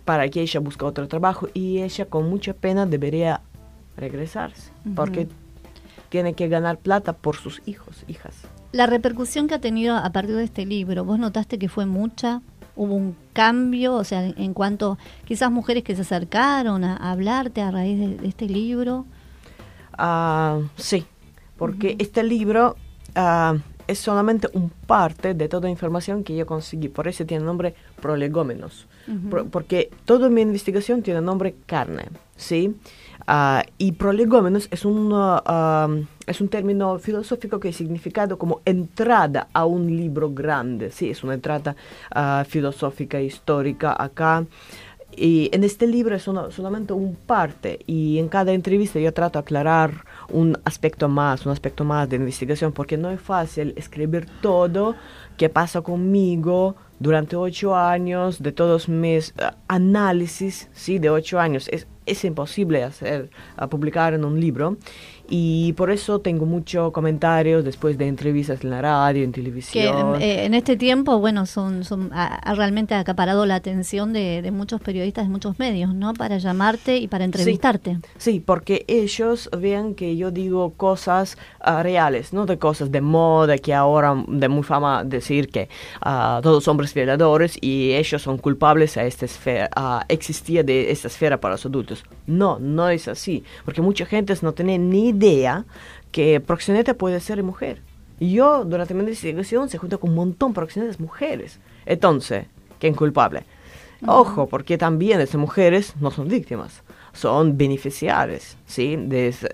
para 0.04 0.28
que 0.28 0.40
ella 0.42 0.60
busque 0.60 0.84
otro 0.84 1.08
trabajo 1.08 1.48
y 1.52 1.82
ella 1.82 2.04
con 2.06 2.30
mucha 2.30 2.54
pena 2.54 2.86
debería 2.86 3.40
regresarse, 3.96 4.70
porque 4.94 5.26
tiene 6.10 6.34
que 6.34 6.48
ganar 6.48 6.78
plata 6.78 7.14
por 7.14 7.36
sus 7.36 7.62
hijos, 7.64 8.04
hijas. 8.06 8.34
La 8.72 8.86
repercusión 8.86 9.48
que 9.48 9.54
ha 9.54 9.60
tenido 9.60 9.96
a 9.96 10.10
partir 10.10 10.36
de 10.36 10.44
este 10.44 10.66
libro, 10.66 11.04
¿vos 11.04 11.18
notaste 11.18 11.58
que 11.58 11.68
fue 11.68 11.86
mucha? 11.86 12.42
hubo 12.76 12.94
un 12.94 13.14
cambio, 13.34 13.94
o 13.94 14.04
sea, 14.04 14.26
en 14.26 14.54
cuanto 14.54 14.96
quizás 15.26 15.50
mujeres 15.50 15.84
que 15.84 15.94
se 15.94 16.02
acercaron 16.02 16.82
a, 16.82 16.96
hablarte 16.96 17.60
a 17.60 17.70
raíz 17.70 17.98
de, 17.98 18.26
este 18.26 18.46
libro? 18.46 19.04
Uh, 19.98 20.64
sí, 20.76 21.04
porque 21.58 21.96
este 21.98 22.22
libro 22.22 22.76
uh, 23.16 23.58
es 23.86 23.98
solamente 23.98 24.48
un 24.54 24.70
parte 24.70 25.34
de 25.34 25.48
toda 25.48 25.64
la 25.64 25.70
información 25.70 26.24
que 26.24 26.34
yo 26.34 26.46
conseguí, 26.46 26.88
por 26.88 27.06
eso 27.06 27.26
tiene 27.26 27.44
nombre 27.44 27.74
Prolegómenos, 28.00 28.86
porque 29.50 29.90
toda 30.06 30.30
mi 30.30 30.40
investigación 30.40 31.02
tiene 31.02 31.20
nombre 31.20 31.56
carne, 31.66 32.04
¿sí? 32.36 32.74
Uh, 33.30 33.62
y 33.78 33.92
prolegómenos 33.92 34.66
es 34.72 34.84
un, 34.84 35.14
es 36.26 36.40
un 36.40 36.48
término 36.48 36.98
filosófico 36.98 37.60
que 37.60 37.68
es 37.68 37.76
significado 37.76 38.36
como 38.36 38.60
entrada 38.64 39.46
a 39.52 39.66
un 39.66 39.86
libro 39.86 40.32
grande, 40.32 40.90
sí, 40.90 41.10
es 41.10 41.22
una 41.22 41.34
entrada 41.34 41.76
uh, 42.12 42.44
filosófica 42.44 43.20
histórica 43.20 43.94
acá. 43.96 44.44
Y 45.14 45.48
en 45.52 45.62
este 45.62 45.86
libro 45.86 46.16
es 46.16 46.22
solamente 46.22 46.92
un 46.92 47.14
parte 47.14 47.78
y 47.86 48.18
en 48.18 48.28
cada 48.28 48.52
entrevista 48.52 48.98
yo 48.98 49.12
trato 49.12 49.38
de 49.38 49.42
aclarar 49.42 50.04
un 50.28 50.58
aspecto 50.64 51.08
más, 51.08 51.46
un 51.46 51.52
aspecto 51.52 51.84
más 51.84 52.08
de 52.08 52.16
investigación, 52.16 52.72
porque 52.72 52.96
no 52.96 53.10
es 53.10 53.20
fácil 53.20 53.74
escribir 53.76 54.26
todo 54.40 54.96
que 55.36 55.48
pasa 55.48 55.82
conmigo 55.82 56.74
durante 56.98 57.36
ocho 57.36 57.76
años, 57.76 58.42
de 58.42 58.50
todos 58.50 58.88
mis 58.88 59.30
uh, 59.38 59.54
análisis, 59.68 60.68
sí, 60.72 60.98
de 60.98 61.10
ocho 61.10 61.38
años. 61.38 61.68
Es, 61.68 61.86
es 62.10 62.24
imposible 62.24 62.82
hacer, 62.82 63.30
publicar 63.70 64.14
en 64.14 64.24
un 64.24 64.40
libro 64.40 64.76
y 65.32 65.72
por 65.74 65.92
eso 65.92 66.18
tengo 66.18 66.44
muchos 66.44 66.92
comentarios 66.92 67.64
después 67.64 67.96
de 67.96 68.08
entrevistas 68.08 68.64
en 68.64 68.70
la 68.70 68.82
radio, 68.82 69.22
en 69.22 69.30
televisión. 69.30 70.18
Que 70.18 70.24
eh, 70.24 70.44
en 70.44 70.54
este 70.54 70.76
tiempo, 70.76 71.20
bueno, 71.20 71.46
son, 71.46 71.84
son 71.84 72.10
ha, 72.12 72.52
realmente 72.54 72.96
acaparado 72.96 73.46
la 73.46 73.54
atención 73.54 74.12
de, 74.12 74.50
muchos 74.52 74.80
periodistas 74.80 75.26
de 75.26 75.30
muchos 75.30 75.58
medios, 75.60 75.94
¿no? 75.94 76.14
Para 76.14 76.38
llamarte 76.38 76.96
y 76.96 77.06
para 77.06 77.24
entrevistarte. 77.24 77.98
Sí, 78.18 78.42
porque 78.44 78.84
ellos 78.88 79.48
vean 79.56 79.94
que 79.94 80.16
yo 80.16 80.32
digo 80.32 80.72
cosas 80.76 81.38
ah, 81.60 81.84
reales, 81.84 82.32
no 82.32 82.44
de 82.44 82.58
cosas 82.58 82.90
de 82.90 83.00
moda 83.00 83.56
que 83.58 83.72
ahora 83.72 84.24
de 84.26 84.48
muy 84.48 84.64
fama 84.64 85.04
decir 85.04 85.48
que 85.48 85.68
uh, 86.04 86.40
todos 86.42 86.66
hombres 86.66 86.92
violadores 86.92 87.56
y 87.60 87.92
ellos 87.92 88.20
son 88.20 88.38
culpables 88.38 88.96
a 88.96 89.04
esta 89.04 89.26
esfera, 89.26 89.70
uh, 89.76 90.04
existía 90.08 90.64
de 90.64 90.90
esta 90.90 91.06
esfera 91.06 91.40
para 91.40 91.54
los 91.54 91.64
adultos. 91.64 92.02
No, 92.26 92.58
no 92.58 92.88
es 92.88 93.06
así, 93.06 93.44
porque 93.64 93.80
mucha 93.80 94.06
gente 94.06 94.34
no 94.42 94.52
tiene 94.52 94.78
ni 94.78 95.12
idea 95.20 95.64
que 96.12 96.40
proxeneta 96.40 96.94
puede 96.94 97.20
ser 97.20 97.42
mujer. 97.42 97.82
Y 98.18 98.32
yo, 98.32 98.64
durante 98.64 98.94
mi 98.94 99.00
investigación, 99.00 99.68
se 99.68 99.78
junta 99.78 99.96
con 99.96 100.10
un 100.10 100.16
montón 100.16 100.50
de 100.50 100.54
proxenetas 100.54 101.00
mujeres. 101.00 101.58
Entonces, 101.86 102.46
¿quién 102.78 102.94
culpable? 102.94 103.44
Ojo, 104.06 104.46
porque 104.46 104.78
también 104.78 105.20
esas 105.20 105.38
mujeres 105.38 105.94
no 106.00 106.10
son 106.10 106.26
víctimas, 106.28 106.82
son 107.12 107.58
beneficiarias, 107.58 108.56
¿sí? 108.64 108.96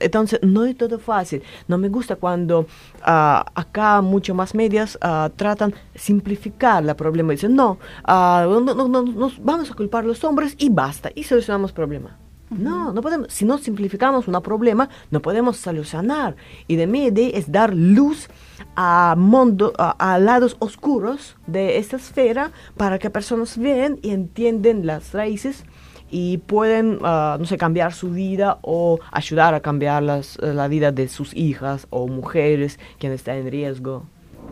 entonces, 0.01 0.39
no 0.43 0.65
es 0.65 0.77
todo 0.77 1.01
fácil. 1.01 1.43
No 1.67 1.79
me 1.79 1.89
gusta 1.89 2.15
cuando 2.15 2.67
ah, 3.03 3.45
acá 3.55 4.01
muchos 4.03 4.37
más 4.37 4.55
medios 4.55 4.97
uh, 5.03 5.31
tratan 5.35 5.75
simplificar 5.97 6.89
el 6.89 6.95
problema. 6.95 7.33
Dicen, 7.33 7.57
no, 7.57 7.79
uh, 8.07 8.61
no, 8.61 8.75
no, 8.75 9.03
no, 9.03 9.33
vamos 9.41 9.71
a 9.71 9.75
culpar 9.75 10.05
a 10.05 10.07
los 10.07 10.23
hombres 10.23 10.55
y 10.59 10.69
basta, 10.69 11.11
y 11.15 11.25
solucionamos 11.25 11.73
el 11.73 11.75
problema. 11.75 12.17
No, 12.51 12.93
no 12.93 13.03
podemos. 13.03 13.33
Si 13.33 13.45
no 13.45 13.59
simplificamos 13.59 14.29
un 14.29 14.41
problema, 14.41 14.89
no 15.11 15.21
podemos 15.21 15.57
solucionar. 15.57 16.37
Y 16.69 16.77
de 16.77 16.87
mi 16.87 17.07
idea 17.07 17.31
es 17.35 17.51
dar 17.51 17.75
luz 17.75 18.29
a, 18.77 19.15
mundo, 19.19 19.73
a, 19.79 20.19
lados 20.19 20.57
oscuros 20.61 21.37
de 21.47 21.79
esta 21.79 21.97
esfera 21.97 22.53
para 22.77 22.99
que 22.99 23.11
personas 23.11 23.59
vean 23.59 23.99
y 24.03 24.11
entiendan 24.11 24.87
las 24.87 25.13
raíces 25.13 25.65
y 26.09 26.39
pueden, 26.39 26.99
ah, 27.03 27.37
no 27.39 27.47
sé, 27.47 27.59
cambiar 27.59 27.93
su 27.93 28.11
vida 28.11 28.59
o 28.63 29.01
ayudar 29.11 29.55
a 29.55 29.61
cambiar 29.61 30.05
las, 30.05 30.39
la 30.41 30.69
vida 30.69 30.93
de 30.93 31.09
sus 31.09 31.35
hijas 31.35 31.89
o 31.91 32.07
mujeres 32.07 32.79
quienes 32.99 33.21
están 33.21 33.39
en 33.39 33.51
riesgo. 33.51 34.05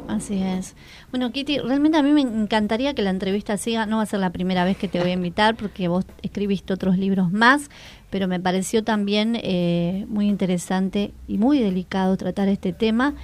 Así 0.08 0.42
es. 0.42 0.74
Bueno, 1.14 1.30
Kitty, 1.30 1.60
realmente 1.60 1.96
a 1.96 2.02
mí 2.02 2.10
me 2.10 2.22
encantaría 2.22 2.92
que 2.92 3.00
la 3.00 3.10
entrevista 3.10 3.56
siga. 3.56 3.86
No 3.86 3.98
va 3.98 4.02
a 4.02 4.06
ser 4.06 4.18
la 4.18 4.32
primera 4.32 4.64
vez 4.64 4.76
que 4.76 4.88
te 4.88 4.98
voy 4.98 5.10
a 5.10 5.12
invitar 5.12 5.54
porque 5.54 5.86
vos 5.86 6.04
escribiste 6.22 6.72
otros 6.72 6.98
libros 6.98 7.30
más, 7.30 7.70
pero 8.10 8.26
me 8.26 8.40
pareció 8.40 8.82
también 8.82 9.38
eh, 9.40 10.06
muy 10.08 10.26
interesante 10.26 11.14
y 11.28 11.38
muy 11.38 11.60
delicado 11.60 12.16
tratar 12.16 12.48
este 12.48 12.72
tema. 12.72 13.14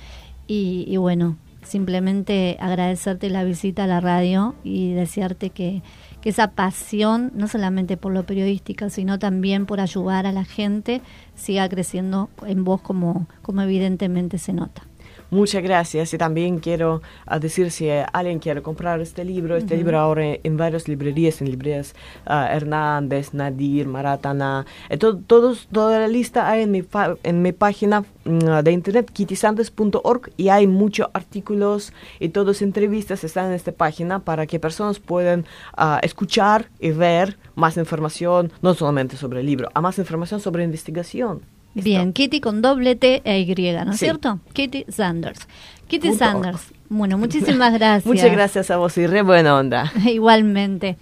Y, 0.47 0.97
bueno, 0.99 1.37
simplemente 1.65 2.57
agradecerte 2.61 3.29
la 3.29 3.43
visita 3.43 3.83
a 3.83 3.89
la 3.89 3.99
radio 3.99 4.55
y 4.63 4.93
desearte 4.93 5.51
que, 5.51 5.83
esa 6.23 6.53
pasión, 6.53 7.33
no 7.35 7.49
solamente 7.49 7.97
por 7.97 8.13
lo 8.13 8.25
periodístico, 8.25 8.89
sino 8.89 9.19
también 9.19 9.67
por 9.67 9.81
ayudar 9.81 10.27
a 10.27 10.33
la 10.33 10.45
gente, 10.45 11.03
siga 11.35 11.69
creciendo 11.69 12.31
en 12.47 12.63
vos 12.63 12.83
como, 12.83 13.27
como 13.43 13.63
evidentemente 13.63 14.39
se 14.39 14.53
nota. 14.53 14.90
Muchas 15.31 15.63
gracias. 15.63 16.13
Y 16.13 16.19
también 16.19 16.59
quiero 16.59 17.03
ah, 17.27 17.39
decir 17.39 17.71
si 17.71 17.89
alguien 17.89 18.41
quiere 18.41 18.63
comprar 18.63 19.01
este 19.01 19.25
libro, 19.25 19.57
este 19.57 19.77
libro 19.77 19.99
ahora 19.99 20.25
en 20.43 20.57
varias 20.57 20.89
librerías, 20.89 21.41
en 21.41 21.51
librerías 21.51 21.95
ah, 22.27 22.49
Hernández, 22.53 23.33
Nadir, 23.33 23.87
Maratana, 23.87 24.67
eh, 24.89 24.99
todos, 24.99 25.69
toda 25.71 26.01
la 26.01 26.09
lista 26.09 26.51
hay 26.51 26.63
en 26.63 26.73
mi, 26.73 26.83
en 27.23 27.43
mi 27.43 27.53
página 27.53 28.05
mm, 28.25 28.63
de 28.65 28.73
internet 28.73 29.11
kittysandes.org 29.13 30.33
y 30.37 30.49
hay 30.49 30.67
muchos 30.67 31.09
artículos 31.13 31.93
y 32.19 32.31
todas 32.31 32.61
entrevistas 32.61 33.23
están 33.23 33.47
en 33.47 33.53
esta 33.53 33.71
página 33.71 34.19
para 34.19 34.47
que 34.47 34.59
personas 34.59 34.99
puedan 34.99 35.47
ah, 35.77 36.01
escuchar 36.03 36.69
y 36.81 36.91
ver 36.91 37.39
más 37.55 37.77
información, 37.77 38.51
no 38.63 38.75
solamente 38.75 39.17
sobre 39.17 39.41
el 39.41 39.47
libro, 39.47 39.69
a 39.75 39.81
más 39.81 39.99
información 39.99 40.41
sobre 40.41 40.65
investigación. 40.65 41.43
Bien, 41.75 42.13
Kitty 42.13 42.41
con 42.41 42.63
doble 42.63 42.97
T 42.97 43.23
e 43.25 43.41
Y, 43.41 43.73
¿no 43.85 43.93
es 43.93 43.99
cierto? 43.99 44.41
Kitty 44.53 44.87
Sanders. 44.89 45.47
Kitty 45.89 46.15
Sanders. 46.15 46.73
Bueno, 46.89 47.19
muchísimas 47.19 47.73
gracias. 47.73 48.07
Muchas 48.07 48.33
gracias 48.33 48.71
a 48.71 48.77
vos 48.77 48.97
y 48.99 49.07
re 49.07 49.23
buena 49.23 49.57
onda. 49.57 49.93
Igualmente. 50.07 50.97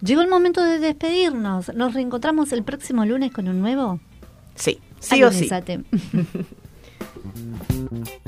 Llegó 0.00 0.20
el 0.20 0.28
momento 0.28 0.62
de 0.62 0.78
despedirnos. 0.78 1.74
Nos 1.74 1.94
reencontramos 1.94 2.52
el 2.52 2.62
próximo 2.62 3.04
lunes 3.04 3.32
con 3.32 3.48
un 3.48 3.60
nuevo. 3.60 4.00
Sí, 4.54 4.78
sí 5.00 5.22
o 5.22 5.32
sí. 5.32 5.48